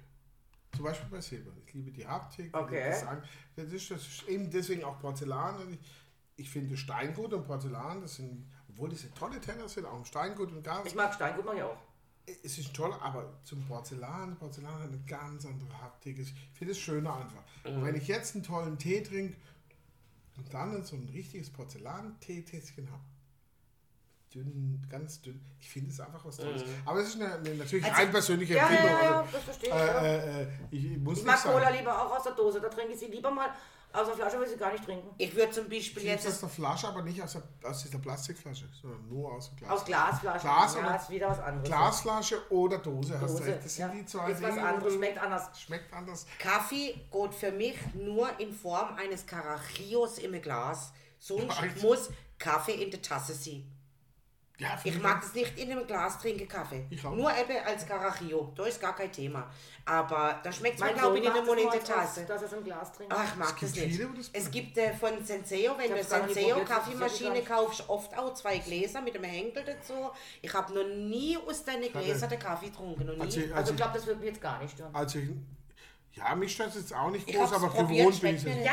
Zum 0.73 0.85
Beispiel 0.85 1.09
bei 1.11 1.21
Silber. 1.21 1.53
Ich 1.67 1.75
liebe 1.75 1.91
die 1.91 2.07
Haptik. 2.07 2.57
Okay. 2.57 2.91
Das, 2.91 3.05
das, 3.57 3.73
ist, 3.73 3.91
das 3.91 4.07
ist 4.07 4.29
eben 4.29 4.51
deswegen 4.51 4.85
auch 4.85 4.99
Porzellan. 5.01 5.57
Und 5.57 5.73
Ich, 5.75 5.81
ich 6.37 6.51
finde 6.51 6.77
Steingut 6.77 7.33
und 7.33 7.45
Porzellan, 7.45 8.01
das 8.01 8.17
sind, 8.17 8.51
obwohl 8.69 8.89
diese 8.89 9.13
tolle 9.15 9.41
Tenner 9.41 9.69
sind, 9.69 9.85
auch 9.87 10.05
Steingut 10.07 10.53
und 10.53 10.63
Gas. 10.63 10.87
Ich 10.87 10.95
mag 10.95 11.13
Steingut, 11.13 11.45
mag 11.45 11.57
ich 11.57 11.63
auch. 11.63 11.77
Es 12.45 12.59
ist 12.59 12.73
toll, 12.73 12.95
aber 13.01 13.41
zum 13.43 13.65
Porzellan, 13.67 14.37
Porzellan 14.37 14.75
hat 14.75 14.89
eine 14.89 15.01
ganz 15.01 15.45
andere 15.45 15.83
Haptik. 15.83 16.19
Ich 16.21 16.33
finde 16.53 16.73
es 16.73 16.79
schöner 16.79 17.17
einfach. 17.17 17.43
Und 17.65 17.85
wenn 17.85 17.97
ich 17.97 18.07
jetzt 18.07 18.37
einen 18.37 18.45
tollen 18.45 18.79
Tee 18.79 19.03
trinke 19.03 19.37
und 20.37 20.55
dann 20.55 20.85
so 20.85 20.95
ein 20.95 21.09
richtiges 21.13 21.51
Porzellan-Teetässchen 21.51 22.89
habe, 22.91 23.03
dünn, 24.35 24.87
ganz 24.89 25.21
dünn, 25.23 25.41
ich 25.59 25.69
finde 25.69 25.91
es 25.91 26.01
einfach 26.01 26.25
was 26.25 26.37
Tolles. 26.37 26.63
Aber 26.85 27.01
es 27.01 27.09
ist 27.09 27.21
eine, 27.21 27.35
eine 27.35 27.55
natürlich 27.55 27.85
Also- 27.85 27.97
rein 27.97 28.11
persönliche 28.11 28.55
Ja, 28.55 28.63
Empfindung. 28.69 28.91
ja, 28.91 29.03
ja, 29.03 29.21
Also, 29.21 29.33
das 29.33 29.43
verstehe 29.45 29.71
äh, 29.71 30.17
äh, 30.17 30.43
äh, 30.43 30.49
ich, 30.71 30.85
ich 30.93 30.99
muss 30.99 31.19
Ich 31.19 31.25
nicht 31.25 31.33
mag 31.33 31.43
Cola 31.43 31.65
sagen, 31.65 31.77
lieber 31.79 32.03
auch 32.07 32.17
aus 32.17 32.23
der 32.23 32.33
Dose, 32.33 32.61
da 32.61 32.69
trinke 32.69 32.93
ich 32.95 32.99
sie 33.01 33.07
lieber 33.07 33.31
mal. 33.31 33.51
Aus 33.93 34.07
der 34.07 34.15
Flasche 34.15 34.37
will 34.39 34.45
ich 34.45 34.53
sie 34.53 34.57
gar 34.57 34.71
nicht 34.71 34.85
trinken. 34.85 35.09
Ich 35.19 35.35
würde 35.35 35.51
zum 35.51 35.69
Beispiel 35.69 36.05
jetzt 36.05 36.23
jetzt 36.25 36.35
aus 36.35 36.41
der 36.43 36.49
Flasche, 36.49 36.87
aber 36.87 37.03
nicht 37.03 37.21
aus, 37.21 37.33
der, 37.33 37.43
aus 37.69 37.83
dieser 37.83 37.99
Plastikflasche, 37.99 38.69
sondern 38.81 39.09
nur 39.09 39.33
aus 39.33 39.49
dem 39.51 39.57
Glas. 39.57 39.71
Aus 39.73 39.85
Glasflaschen. 39.85 40.41
Glas 40.49 40.75
ja, 40.77 40.81
oder- 40.81 40.97
ist 40.97 41.11
wieder 41.11 41.29
was 41.31 41.41
anderes. 41.41 41.69
Glasflasche 41.69 42.51
oder 42.53 42.79
Dose, 42.79 43.15
hast 43.15 43.23
du 43.23 43.39
Dose, 43.39 43.47
recht. 43.47 43.65
Das 43.65 43.75
sind 43.75 43.89
ja. 43.89 43.93
die 43.93 44.07
zwei 44.07 44.31
Ist 44.31 44.43
was 44.43 44.57
anderes, 44.59 44.95
schmeckt 44.95 45.19
anders. 45.19 45.61
Schmeckt 45.61 45.93
anders. 45.93 46.27
Kaffee 46.39 47.01
geht 47.11 47.35
für 47.35 47.51
mich 47.51 47.77
nur 47.95 48.29
in 48.39 48.53
Form 48.53 48.95
eines 48.95 49.27
Carajios 49.27 50.19
im 50.19 50.41
Glas. 50.41 50.93
Sonst 51.19 51.61
muss 51.83 52.11
Kaffee 52.39 52.75
in 52.85 52.93
der 52.93 53.03
Tasse 53.03 53.35
sein. 53.35 53.65
Ja, 54.61 54.79
Ich 54.85 55.01
mag 55.01 55.23
es 55.25 55.33
nicht 55.33 55.59
in 55.59 55.73
einem 55.73 55.87
Glas 55.87 56.19
trinken, 56.19 56.47
Kaffee. 56.47 56.85
Ich 56.91 57.03
auch. 57.05 57.13
Nur 57.13 57.31
eben 57.35 57.65
als 57.67 57.87
Carajillo. 57.87 58.53
Da 58.55 58.67
ist 58.67 58.79
gar 58.79 58.95
kein 58.95 59.11
Thema. 59.11 59.51
Aber 59.87 60.39
da 60.43 60.53
schmeckt 60.53 60.75
es 60.75 60.81
mir, 60.81 60.87
Mein 60.89 60.97
glaube 60.99 61.19
ich, 61.19 61.25
in 61.25 61.33
der 61.33 61.81
dass- 61.81 61.85
Tasse. 61.85 62.27
Dass 62.27 62.43
es 62.43 62.53
im 62.53 62.63
Glas 62.63 62.93
trinkt. 62.93 63.11
Ach, 63.17 63.25
ich 63.25 63.37
mag 63.37 63.49
gibt 63.57 63.63
das 63.63 63.75
nicht. 63.81 63.97
viele, 63.97 64.09
das 64.15 64.31
es 64.35 64.51
gibt 64.51 64.77
äh, 64.77 64.93
von 64.93 65.25
Senseo, 65.25 65.79
wenn 65.79 65.87
Ich 65.97 66.03
du 66.03 66.05
Senseo 66.05 66.63
Kaffeemaschine 66.65 67.43
kaufst, 67.43 67.89
oft 67.89 68.17
auch 68.19 68.35
zwei 68.35 68.59
Gläser 68.59 69.01
mit 69.01 69.15
einem 69.15 69.25
Henkel 69.25 69.65
dazu. 69.65 70.11
Ich 70.43 70.53
habe 70.53 70.75
noch 70.75 70.85
nie 70.87 71.39
aus 71.39 71.65
deinen 71.65 71.91
Gläsern 71.91 72.29
den 72.29 72.39
Kaffee 72.39 72.67
getrunken. 72.67 73.07
Noch 73.07 73.15
nie. 73.15 73.21
Also, 73.23 73.41
Also 73.41 73.55
also, 73.55 73.71
ich 73.73 73.77
glaube, 73.79 73.93
das 73.95 74.07
wird 74.07 74.21
mir 74.21 74.27
jetzt 74.27 74.43
gar 74.43 74.59
nicht 74.61 74.73
stören. 74.75 74.95
also 74.95 75.19
ich, 75.19 75.31
ja, 76.13 76.35
mich 76.35 76.53
stört 76.53 76.69
es 76.69 76.75
jetzt 76.77 76.95
auch 76.95 77.11
nicht 77.11 77.27
Ich 77.27 77.35
groß, 77.35 77.53
aber 77.55 77.71
gewohnt 77.71 78.21
bin 78.21 78.35
ich 78.37 78.43
es. 78.43 78.45
nicht. 78.45 78.59
Ja, 78.67 78.73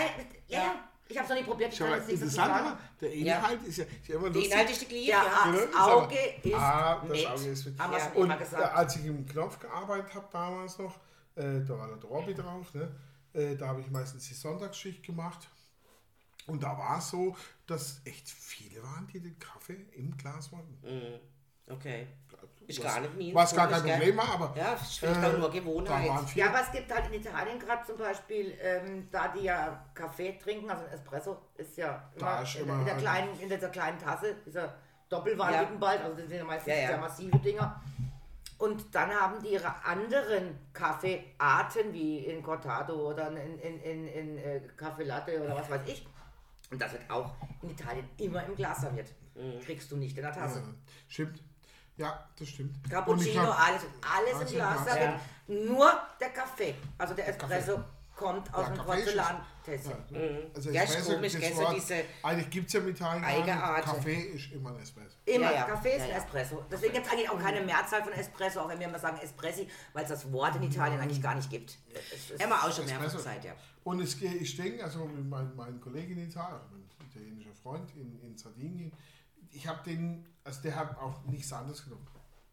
ja, 0.50 0.60
ja. 0.60 0.76
Ich 1.10 1.18
habe 1.18 1.24
es 1.26 1.30
noch 1.30 1.38
nie 1.38 1.43
probiert, 1.43 1.72
ich 1.72 1.78
Schau 1.78 1.86
kann 1.86 1.93
nichts 1.93 2.08
dazu 2.08 2.24
interessant, 2.26 2.53
sagen. 2.66 2.78
der 3.01 3.14
Inhalt 3.14 3.64
ist 3.64 3.78
ja, 3.78 3.84
ist 3.86 4.08
ja 4.08 4.16
immer 4.16 4.24
Der 4.30 4.34
lustig. 4.34 4.51
Inhalt 4.51 4.70
ist 4.70 4.82
der 4.82 4.88
gleiche. 4.89 5.10
Ja, 5.10 5.24
ja. 5.24 5.51
das 5.51 5.62
Ist 5.62 5.76
aber- 5.76 5.95
Auge 6.03 6.16
ist 6.43 6.53
ah, 6.55 7.01
das 7.08 7.10
nett. 7.18 7.28
Auge 7.28 7.45
ist 7.49 7.66
mit. 7.66 7.80
Haben 7.80 7.91
wir 7.91 7.99
Ja. 7.99 8.12
Und 8.14 8.26
immer 8.26 8.38
gesagt. 8.38 8.76
als 8.76 8.95
ich 8.97 9.05
im 9.05 9.26
Knopf 9.26 9.60
gearbeitet 9.60 10.14
habe 10.16 10.28
damals 10.32 10.78
noch, 10.80 10.95
äh, 11.36 11.62
da 11.66 11.78
war 11.78 11.88
der 11.88 12.10
Robby 12.10 12.34
drauf, 12.34 12.74
ne? 12.74 12.95
äh, 13.34 13.55
da 13.55 13.68
habe 13.68 13.82
ich 13.82 13.89
meistens 13.89 14.28
die 14.28 14.34
Sonntagsschicht 14.34 15.03
gemacht. 15.03 15.47
Und 16.47 16.64
da 16.64 16.78
war 16.78 16.99
es 16.99 17.10
so, 17.10 17.36
dass 17.66 18.01
echt 18.05 18.30
viele 18.30 18.82
waren, 18.82 19.05
die 19.08 19.20
den 19.20 19.38
Kaffee 19.38 19.86
im 19.93 20.16
Glas 20.18 20.51
wollten. 20.51 20.78
Okay. 21.70 22.08
Ist 22.68 22.84
Was- 22.84 22.86
gar 22.93 22.99
nicht 23.01 23.18
meins. 23.18 23.34
Was 23.36 23.55
gar 23.55 23.68
kein? 23.70 23.82
Problem 23.82 24.18
war, 24.18 24.30
aber 24.34 24.53
Ja, 24.57 24.74
ist 24.74 24.99
vielleicht 24.99 25.24
auch 25.24 25.38
nur 25.38 25.49
Gewohnheit. 25.49 26.36
Ja, 26.36 26.49
aber 26.49 26.61
es 26.61 26.72
gibt 26.72 26.93
halt 26.93 27.07
in 27.07 27.13
Italien 27.13 27.57
gerade 27.59 27.86
zum 27.86 27.97
Beispiel, 27.97 28.53
ähm, 28.61 29.07
da 29.09 29.30
die 29.30 29.43
ja 29.45 29.86
Kaffee 29.93 30.38
trinken, 30.38 30.70
also 30.70 30.84
ein 30.86 30.91
Espresso 30.91 31.38
ist 31.55 31.78
ja 31.78 32.09
immer, 32.18 32.41
ist 32.41 32.55
in, 32.55 32.63
immer 32.63 32.74
in, 32.80 32.86
der 32.86 32.93
halt- 32.95 33.03
kleinen, 33.03 33.39
in 33.39 33.49
dieser 33.49 33.70
kleinen 33.70 33.97
Tasse, 33.97 34.36
dieser 34.45 34.74
doppelwandigen 35.07 35.74
Ja. 35.76 35.80
bald, 35.80 36.01
also 36.01 36.18
das 36.18 36.28
sind 36.28 36.38
ja 36.39 36.43
meistens 36.43 36.74
Ja, 36.74 36.80
ja. 36.82 36.88
sehr 36.89 36.97
massive 36.97 37.38
Dinger. 37.39 37.82
Und 38.57 38.93
dann 38.93 39.11
haben 39.11 39.41
die 39.41 39.49
ihre 39.53 39.72
anderen 39.86 40.57
Kaffeearten, 40.74 41.93
wie 41.93 42.26
in 42.26 42.41
Cortado 42.43 43.11
oder 43.11 43.30
in, 43.30 43.59
in, 43.59 43.80
in, 43.82 44.07
in 44.07 44.38
äh, 44.39 44.59
Kaffee 44.76 45.03
Latte 45.03 45.41
oder 45.41 45.55
was 45.55 45.70
weiß 45.70 45.82
ich. 45.86 46.05
Und 46.72 46.82
das 46.82 46.91
wird 46.91 47.09
auch 47.09 47.34
in 47.61 47.70
Italien 47.70 48.09
immer 48.18 48.43
im 48.45 48.55
Glas 48.55 48.82
serviert. 48.82 49.07
Mhm. 49.36 49.61
Kriegst 49.61 49.89
du 49.91 49.95
nicht 49.95 50.18
in 50.18 50.24
der 50.24 50.34
Tasse. 50.34 50.59
Ja, 50.59 50.65
stimmt. 51.07 51.41
Ja, 51.98 52.28
das 52.38 52.48
stimmt. 52.50 52.76
Cappuccino, 52.89 53.41
glaub- 53.41 53.60
alles, 53.68 53.82
alles 54.02 54.36
alles 54.36 54.52
im 54.52 54.58
Glas 54.58 54.86
serviert. 54.86 55.20
Nur 55.48 55.91
der 56.20 56.30
Kaffee, 56.30 56.76
also 56.98 57.14
der 57.16 57.28
Espresso, 57.30 57.80
kommt 58.16 58.52
aus 58.54 58.62
Ja, 58.68 58.70
dem 58.70 58.78
Kaffee 58.78 59.00
ist- 59.00 59.06
Porzellantässchen. 59.06 59.91
Ja, 60.10 60.56
also 60.56 60.70
Ja, 60.72 60.84
ist 60.84 61.06
komisch, 61.06 61.34
das 61.34 61.56
Wort- 61.56 61.76
diese 61.76 62.04
Eigentlich 62.24 62.50
gibt 62.50 62.68
es 62.68 62.74
ja 62.74 62.80
mit 62.82 62.95
Italien 62.95 63.24
Eigenart. 63.24 63.84
Kaffee 63.86 64.16
ist 64.16 64.52
immer 64.52 64.70
ein 64.72 64.80
Espresso. 64.80 65.16
Immer, 65.26 65.45
Ja, 65.45 65.52
ja. 65.52 65.64
Kaffee 65.66 65.89
ist 65.91 65.98
Ja, 66.00 66.04
ein 66.06 66.10
ja. 66.12 66.18
Espresso. 66.18 66.66
Deswegen 66.72 66.93
gibt 66.93 67.06
es 67.06 67.12
eigentlich 67.12 67.30
auch 67.30 67.39
keine 67.39 67.62
Mehrzahl 67.62 68.04
von 68.04 68.14
Espresso, 68.14 68.60
auch 68.62 68.70
wenn 68.70 68.80
wir 68.80 68.88
immer 68.88 69.00
sagen 69.00 69.18
Espressi, 69.20 69.68
weil 69.93 70.04
es 70.04 70.10
das 70.10 70.32
Wort 70.32 70.56
in 70.56 70.64
Italien 70.64 71.00
eigentlich 71.00 71.22
gar 71.22 71.36
nicht 71.36 71.50
gibt. 71.50 71.78
Wir 72.38 72.48
auch 72.48 72.72
schon 72.72 72.86
mehrfach 72.86 73.06
Espresso. 73.06 73.18
gesagt, 73.18 73.45
ja. 73.45 73.54
Und 73.84 74.02
es, 74.02 74.20
geht- 74.20 74.41
ich 74.41 74.56
denke, 74.58 74.84
also 74.84 75.06
mein, 75.30 75.56
mein 75.56 75.80
Kollege 75.82 76.14
in 76.14 76.28
Italien, 76.28 76.60
mein 76.72 77.08
italienischer 77.10 77.54
Freund 77.64 77.89
in, 77.95 78.20
in 78.24 78.36
Sardinien, 78.38 78.91
ich 79.52 79.68
habe 79.68 79.84
den, 79.84 80.26
also 80.43 80.62
der 80.62 80.76
hat 80.76 80.98
auch 80.98 81.24
nichts 81.26 81.52
anderes 81.54 81.84
genommen. 81.84 82.08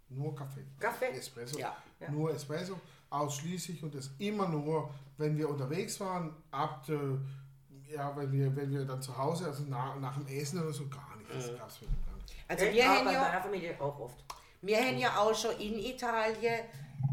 Nur 0.08 0.34
Kaffee. 0.34 0.64
Kaffee? 0.78 1.10
Espresso. 1.10 1.58
Ja. 1.58 1.76
Ja. 2.00 2.10
Nur 2.10 2.32
Espresso, 2.32 2.80
ausschließlich 3.10 3.82
und 3.82 3.94
das 3.94 4.10
immer 4.18 4.48
nur, 4.48 4.90
wenn 5.16 5.36
wir 5.36 5.48
unterwegs 5.48 5.98
waren, 6.00 6.34
ab, 6.50 6.86
äh, 6.88 7.92
ja, 7.92 8.14
wenn 8.16 8.32
wir, 8.32 8.54
wenn 8.54 8.70
wir 8.70 8.84
dann 8.84 9.00
zu 9.00 9.16
Hause, 9.16 9.46
also 9.46 9.64
nach, 9.64 9.98
nach 9.98 10.14
dem 10.16 10.26
Essen 10.26 10.60
oder 10.60 10.72
so, 10.72 10.88
gar 10.88 11.16
nicht. 11.16 11.30
Das 11.30 11.56
gab's 11.56 11.76
für 11.76 11.86
den 11.86 11.94
gar 12.04 12.16
nicht. 12.16 12.34
Also 12.48 12.64
wir 12.66 12.88
haben 12.88 13.06
ja 13.10 13.20
meiner 13.20 13.40
Familie 13.40 13.80
auch 13.80 13.98
oft. 13.98 14.24
Wir 14.60 14.78
haben 14.78 14.98
ja 14.98 15.16
auch 15.18 15.34
schon 15.34 15.56
in 15.58 15.78
Italien 15.78 16.64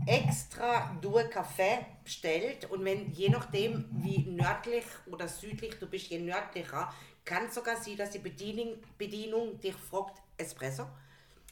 extra 0.06 0.96
durch 1.02 1.30
Kaffee 1.30 1.86
bestellt 2.04 2.70
und 2.70 2.84
wenn 2.86 3.12
je 3.12 3.30
nachdem 3.30 3.86
wie 3.92 4.20
nördlich 4.30 4.86
oder 5.12 5.28
südlich 5.28 5.78
du 5.80 5.88
bist, 5.88 6.08
je 6.08 6.20
nördlicher, 6.20 6.94
kann 7.32 7.50
sogar 7.52 7.76
sein, 7.78 7.98
dass 7.98 8.10
die 8.12 8.20
Bedienung, 8.20 8.76
Bedienung 8.98 9.60
dich 9.60 9.76
fragt, 9.90 10.22
Espresso? 10.38 10.86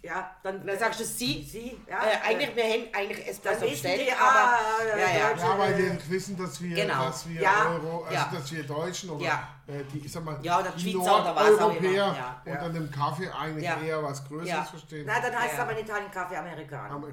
Ja, 0.02 0.34
dann, 0.44 0.66
dann 0.66 0.80
sagst 0.80 1.02
du 1.02 1.04
sie. 1.04 1.44
sie, 1.44 1.78
ja. 1.86 2.00
äh, 2.06 2.30
eigentlich, 2.30 2.56
wir 2.56 2.64
haben 2.64 2.88
eigentlich 2.94 3.28
Espresso 3.28 3.68
bestellt, 3.68 4.00
die, 4.08 4.14
aber 4.14 4.24
ah, 4.24 4.58
ja, 4.88 4.98
ja. 4.98 5.36
Ja, 5.38 5.58
weil 5.60 5.74
die 5.76 6.10
wissen, 6.10 6.38
dass 6.38 6.62
wir, 6.62 6.74
Genau. 6.74 7.04
dass 7.08 7.28
wir 7.28 7.42
Ja. 7.42 7.70
Euro, 7.70 8.04
also 8.04 8.14
Ja. 8.14 8.30
dass 8.34 8.50
wir 8.50 8.64
Deutschen 8.64 9.10
oder 9.10 9.26
Ja. 9.26 9.50
äh, 9.68 9.84
die, 9.94 10.00
ich 10.06 10.10
sag 10.12 10.24
mal, 10.24 10.40
Ja, 10.42 10.60
oder 10.62 10.72
Schweizer 10.80 11.00
oder 11.22 11.36
was 11.36 11.44
auch 11.44 11.50
immer. 11.50 11.60
Nordeuropäer 11.60 12.16
Ja. 12.16 12.42
unter 12.46 12.70
dem 12.70 12.90
Kaffee 12.90 13.30
eigentlich 13.30 13.66
Ja. 13.66 13.82
eher 13.82 14.02
was 14.02 14.26
Größeres 14.26 14.48
Ja. 14.50 14.64
verstehen. 14.64 15.04
Na, 15.06 15.20
dann 15.20 15.38
heißt 15.38 15.54
es 15.56 15.60
aber 15.60 15.74
in 15.78 15.80
Italien 15.86 16.10
Kaffee 16.12 16.38
Amerikaner. 16.38 16.96
Aber 16.96 17.10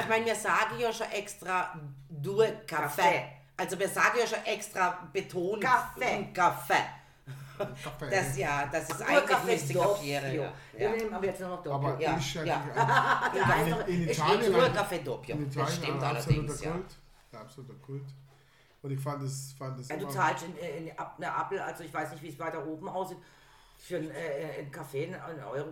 ich 0.00 0.08
meine, 0.08 0.24
wir 0.24 0.34
sagen 0.34 0.78
ja 0.78 0.90
schon 0.90 1.10
extra 1.10 1.78
durch 2.08 2.52
Kaffee. 2.66 3.02
Kaffee. 3.02 3.22
Also 3.58 3.78
wir 3.78 3.88
sagen 3.88 4.18
ja 4.18 4.26
schon 4.26 4.44
extra 4.46 5.08
betont 5.12 5.60
Kaffee. 5.62 6.28
Kaffee. 6.32 6.84
Kaffee. 7.58 8.10
Das 8.10 8.36
ja, 8.38 8.66
das 8.70 8.88
ist 8.90 9.02
eigentlich 9.02 9.26
Kaffee 9.26 9.52
müsste 9.52 9.74
kapieren. 9.74 10.24
Doppio. 10.24 10.42
Ja. 10.42 10.52
Wir 10.72 10.82
Ja. 10.82 10.90
nehmen 10.96 11.14
aber 11.14 11.26
jetzt 11.26 11.40
nur 11.40 11.48
noch 11.50 11.62
Doppio. 11.62 11.72
aber 11.88 12.00
Ja, 12.00 12.16
ist 12.18 12.34
ja, 12.34 12.44
ja. 12.44 12.58
nicht- 12.64 13.72
doch- 13.72 13.86
in 13.88 14.08
Es 14.08 14.18
Italien 14.18 14.52
nur 14.52 14.68
Kaffee 14.70 14.98
Doppio. 14.98 15.34
in 15.36 15.44
Das 15.46 15.54
Italien 15.54 15.72
stimmt 15.82 16.02
ein 16.02 16.16
absoluter 16.16 16.38
allerdings, 16.38 16.60
ja. 16.64 16.70
Kult. 16.72 16.96
Ja, 17.32 17.40
absoluter 17.40 17.74
Kult. 17.74 18.04
Und 18.82 18.90
ich 18.92 19.00
fand 19.00 19.22
es 19.24 19.54
fand 19.58 19.80
es 19.80 19.88
Ja, 19.88 19.96
du 19.96 20.06
zahlst 20.06 20.44
in, 20.44 20.56
in, 20.56 20.86
in 20.86 20.92
eine 20.98 21.26
Apple, 21.42 21.64
also 21.64 21.82
ich 21.84 21.92
weiß 21.92 22.12
nicht, 22.12 22.22
wie 22.22 22.28
es 22.28 22.38
weiter 22.38 22.64
oben 22.66 22.88
aussieht, 22.88 23.18
für 23.78 23.96
einen, 23.96 24.10
äh, 24.10 24.58
einen 24.60 24.70
Kaffee 24.70 25.06
einen 25.14 25.42
Euro. 25.44 25.68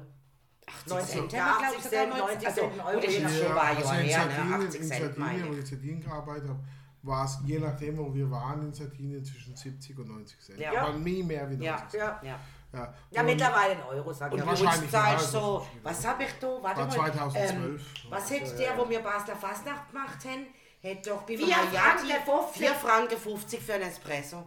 90 0.86 1.10
Cent, 1.20 1.32
ja, 1.32 1.44
haben 1.44 1.60
wir, 1.60 1.66
80 1.68 1.70
glaub 1.70 1.84
ich, 1.84 1.88
Cent, 1.90 2.12
sogar 2.12 2.28
90 2.28 2.46
Also, 2.48 2.60
Cent, 2.62 2.84
Euro, 2.84 2.92
gut, 2.94 3.04
das 3.04 3.12
je 3.12 3.20
nach- 3.20 3.54
paar 3.54 3.62
also 3.68 3.82
Jahre 3.82 4.02
in 4.02 4.10
Sardinien, 4.10 4.48
ne? 4.48 4.56
in 4.56 4.66
80 4.66 4.80
Cent 4.88 5.00
Sardinien, 5.16 5.48
wo 5.48 5.52
ich. 5.52 5.58
in 5.60 5.66
Sardinien 5.66 6.00
gearbeitet 6.00 6.48
habe, 6.48 6.58
war 7.06 7.24
es 7.24 7.38
je 7.44 7.58
nachdem, 7.58 7.96
wo 7.98 8.12
wir 8.12 8.30
waren 8.30 8.62
in 8.62 8.72
Sardinien 8.74 9.24
zwischen 9.24 9.54
70 9.56 9.98
und 9.98 10.08
90 10.08 10.40
Cent. 10.40 10.58
Ja. 10.60 10.82
Aber 10.82 10.92
nie 10.98 11.22
mehr 11.22 11.48
wie 11.48 11.56
90 11.56 11.64
Ja, 11.64 11.76
Cent. 11.88 11.92
Ja, 11.94 12.20
ja. 12.22 12.40
Ja, 12.72 12.94
ja 13.10 13.20
Und- 13.20 13.26
mittlerweile 13.26 13.72
ein 13.76 13.82
Euro, 13.84 14.12
sag 14.12 14.34
ich 14.34 14.44
wahrscheinlich, 14.44 14.90
ja, 14.92 15.00
zahlst 15.00 15.24
das 15.26 15.32
so, 15.32 15.66
was 15.82 16.06
hab 16.06 16.20
ich 16.20 16.32
da? 16.40 16.58
Warte 16.60 16.80
War 16.80 16.86
mal. 16.86 16.92
2012. 16.94 17.52
Ähm, 17.56 17.80
was 18.10 18.30
hätte 18.30 18.56
der, 18.56 18.76
wo 18.76 18.88
wir 18.90 19.00
Basler 19.00 19.36
Fastnacht 19.36 19.88
gemacht 19.90 20.18
haben, 20.24 20.46
hätte 20.82 21.10
doch 21.10 21.22
bei 21.22 21.36
Vier 21.38 21.46
Mariati 21.46 21.76
Franken 21.76 22.24
50. 22.26 22.56
4 22.58 22.74
Franken 22.74 23.16
50 23.18 23.62
für 23.62 23.74
ein 23.74 23.82
Espresso. 23.82 24.46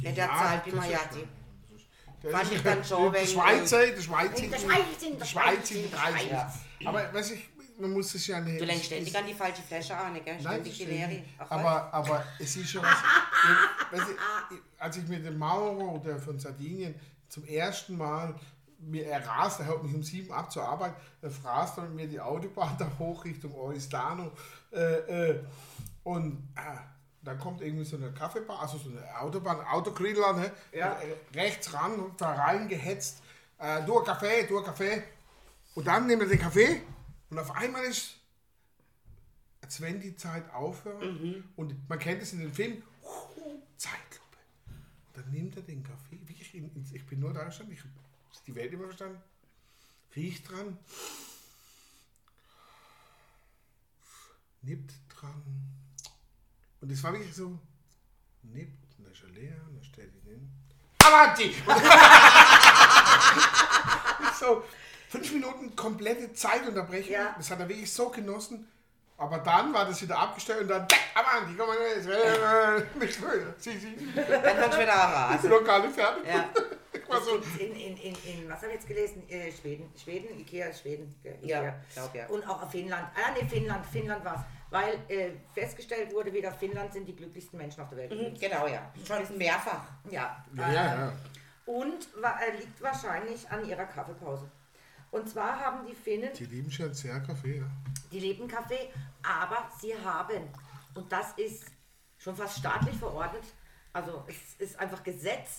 Hätte 0.00 0.20
er 0.20 0.26
Ja, 0.28 0.38
zahlt 0.38 0.64
bei. 0.64 0.88
Der 2.22 2.30
Fand 2.30 2.44
ist- 2.44 2.52
ich 2.52 2.62
dann 2.62 2.84
schon 2.84 3.12
der 3.12 3.22
wegen- 3.22 3.32
Schweizer, 3.32 3.86
der 3.86 4.00
Schweizer, 4.02 4.46
Der 4.48 4.58
Schweizer, 4.58 5.00
der 5.02 5.10
der 5.18 5.24
Schweizer, 5.26 5.26
Schweizer, 5.26 5.74
der 5.74 5.96
Schweizer. 7.22 7.34
Man 7.78 7.92
muss 7.92 8.12
es 8.14 8.26
ja 8.26 8.40
nicht. 8.40 8.60
Du 8.60 8.64
lenkst 8.64 8.86
ständig 8.86 9.16
an 9.16 9.24
die 9.24 9.34
falsche 9.34 9.62
Flasche 9.62 9.96
an, 9.96 10.14
gell? 10.14 10.24
Nein, 10.24 10.40
Ständig 10.40 10.78
die 10.78 10.84
Leere. 10.84 11.22
aber, 11.38 11.94
aber 11.94 12.24
es 12.40 12.56
ist 12.56 12.70
schon 12.70 12.82
was. 12.82 12.98
als 14.78 14.96
ich 14.96 15.06
mit 15.06 15.24
dem 15.24 15.38
Mauro, 15.38 15.98
der 16.04 16.18
von 16.18 16.40
Sardinien, 16.40 16.96
zum 17.28 17.44
ersten 17.44 17.96
Mal 17.96 18.34
mir, 18.80 19.06
er 19.06 19.24
rast, 19.24 19.60
er 19.60 19.68
haut 19.68 19.84
mich 19.84 19.94
um 19.94 20.02
sieben 20.02 20.32
ab 20.32 20.50
zur 20.50 20.64
Arbeit, 20.64 20.94
er 21.22 21.30
rast 21.44 21.78
dann 21.78 21.86
mit 21.88 21.94
mir 21.94 22.08
die 22.08 22.20
Autobahn 22.20 22.76
da 22.78 22.90
hoch 22.98 23.24
Richtung 23.24 23.54
Oristano. 23.54 24.32
Äh, 24.72 25.30
äh, 25.30 25.40
und 26.02 26.48
äh, 26.56 26.60
dann 27.22 27.38
kommt 27.38 27.60
irgendwie 27.60 27.84
so 27.84 27.96
eine 27.96 28.10
Kaffeebar, 28.12 28.60
also 28.60 28.78
so 28.78 28.90
eine 28.90 29.20
Autobahn, 29.20 29.60
Autogriller, 29.66 30.32
ne? 30.32 30.50
Ja. 30.72 30.98
Äh, 31.00 31.36
rechts 31.38 31.72
ran 31.72 31.92
und 31.94 32.20
da 32.20 32.32
reingehetzt. 32.32 33.22
Äh, 33.58 33.82
du 33.84 34.00
Kaffee, 34.00 34.46
du 34.48 34.62
Kaffee. 34.62 35.02
Und 35.76 35.86
dann 35.86 36.08
nehmen 36.08 36.22
wir 36.22 36.28
den 36.28 36.40
Kaffee 36.40 36.82
und 37.30 37.38
auf 37.38 37.50
einmal 37.50 37.84
ist, 37.84 38.16
als 39.60 39.80
wenn 39.80 40.00
die 40.00 40.16
Zeit 40.16 40.50
aufhört. 40.52 41.02
Und 41.56 41.88
man 41.88 41.98
kennt 41.98 42.22
es 42.22 42.32
in 42.32 42.40
den 42.40 42.52
Filmen, 42.52 42.82
Zeitlupe. 43.76 44.38
Und 44.66 45.16
dann 45.16 45.30
nimmt 45.30 45.56
er 45.56 45.62
den 45.62 45.82
Kaffee, 45.82 46.20
wirklich 46.26 46.54
in, 46.54 46.70
ich 46.92 47.06
bin 47.06 47.20
nur 47.20 47.32
da 47.32 47.44
gestanden, 47.44 47.74
ich 47.74 47.80
habe 47.80 47.90
die 48.46 48.54
Welt 48.54 48.72
immer 48.72 48.84
verstanden, 48.84 49.20
riecht 50.16 50.50
dran, 50.50 50.78
nippt 54.62 54.94
dran. 55.08 55.42
Und 56.80 56.90
es 56.90 57.02
war 57.02 57.12
wirklich 57.12 57.34
so, 57.34 57.58
nippt, 58.42 58.96
dann 58.96 59.12
ist 59.12 59.22
er 59.22 59.28
leer, 59.30 59.60
und 59.68 59.76
dann 59.76 59.84
stellt 59.84 60.14
ihn 60.14 60.22
hin. 60.22 60.50
Avanti! 61.04 61.54
so, 64.38 64.64
fünf 65.08 65.32
Minuten 65.32 65.74
komplette 65.76 66.32
Zeitunterbrechung. 66.32 67.12
Ja. 67.12 67.34
Das 67.36 67.50
hat 67.50 67.60
er 67.60 67.68
wirklich 67.68 67.92
so 67.92 68.08
genossen. 68.10 68.68
Aber 69.16 69.38
dann 69.38 69.74
war 69.74 69.84
das 69.84 70.00
wieder 70.00 70.16
abgestellt 70.16 70.60
und 70.62 70.68
dann, 70.68 70.86
Avanti, 71.14 71.54
komm 71.58 71.66
mal 71.66 71.76
jetzt. 71.96 72.06
Nicht 72.94 73.20
mehr. 73.20 73.54
Sie, 73.58 73.76
sie, 73.76 73.96
Dann 74.14 74.42
kannst 74.56 74.78
du 74.78 74.82
wieder 74.82 74.92
ich 74.92 74.92
rasen. 74.92 75.40
bin 75.42 75.50
noch 75.50 75.64
gar 75.64 75.82
nicht 75.82 75.94
fertig. 75.94 76.24
Ja. 76.26 76.48
Ich 76.90 77.14
war 77.14 77.22
so, 77.22 77.36
In, 77.58 77.74
in, 77.74 77.96
in, 77.96 78.14
in 78.24 78.48
was 78.50 78.56
habe 78.58 78.66
ich 78.68 78.74
jetzt 78.74 78.86
gelesen? 78.86 79.26
Äh, 79.30 79.50
Schweden. 79.50 79.90
Schweden, 79.96 80.38
Ikea 80.40 80.70
Schweden. 80.74 81.14
Ja, 81.22 81.32
Ikea. 81.60 81.74
glaub 81.94 82.14
ja. 82.14 82.26
Und 82.26 82.46
auch 82.46 82.62
auf 82.62 82.70
Finnland. 82.70 83.08
Ah, 83.14 83.30
nee, 83.32 83.48
Finnland. 83.48 83.86
Finnland 83.86 84.22
war 84.26 84.34
es. 84.34 84.40
Weil 84.70 84.94
äh, 85.08 85.30
festgestellt 85.54 86.12
wurde, 86.12 86.30
wieder 86.34 86.52
Finnland 86.52 86.92
sind 86.92 87.06
die 87.06 87.16
glücklichsten 87.16 87.56
Menschen 87.58 87.82
auf 87.82 87.88
der 87.88 87.98
Welt. 87.98 88.10
Mhm, 88.10 88.38
Genau, 88.38 88.66
ja. 88.66 88.92
Schon 89.06 89.38
mehrfach. 89.38 89.84
Ja. 90.10 90.44
ja, 90.54 90.72
ja, 90.72 90.84
ja. 90.84 91.12
Und 91.64 92.08
wa- 92.22 92.38
äh, 92.46 92.56
liegt 92.58 92.82
wahrscheinlich 92.82 93.48
an 93.50 93.64
ihrer 93.66 93.86
Kaffeepause. 93.86 94.50
Und 95.10 95.28
zwar 95.28 95.58
haben 95.58 95.86
die 95.86 95.94
Finnen 95.94 96.32
Die 96.34 96.46
lieben 96.46 96.70
schon 96.70 96.92
sehr 96.92 97.20
Kaffee, 97.20 97.58
ja. 97.58 97.70
Die 98.12 98.20
leben 98.20 98.48
Kaffee, 98.48 98.90
aber 99.22 99.70
sie 99.80 99.94
haben, 99.96 100.48
und 100.94 101.10
das 101.10 101.32
ist 101.32 101.64
schon 102.18 102.36
fast 102.36 102.58
staatlich 102.58 102.96
verordnet, 102.96 103.44
also 103.92 104.24
es 104.26 104.54
ist 104.58 104.78
einfach 104.78 105.02
Gesetz, 105.02 105.56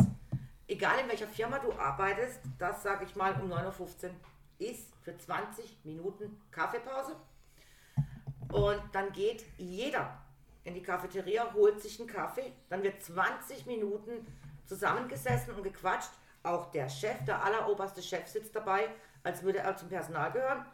egal 0.68 1.00
in 1.00 1.10
welcher 1.10 1.28
Firma 1.28 1.60
du 1.60 1.74
arbeitest, 1.74 2.40
das 2.58 2.84
sage 2.84 3.06
ich 3.06 3.16
mal 3.16 3.34
um 3.42 3.52
9.15 3.52 4.06
Uhr 4.06 4.12
ist 4.60 4.94
für 5.02 5.18
20 5.18 5.80
Minuten 5.84 6.40
Kaffeepause. 6.52 7.16
Und 8.52 8.82
dann 8.92 9.12
geht 9.12 9.46
jeder 9.58 10.22
in 10.64 10.74
die 10.74 10.82
Cafeteria, 10.82 11.54
holt 11.54 11.82
sich 11.82 12.00
einen 12.00 12.10
Kaffee, 12.10 12.52
dann 12.70 12.84
wird 12.84 13.02
20 13.02 13.66
Minuten 13.66 14.28
zusammengesessen 14.66 15.54
und 15.56 15.64
gequatscht. 15.64 16.12
Auch 16.44 16.72
der 16.72 16.90
Chef, 16.90 17.24
der 17.26 17.44
alleroberste 17.44 18.02
Chef 18.02 18.28
sitzt 18.28 18.56
dabei, 18.56 18.90
als 19.24 19.44
würde 19.44 19.60
er 19.60 19.76
zum 19.76 19.90
Personal 19.90 20.32
gehören. 20.32 20.66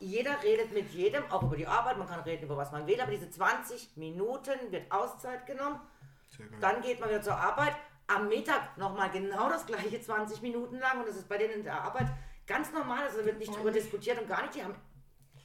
Jeder 0.00 0.42
redet 0.42 0.72
mit 0.72 0.90
jedem, 0.90 1.24
auch 1.30 1.42
über 1.42 1.56
die 1.56 1.66
Arbeit, 1.66 1.96
man 1.98 2.08
kann 2.08 2.20
reden 2.20 2.44
über 2.44 2.56
was 2.56 2.72
man 2.72 2.86
will, 2.86 3.00
aber 3.00 3.10
diese 3.10 3.30
20 3.30 3.96
Minuten 3.96 4.50
wird 4.70 4.90
Auszeit 4.92 5.46
genommen. 5.46 5.80
Dann 6.60 6.82
geht 6.82 7.00
man 7.00 7.08
wieder 7.08 7.22
zur 7.22 7.36
Arbeit. 7.36 7.74
Am 8.06 8.28
Mittag 8.28 8.76
nochmal 8.76 9.10
genau 9.10 9.48
das 9.48 9.64
gleiche 9.64 10.00
20 10.00 10.42
Minuten 10.42 10.78
lang 10.78 11.00
und 11.00 11.08
das 11.08 11.16
ist 11.16 11.28
bei 11.28 11.38
denen 11.38 11.54
in 11.54 11.64
der 11.64 11.80
Arbeit 11.80 12.08
ganz 12.46 12.70
normal, 12.72 13.04
also 13.04 13.20
da 13.20 13.24
wird 13.24 13.38
nicht 13.38 13.56
drüber 13.56 13.70
diskutiert 13.70 14.20
und 14.20 14.28
gar 14.28 14.42
nicht. 14.42 14.56
Die 14.56 14.64
haben 14.64 14.74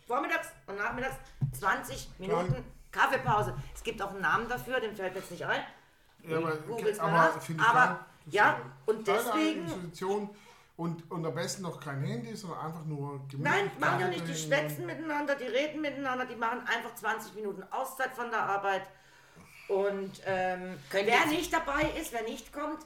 vormittags 0.08 0.50
und 0.68 0.76
nachmittags 0.76 1.16
20 1.58 2.20
Minuten 2.20 2.66
Kaffeepause. 2.92 3.56
Es 3.74 3.84
gibt 3.84 4.02
auch 4.02 4.12
einen 4.12 4.22
Namen 4.22 4.50
dafür, 4.50 4.80
den 4.80 4.96
fällt 4.96 5.16
jetzt 5.16 5.32
nicht 5.32 5.46
ein. 5.46 5.64
Ja, 6.24 6.38
aber, 6.38 6.48
mal 6.48 6.58
aber 7.00 7.42
Aber, 7.70 8.06
ja, 8.26 8.60
und 8.86 9.08
deswegen-. 9.08 9.92
Und, 10.80 11.12
und 11.12 11.26
am 11.26 11.36
besten 11.36 11.64
noch 11.64 11.78
kein 11.82 12.02
Handy, 12.04 12.34
sondern 12.38 12.60
einfach 12.60 12.86
nur 12.86 13.20
gemütlich 13.28 13.42
Nein, 13.42 13.70
machen 13.80 14.00
ja 14.00 14.08
nicht, 14.08 14.26
die 14.26 14.34
schwätzen 14.34 14.86
miteinander, 14.86 15.36
die 15.36 15.44
reden 15.44 15.82
miteinander, 15.82 16.26
die 16.26 16.38
machen 16.38 16.62
einfach 16.68 16.96
20 16.96 17.36
Minuten 17.36 17.64
Auszeit 17.70 18.14
von 18.16 18.30
der 18.30 18.42
Arbeit. 18.44 18.84
Und 19.68 20.22
ähm, 20.26 20.78
wer 20.92 21.04
jetzt- 21.04 21.28
nicht 21.28 21.52
dabei 21.52 21.82
ist, 22.00 22.14
wer 22.14 22.24
nicht 22.24 22.54
kommt, 22.54 22.80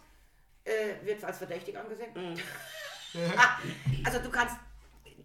äh, 0.64 1.06
wird 1.06 1.24
als 1.24 1.38
verdächtig 1.38 1.78
angesehen. 1.78 2.10
Mhm. 2.16 2.36
Ah, 3.38 3.60
also 4.06 4.18
du 4.18 4.32
kannst 4.32 4.56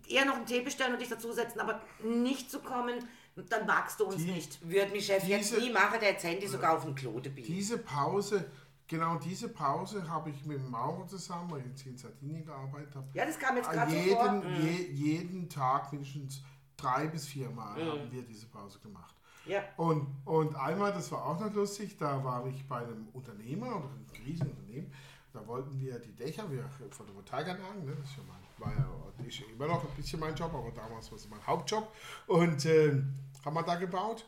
eher 0.07 0.27
noch 0.27 0.37
einen 0.37 0.45
Tee 0.45 0.61
bestellen 0.61 0.93
und 0.93 1.01
dich 1.01 1.09
dazusetzen, 1.09 1.59
aber 1.59 1.81
nicht 2.05 2.51
zu 2.51 2.61
kommen, 2.61 3.09
dann 3.35 3.65
magst 3.65 3.99
du 3.99 4.05
uns 4.05 4.17
Die- 4.17 4.31
nicht. 4.31 4.59
Würde 4.69 4.93
mich 4.93 5.07
Chef 5.07 5.25
jetzt 5.25 5.53
Diese- 5.53 5.61
nie 5.63 5.71
machen, 5.71 5.99
der 5.99 6.11
jetzt 6.11 6.23
Handy 6.23 6.47
sogar 6.47 6.77
auf 6.77 6.85
den 6.85 6.95
Klote 6.95 7.31
bieten. 7.31 7.51
Diese 7.51 7.79
Pause, 7.79 8.45
genau 8.89 9.17
diese 9.17 9.49
Pause 9.49 10.09
habe 10.09 10.31
ich 10.31 10.45
mit 10.45 10.59
dem 10.59 10.71
Maurer 10.71 11.07
zusammen, 11.07 11.51
weil 11.51 11.61
ich 11.61 11.67
jetzt 11.67 11.83
hier 11.83 11.93
in 11.93 11.99
Sardinien 11.99 12.45
gearbeitet 12.45 12.95
habe, 12.97 13.07
Ja, 13.15 13.25
das 13.25 13.39
kam 13.39 13.57
jetzt 13.57 13.71
gerade 13.71 13.91
so 13.91 13.97
vor. 13.97 14.35
jeden, 14.35 14.63
je, 14.65 14.87
jeden 14.93 15.49
Tag 15.49 15.93
mindestens 15.93 16.43
drei 16.77 17.07
bis 17.07 17.27
vier 17.27 17.51
Mal 17.51 17.81
haben 17.85 18.11
wir 18.11 18.23
diese 18.23 18.47
Pause 18.47 18.79
gemacht. 18.81 19.15
Ja. 19.47 19.63
Und, 19.77 20.07
und 20.25 20.57
einmal, 20.57 20.93
das 20.93 21.11
war 21.13 21.25
auch 21.25 21.41
noch 21.41 21.53
lustig, 21.55 21.97
da 21.97 22.23
war 22.23 22.47
ich 22.47 22.67
bei 22.67 22.79
einem 22.79 23.09
Unternehmer, 23.13 23.69
oder 23.69 23.89
einem 23.91 24.07
Riesenunternehmen, 24.27 24.93
da 25.33 25.47
wollten 25.47 25.79
wir 25.79 25.99
die 25.99 26.13
Dächer, 26.13 26.51
wir 26.51 26.69
Photovoltaikanlagen, 26.91 27.85
ne, 27.85 27.95
das 27.95 28.11
ist 28.11 28.17
ja 28.17 28.23
mein, 28.27 28.67
war 28.67 28.73
ja 28.77 28.89
ist 29.27 29.41
ja 29.41 29.47
immer 29.53 29.67
noch 29.67 29.83
ein 29.83 29.95
bisschen 29.97 30.21
mein 30.21 30.35
Job, 30.35 30.53
aber 30.55 30.71
damals 30.71 31.11
war 31.11 31.19
es 31.19 31.29
mein 31.29 31.45
Hauptjob. 31.47 31.93
Und 32.27 32.65
äh, 32.65 33.03
haben 33.45 33.55
wir 33.55 33.63
da 33.63 33.75
gebaut 33.77 34.27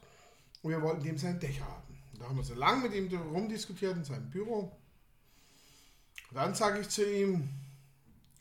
und 0.62 0.70
wir 0.70 0.82
wollten 0.82 1.02
dem 1.02 1.16
seine 1.16 1.38
Dächer 1.38 1.64
haben. 1.64 1.89
Da 2.20 2.28
haben 2.28 2.36
wir 2.36 2.44
so 2.44 2.54
lange 2.54 2.86
mit 2.88 2.92
ihm 2.92 3.20
rumdiskutiert 3.32 3.96
in 3.96 4.04
seinem 4.04 4.28
Büro. 4.28 4.76
Und 6.28 6.36
dann 6.36 6.54
sage 6.54 6.80
ich 6.80 6.88
zu 6.90 7.02
ihm, 7.02 7.48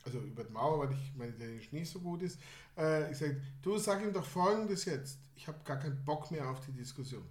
also 0.04 0.20
über 0.20 0.44
die 0.44 0.52
Mauer, 0.52 0.80
weil 0.80 0.92
ich 0.92 1.16
meine 1.16 1.32
Italienisch 1.32 1.72
nicht 1.72 1.90
so 1.90 2.00
gut 2.00 2.22
ist, 2.22 2.40
äh, 2.78 3.10
ich 3.10 3.18
sage, 3.18 3.42
du 3.62 3.78
sag 3.78 4.04
ihm 4.04 4.12
doch 4.12 4.26
folgendes 4.26 4.84
jetzt, 4.84 5.20
ich 5.34 5.48
habe 5.48 5.60
gar 5.64 5.78
keinen 5.78 6.04
Bock 6.04 6.30
mehr 6.30 6.50
auf 6.50 6.60
die 6.66 6.74
Diskussion. 6.74 7.26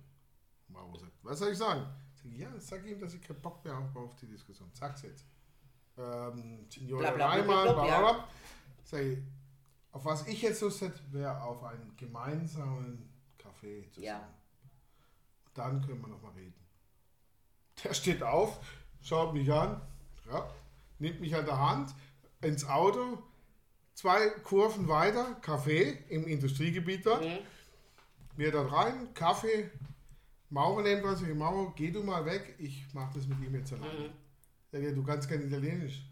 Maurer 0.68 0.98
sagt, 0.98 1.12
was 1.22 1.38
soll 1.38 1.52
ich 1.52 1.58
sagen? 1.58 1.86
Ich 2.14 2.22
sage, 2.22 2.34
ja, 2.34 2.60
sag 2.60 2.86
ihm, 2.86 2.98
dass 2.98 3.12
ich 3.12 3.20
keinen 3.20 3.42
Bock 3.42 3.62
mehr 3.62 3.76
habe 3.76 3.98
auf 3.98 4.16
die 4.16 4.26
Diskussion. 4.26 4.70
Sag's 4.72 5.02
jetzt. 5.02 5.26
Ähm, 5.98 6.66
Signore 6.70 7.02
Bla, 7.02 7.10
bla, 7.10 7.16
bla, 7.16 7.28
Reimann, 7.28 7.64
bla, 7.64 7.72
bla, 7.72 7.72
bla, 7.72 7.88
ja. 7.88 8.00
bla, 8.00 8.12
bla. 8.12 8.28
Sag 8.84 9.02
ich, 9.02 9.18
auf 9.92 10.04
was 10.04 10.26
ich 10.26 10.40
jetzt 10.40 10.62
Lust 10.62 10.80
hätte, 10.80 11.00
wäre 11.12 11.42
auf 11.42 11.62
einen 11.62 11.94
gemeinsamen 11.96 13.10
Kaffee 13.36 13.86
zusammen. 13.90 14.06
Ja. 14.06 14.28
Dann 15.58 15.84
können 15.84 16.00
wir 16.00 16.08
nochmal 16.08 16.30
reden. 16.36 16.54
Der 17.82 17.92
steht 17.92 18.22
auf, 18.22 18.60
schaut 19.02 19.34
mich 19.34 19.52
an, 19.52 19.80
ja, 20.30 20.48
nimmt 21.00 21.20
mich 21.20 21.34
an 21.34 21.44
der 21.46 21.58
Hand 21.58 21.94
ins 22.42 22.64
Auto, 22.64 23.18
zwei 23.94 24.28
Kurven 24.44 24.86
weiter, 24.86 25.34
Kaffee 25.42 25.98
im 26.10 26.28
Industriegebiet 26.28 27.04
dort. 27.04 27.24
Wir 28.36 28.52
dort 28.52 28.72
rein, 28.72 29.12
Kaffee, 29.14 29.68
Maurer 30.50 30.82
nehmt 30.82 31.02
was, 31.02 31.22
ich 31.22 31.34
Maurer, 31.34 31.72
geh 31.74 31.90
du 31.90 32.04
mal 32.04 32.24
weg, 32.24 32.54
ich 32.58 32.86
mach 32.92 33.12
das 33.12 33.26
mit 33.26 33.40
ihm 33.40 33.54
jetzt 33.56 33.72
alleine. 33.72 34.10
Sag 34.70 34.80
ich, 34.80 34.94
du 34.94 35.02
kannst 35.02 35.28
kein 35.28 35.42
Italienisch. 35.42 36.04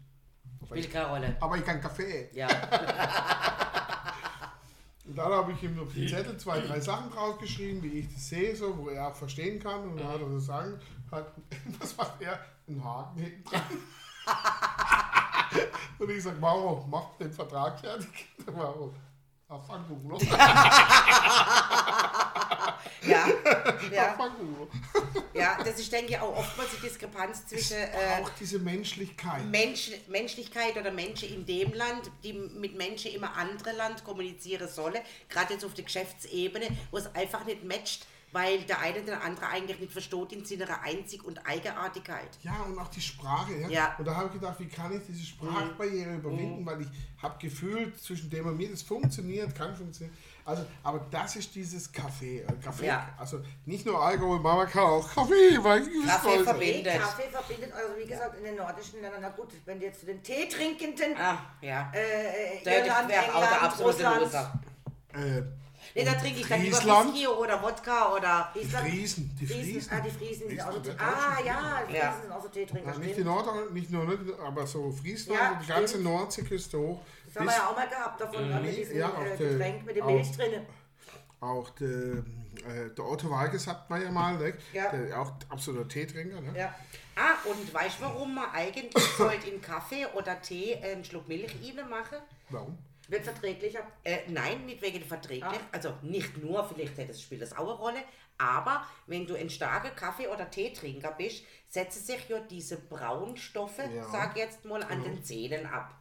Aber 0.59 0.67
Spielt 0.75 0.85
ich, 0.87 0.91
keine 0.91 1.07
Rolle. 1.07 1.37
aber 1.39 1.57
ich 1.57 1.63
kann 1.63 1.79
Kaffee. 1.79 2.29
Ja. 2.33 2.47
Und 5.07 5.17
dann 5.17 5.31
habe 5.31 5.53
ich 5.53 5.63
ihm 5.63 5.79
auf 5.79 5.93
den 5.93 6.07
Zettel 6.07 6.37
zwei, 6.37 6.59
drei 6.59 6.79
Sachen 6.81 7.09
draufgeschrieben, 7.09 7.81
wie 7.81 7.99
ich 7.99 8.13
das 8.13 8.27
sehe, 8.27 8.55
so, 8.55 8.77
wo 8.77 8.89
er 8.89 9.07
auch 9.07 9.15
verstehen 9.15 9.59
kann. 9.59 9.83
Und 9.89 9.97
dann 9.99 10.07
hat 10.07 10.19
er 10.21 10.39
sagen, 10.39 10.79
hat, 11.11 11.31
was 11.79 11.95
macht 11.95 12.21
er? 12.21 12.39
Einen 12.67 12.83
Haken 12.83 13.19
hinten 13.21 13.43
dran. 13.45 13.61
Und 15.99 16.09
ich 16.09 16.21
sage, 16.21 16.37
Mauro, 16.39 16.85
mach 16.89 17.15
den 17.17 17.31
Vertrag 17.31 17.79
fertig. 17.79 18.27
Mauro, 18.53 18.93
ah, 19.47 19.59
fang 19.59 19.85
du, 19.87 19.95
noch. 20.07 20.19
Ja. 23.05 23.27
Ja. 23.91 24.17
ja, 25.33 25.57
das 25.63 25.79
ist, 25.79 25.91
denke 25.91 26.13
ich, 26.13 26.19
auch 26.19 26.35
oftmals 26.35 26.69
die 26.75 26.87
Diskrepanz 26.87 27.45
zwischen 27.45 27.77
äh, 27.77 28.21
Auch 28.21 28.29
diese 28.39 28.59
Menschlichkeit. 28.59 29.45
Mensch, 29.45 29.91
Menschlichkeit 30.07 30.75
oder 30.77 30.91
Menschen 30.91 31.29
in 31.29 31.45
dem 31.45 31.73
Land, 31.73 32.11
die 32.23 32.33
mit 32.33 32.75
Menschen 32.75 33.11
immer 33.13 33.35
andere 33.35 33.71
Land 33.73 34.03
kommunizieren 34.03 34.67
sollen, 34.67 35.01
gerade 35.29 35.53
jetzt 35.53 35.63
auf 35.65 35.73
der 35.73 35.85
Geschäftsebene, 35.85 36.67
wo 36.91 36.97
es 36.97 37.13
einfach 37.15 37.45
nicht 37.45 37.63
matcht. 37.63 38.05
weil 38.33 38.59
der 38.63 38.79
eine 38.81 39.01
oder 39.01 39.21
andere 39.23 39.47
eigentlich 39.47 39.79
nicht 39.79 39.93
versteht 39.93 40.33
in 40.33 40.43
seiner 40.43 40.81
Einzig- 40.83 41.23
und 41.23 41.39
Eigenartigkeit. 41.47 42.27
Ja, 42.43 42.61
und 42.63 42.77
auch 42.77 42.89
die 42.89 42.99
Sprache. 43.01 43.55
Ja? 43.55 43.69
Ja. 43.69 43.95
Und 43.97 44.05
da 44.05 44.15
habe 44.15 44.27
ich 44.27 44.33
gedacht, 44.33 44.59
wie 44.59 44.67
kann 44.67 44.93
ich 44.95 45.01
diese 45.07 45.25
Sprachbarriere 45.25 46.15
überwinden, 46.15 46.65
weil 46.65 46.81
ich 46.81 46.87
habe 47.23 47.37
gefühlt, 47.39 47.97
zwischen 47.97 48.29
dem 48.29 48.45
und 48.47 48.57
mir, 48.57 48.69
das 48.69 48.81
funktioniert, 48.81 49.55
kann 49.55 49.73
funktionieren. 49.75 50.15
Also, 50.47 50.65
aber 50.81 51.05
das 51.11 51.35
ist 51.35 51.53
dieses 51.53 51.91
Kaffee. 51.91 52.39
Äh, 52.39 52.45
Kaffee 52.63 52.85
Ja. 52.85 53.09
Also 53.17 53.41
nicht 53.65 53.85
nur 53.85 54.01
Alkohol, 54.01 54.39
Mama 54.39 54.65
kann 54.65 54.83
auch 54.85 55.13
Kaffee, 55.13 55.57
weil 55.61 55.81
ich 55.81 56.07
Kaffee 56.07 56.41
verbindet. 56.41 57.01
Kaffee 57.01 57.29
verbindet, 57.29 57.73
also 57.73 57.97
wie 57.97 58.07
gesagt, 58.07 58.37
in 58.37 58.45
den 58.45 58.55
nordischen 58.55 59.01
Ländern, 59.01 59.19
na 59.21 59.29
gut, 59.29 59.49
wenn 59.65 59.77
du 59.77 59.85
jetzt 59.85 59.99
zu 59.99 60.05
den 60.05 60.23
Teetrinkenden, 60.23 61.17
Ah, 61.17 61.37
ja. 61.59 61.91
äh, 61.93 62.63
Der 62.63 62.79
Irland, 62.85 63.09
wäre 63.09 63.23
auch 63.23 63.39
der 63.39 63.51
England, 63.51 63.63
absolute 63.63 64.07
Russland. 64.19 64.49
Äh, 65.13 65.41
Nee, 65.97 66.05
da 66.05 66.13
trinke 66.13 66.39
ich 66.41 66.47
dann 66.47 66.61
lieber? 66.61 66.77
Whisky 66.77 67.27
oder 67.27 67.61
Wodka 67.61 68.13
oder... 68.15 68.51
die 68.53 68.59
Island- 68.59 68.87
Friesen, 68.87 69.35
die 69.39 69.45
Friesen, 69.47 69.63
Friesen. 69.73 69.91
ah, 69.93 69.99
die 70.01 70.09
Friesen 70.11 70.47
sind 70.49 70.61
auch 70.61 70.71
so 70.73 70.79
Tee. 70.79 70.91
Ah, 70.97 71.37
ja, 71.45 71.81
die 71.89 71.93
Ja. 71.95 72.11
Friesen 72.11 72.21
sind 72.21 72.31
auch 72.31 72.41
so 72.43 72.47
Teetrinker. 72.49 72.91
Ja, 72.91 72.97
nicht 72.99 73.17
die. 73.17 73.23
Nord, 73.23 73.73
nicht 73.73 73.89
nur, 73.89 74.05
nicht, 74.05 74.39
aber 74.39 74.67
so 74.67 74.91
Friesland, 74.91 75.39
Ja, 75.39 75.59
die 75.61 75.67
ganze. 75.67 75.99
Nordseeküste 75.99 76.77
hoch. 76.77 77.01
Das 77.25 77.35
haben 77.37 77.45
wir 77.47 77.53
ja 77.53 77.67
auch 77.67 77.75
mal 77.75 77.87
gehabt 77.89 78.21
davon, 78.21 78.47
mhm. 78.47 78.61
mit 78.61 78.77
diesem 78.77 78.97
Ja, 78.97 79.07
auch 79.09 79.21
äh, 79.25 79.37
der- 79.37 79.49
Getränk 79.49 79.85
mit 79.85 79.95
dem 79.95 80.03
auch- 80.03 80.11
Milch 80.11 80.31
drin. 80.31 80.65
Auch 81.39 81.69
der, 81.71 81.87
äh, 81.89 82.89
der 82.97 83.05
Otto 83.05 83.29
Walkes 83.29 83.67
hat 83.67 83.89
man 83.89 84.01
ja 84.01 84.09
mal, 84.11 84.37
ne? 84.37 84.53
Ja. 84.73 84.89
Der, 84.91 85.19
auch 85.21 85.31
absoluter 85.49 85.87
Teetrinker. 85.87 86.41
Ne? 86.41 86.53
Ja. 86.57 86.73
Ah, 87.15 87.35
und 87.49 87.73
weißt 87.73 87.99
du, 87.99 88.03
warum 88.05 88.35
man 88.35 88.49
eigentlich 88.53 88.91
sollte 89.17 89.49
in 89.49 89.61
Kaffee 89.61 90.05
oder 90.15 90.39
Tee 90.41 90.75
einen 90.83 91.03
Schluck 91.03 91.27
Milch 91.27 91.55
rein 91.77 91.89
machen? 91.89 92.17
Warum? 92.49 92.77
Wird 93.09 93.23
verträglicher. 93.23 93.79
Äh, 94.03 94.19
nein, 94.27 94.65
nicht 94.65 94.81
wegen 94.81 94.99
der 94.99 95.07
Verträglich. 95.07 95.43
Ah. 95.45 95.67
Also 95.71 95.93
nicht 96.01 96.37
nur, 96.37 96.67
vielleicht 96.67 96.97
hätte 96.97 97.11
es- 97.11 97.21
spielt 97.21 97.41
das 97.41 97.53
auch 97.53 97.61
eine 97.69 97.71
Rolle. 97.77 97.99
Aber 98.37 98.85
wenn 99.07 99.25
du 99.25 99.35
ein 99.35 99.49
starker 99.49 99.89
Kaffee- 99.91 100.27
oder 100.27 100.49
Teetrinker 100.49 101.11
bist, 101.13 101.43
setzen 101.69 102.03
sich 102.03 102.27
ja 102.29 102.39
diese 102.39 102.77
Braunstoffe, 102.77 103.79
Ja. 103.79 104.03
sag 104.09 104.37
jetzt 104.37 104.65
mal, 104.65 104.83
an 104.83 105.03
den 105.03 105.23
Zähnen 105.23 105.65
ab. 105.65 105.93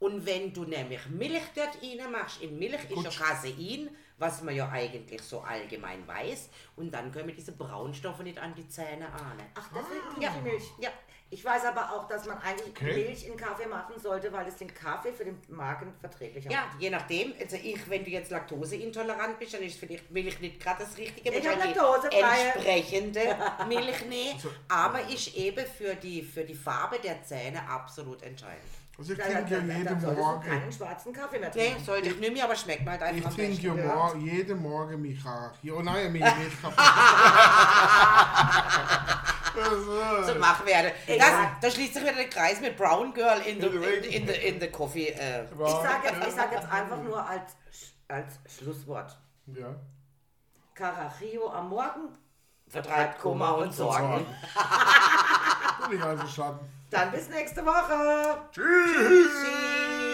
Und 0.00 0.26
wenn 0.26 0.52
du 0.52 0.64
nämlich 0.64 1.06
Milch 1.08 1.42
dort 1.54 1.78
rein 1.82 2.10
machst, 2.12 2.42
in 2.42 2.58
Milch 2.58 2.84
ist 2.90 3.02
ja 3.04 3.10
Casein, 3.10 3.90
was 4.18 4.42
man 4.42 4.54
ja 4.54 4.68
eigentlich 4.70 5.20
so 5.22 5.40
allgemein 5.40 6.06
weiß, 6.06 6.50
und 6.76 6.92
dann 6.92 7.10
können 7.10 7.34
diese 7.36 7.52
Braunstoffe 7.52 8.20
nicht 8.20 8.38
an 8.38 8.54
die 8.54 8.68
Zähne 8.68 9.06
ahnen. 9.12 9.46
Ach, 9.54 9.68
deswegen 9.74 10.20
Ja. 10.22 10.30
ja. 10.30 10.36
die 10.36 10.42
Milch. 10.42 10.64
Ja, 10.78 10.90
Ich 11.34 11.44
weiß 11.44 11.64
aber 11.64 11.90
auch, 11.92 12.06
dass 12.06 12.26
man 12.26 12.38
eigentlich 12.38 12.68
Okay. 12.70 12.94
Milch 12.94 13.26
in 13.26 13.36
Kaffee 13.36 13.66
machen 13.66 13.94
sollte, 14.00 14.32
weil 14.32 14.46
es 14.46 14.54
den 14.54 14.72
Kaffee 14.72 15.12
für 15.12 15.24
den 15.24 15.36
Magen 15.48 15.92
verträglicher 15.98 16.48
Ja, 16.48 16.66
macht. 16.66 16.80
je 16.80 16.90
nachdem. 16.90 17.34
Also 17.40 17.56
ich, 17.56 17.90
wenn 17.90 18.04
du 18.04 18.10
jetzt 18.10 18.30
laktoseintolerant 18.30 19.40
bist, 19.40 19.52
dann 19.54 19.62
ist 19.62 19.76
vielleicht 19.80 20.08
Milch 20.12 20.38
nicht 20.38 20.60
gerade 20.60 20.84
das 20.84 20.96
Richtige. 20.96 21.28
Ich 21.30 21.36
hab 21.36 21.44
Wahrscheinlich 21.56 21.74
laktosefreie. 21.76 22.52
entsprechende 22.54 23.36
Milch 23.68 24.06
nehmen. 24.06 24.40
Aber 24.68 25.00
ist 25.08 25.34
eben 25.36 25.66
für 25.66 25.96
die, 25.96 26.22
für 26.22 26.44
die 26.44 26.54
Farbe 26.54 27.00
der 27.02 27.20
Zähne 27.24 27.68
absolut 27.68 28.22
entscheidend. 28.22 28.62
Also 28.96 29.14
ich 29.14 29.18
trinke 29.18 29.54
ja 29.54 29.58
jeden 29.58 30.00
solltest 30.00 30.06
du 30.06 30.12
Morgen. 30.12 30.48
keinen 30.48 30.70
schwarzen 30.72 31.12
Kaffee 31.12 31.40
mehr 31.40 31.50
Nee, 31.52 31.66
trinken. 31.70 31.84
sollte 31.84 32.10
ich 32.10 32.18
nicht 32.20 32.32
mehr, 32.32 32.44
aber 32.44 32.54
schmeckt 32.54 32.84
mir 32.84 32.92
halt 32.92 33.02
einfach 33.02 33.28
Ich 33.30 33.34
trinke 33.34 33.66
ja 33.66 33.74
mor 33.74 34.14
jeden 34.18 34.62
Morgen 34.62 35.02
Michachi. 35.02 35.72
Oh 35.72 35.82
nein, 35.82 36.12
Milch, 36.12 36.24
Milchkaffee. 36.36 36.80
So 39.54 40.34
mach 40.38 40.64
werde. 40.66 40.92
Das, 41.06 41.32
da 41.60 41.70
schließt 41.70 41.94
sich 41.94 42.02
wieder 42.02 42.12
der 42.12 42.28
Kreis 42.28 42.60
mit 42.60 42.76
Brown 42.76 43.12
Girl 43.14 43.40
in 43.40 43.60
the, 43.60 43.66
in, 43.66 44.04
in 44.04 44.26
the, 44.26 44.34
in 44.34 44.60
the 44.60 44.68
Coffee. 44.68 45.08
Äh. 45.08 45.44
Ich 45.44 45.58
sage 45.58 46.08
jetzt, 46.08 46.28
ich 46.28 46.34
sag 46.34 46.52
jetzt 46.52 46.70
einfach 46.70 47.02
nur 47.02 47.24
als, 47.26 47.56
als 48.08 48.38
Schlusswort. 48.58 49.16
Ja. 49.46 49.74
Carachio 50.74 51.50
am 51.50 51.68
Morgen 51.68 52.18
Vertreibt 52.68 53.20
Kummer 53.20 53.58
und 53.58 53.72
Sorgen. 53.72 54.26
Bin 55.88 55.98
ich 55.98 56.04
einverstanden. 56.04 56.68
Dann 56.90 57.10
bis 57.12 57.28
nächste 57.28 57.64
Woche. 57.64 58.38
Tschüss. 58.50 58.92
Tschüss. 58.92 60.13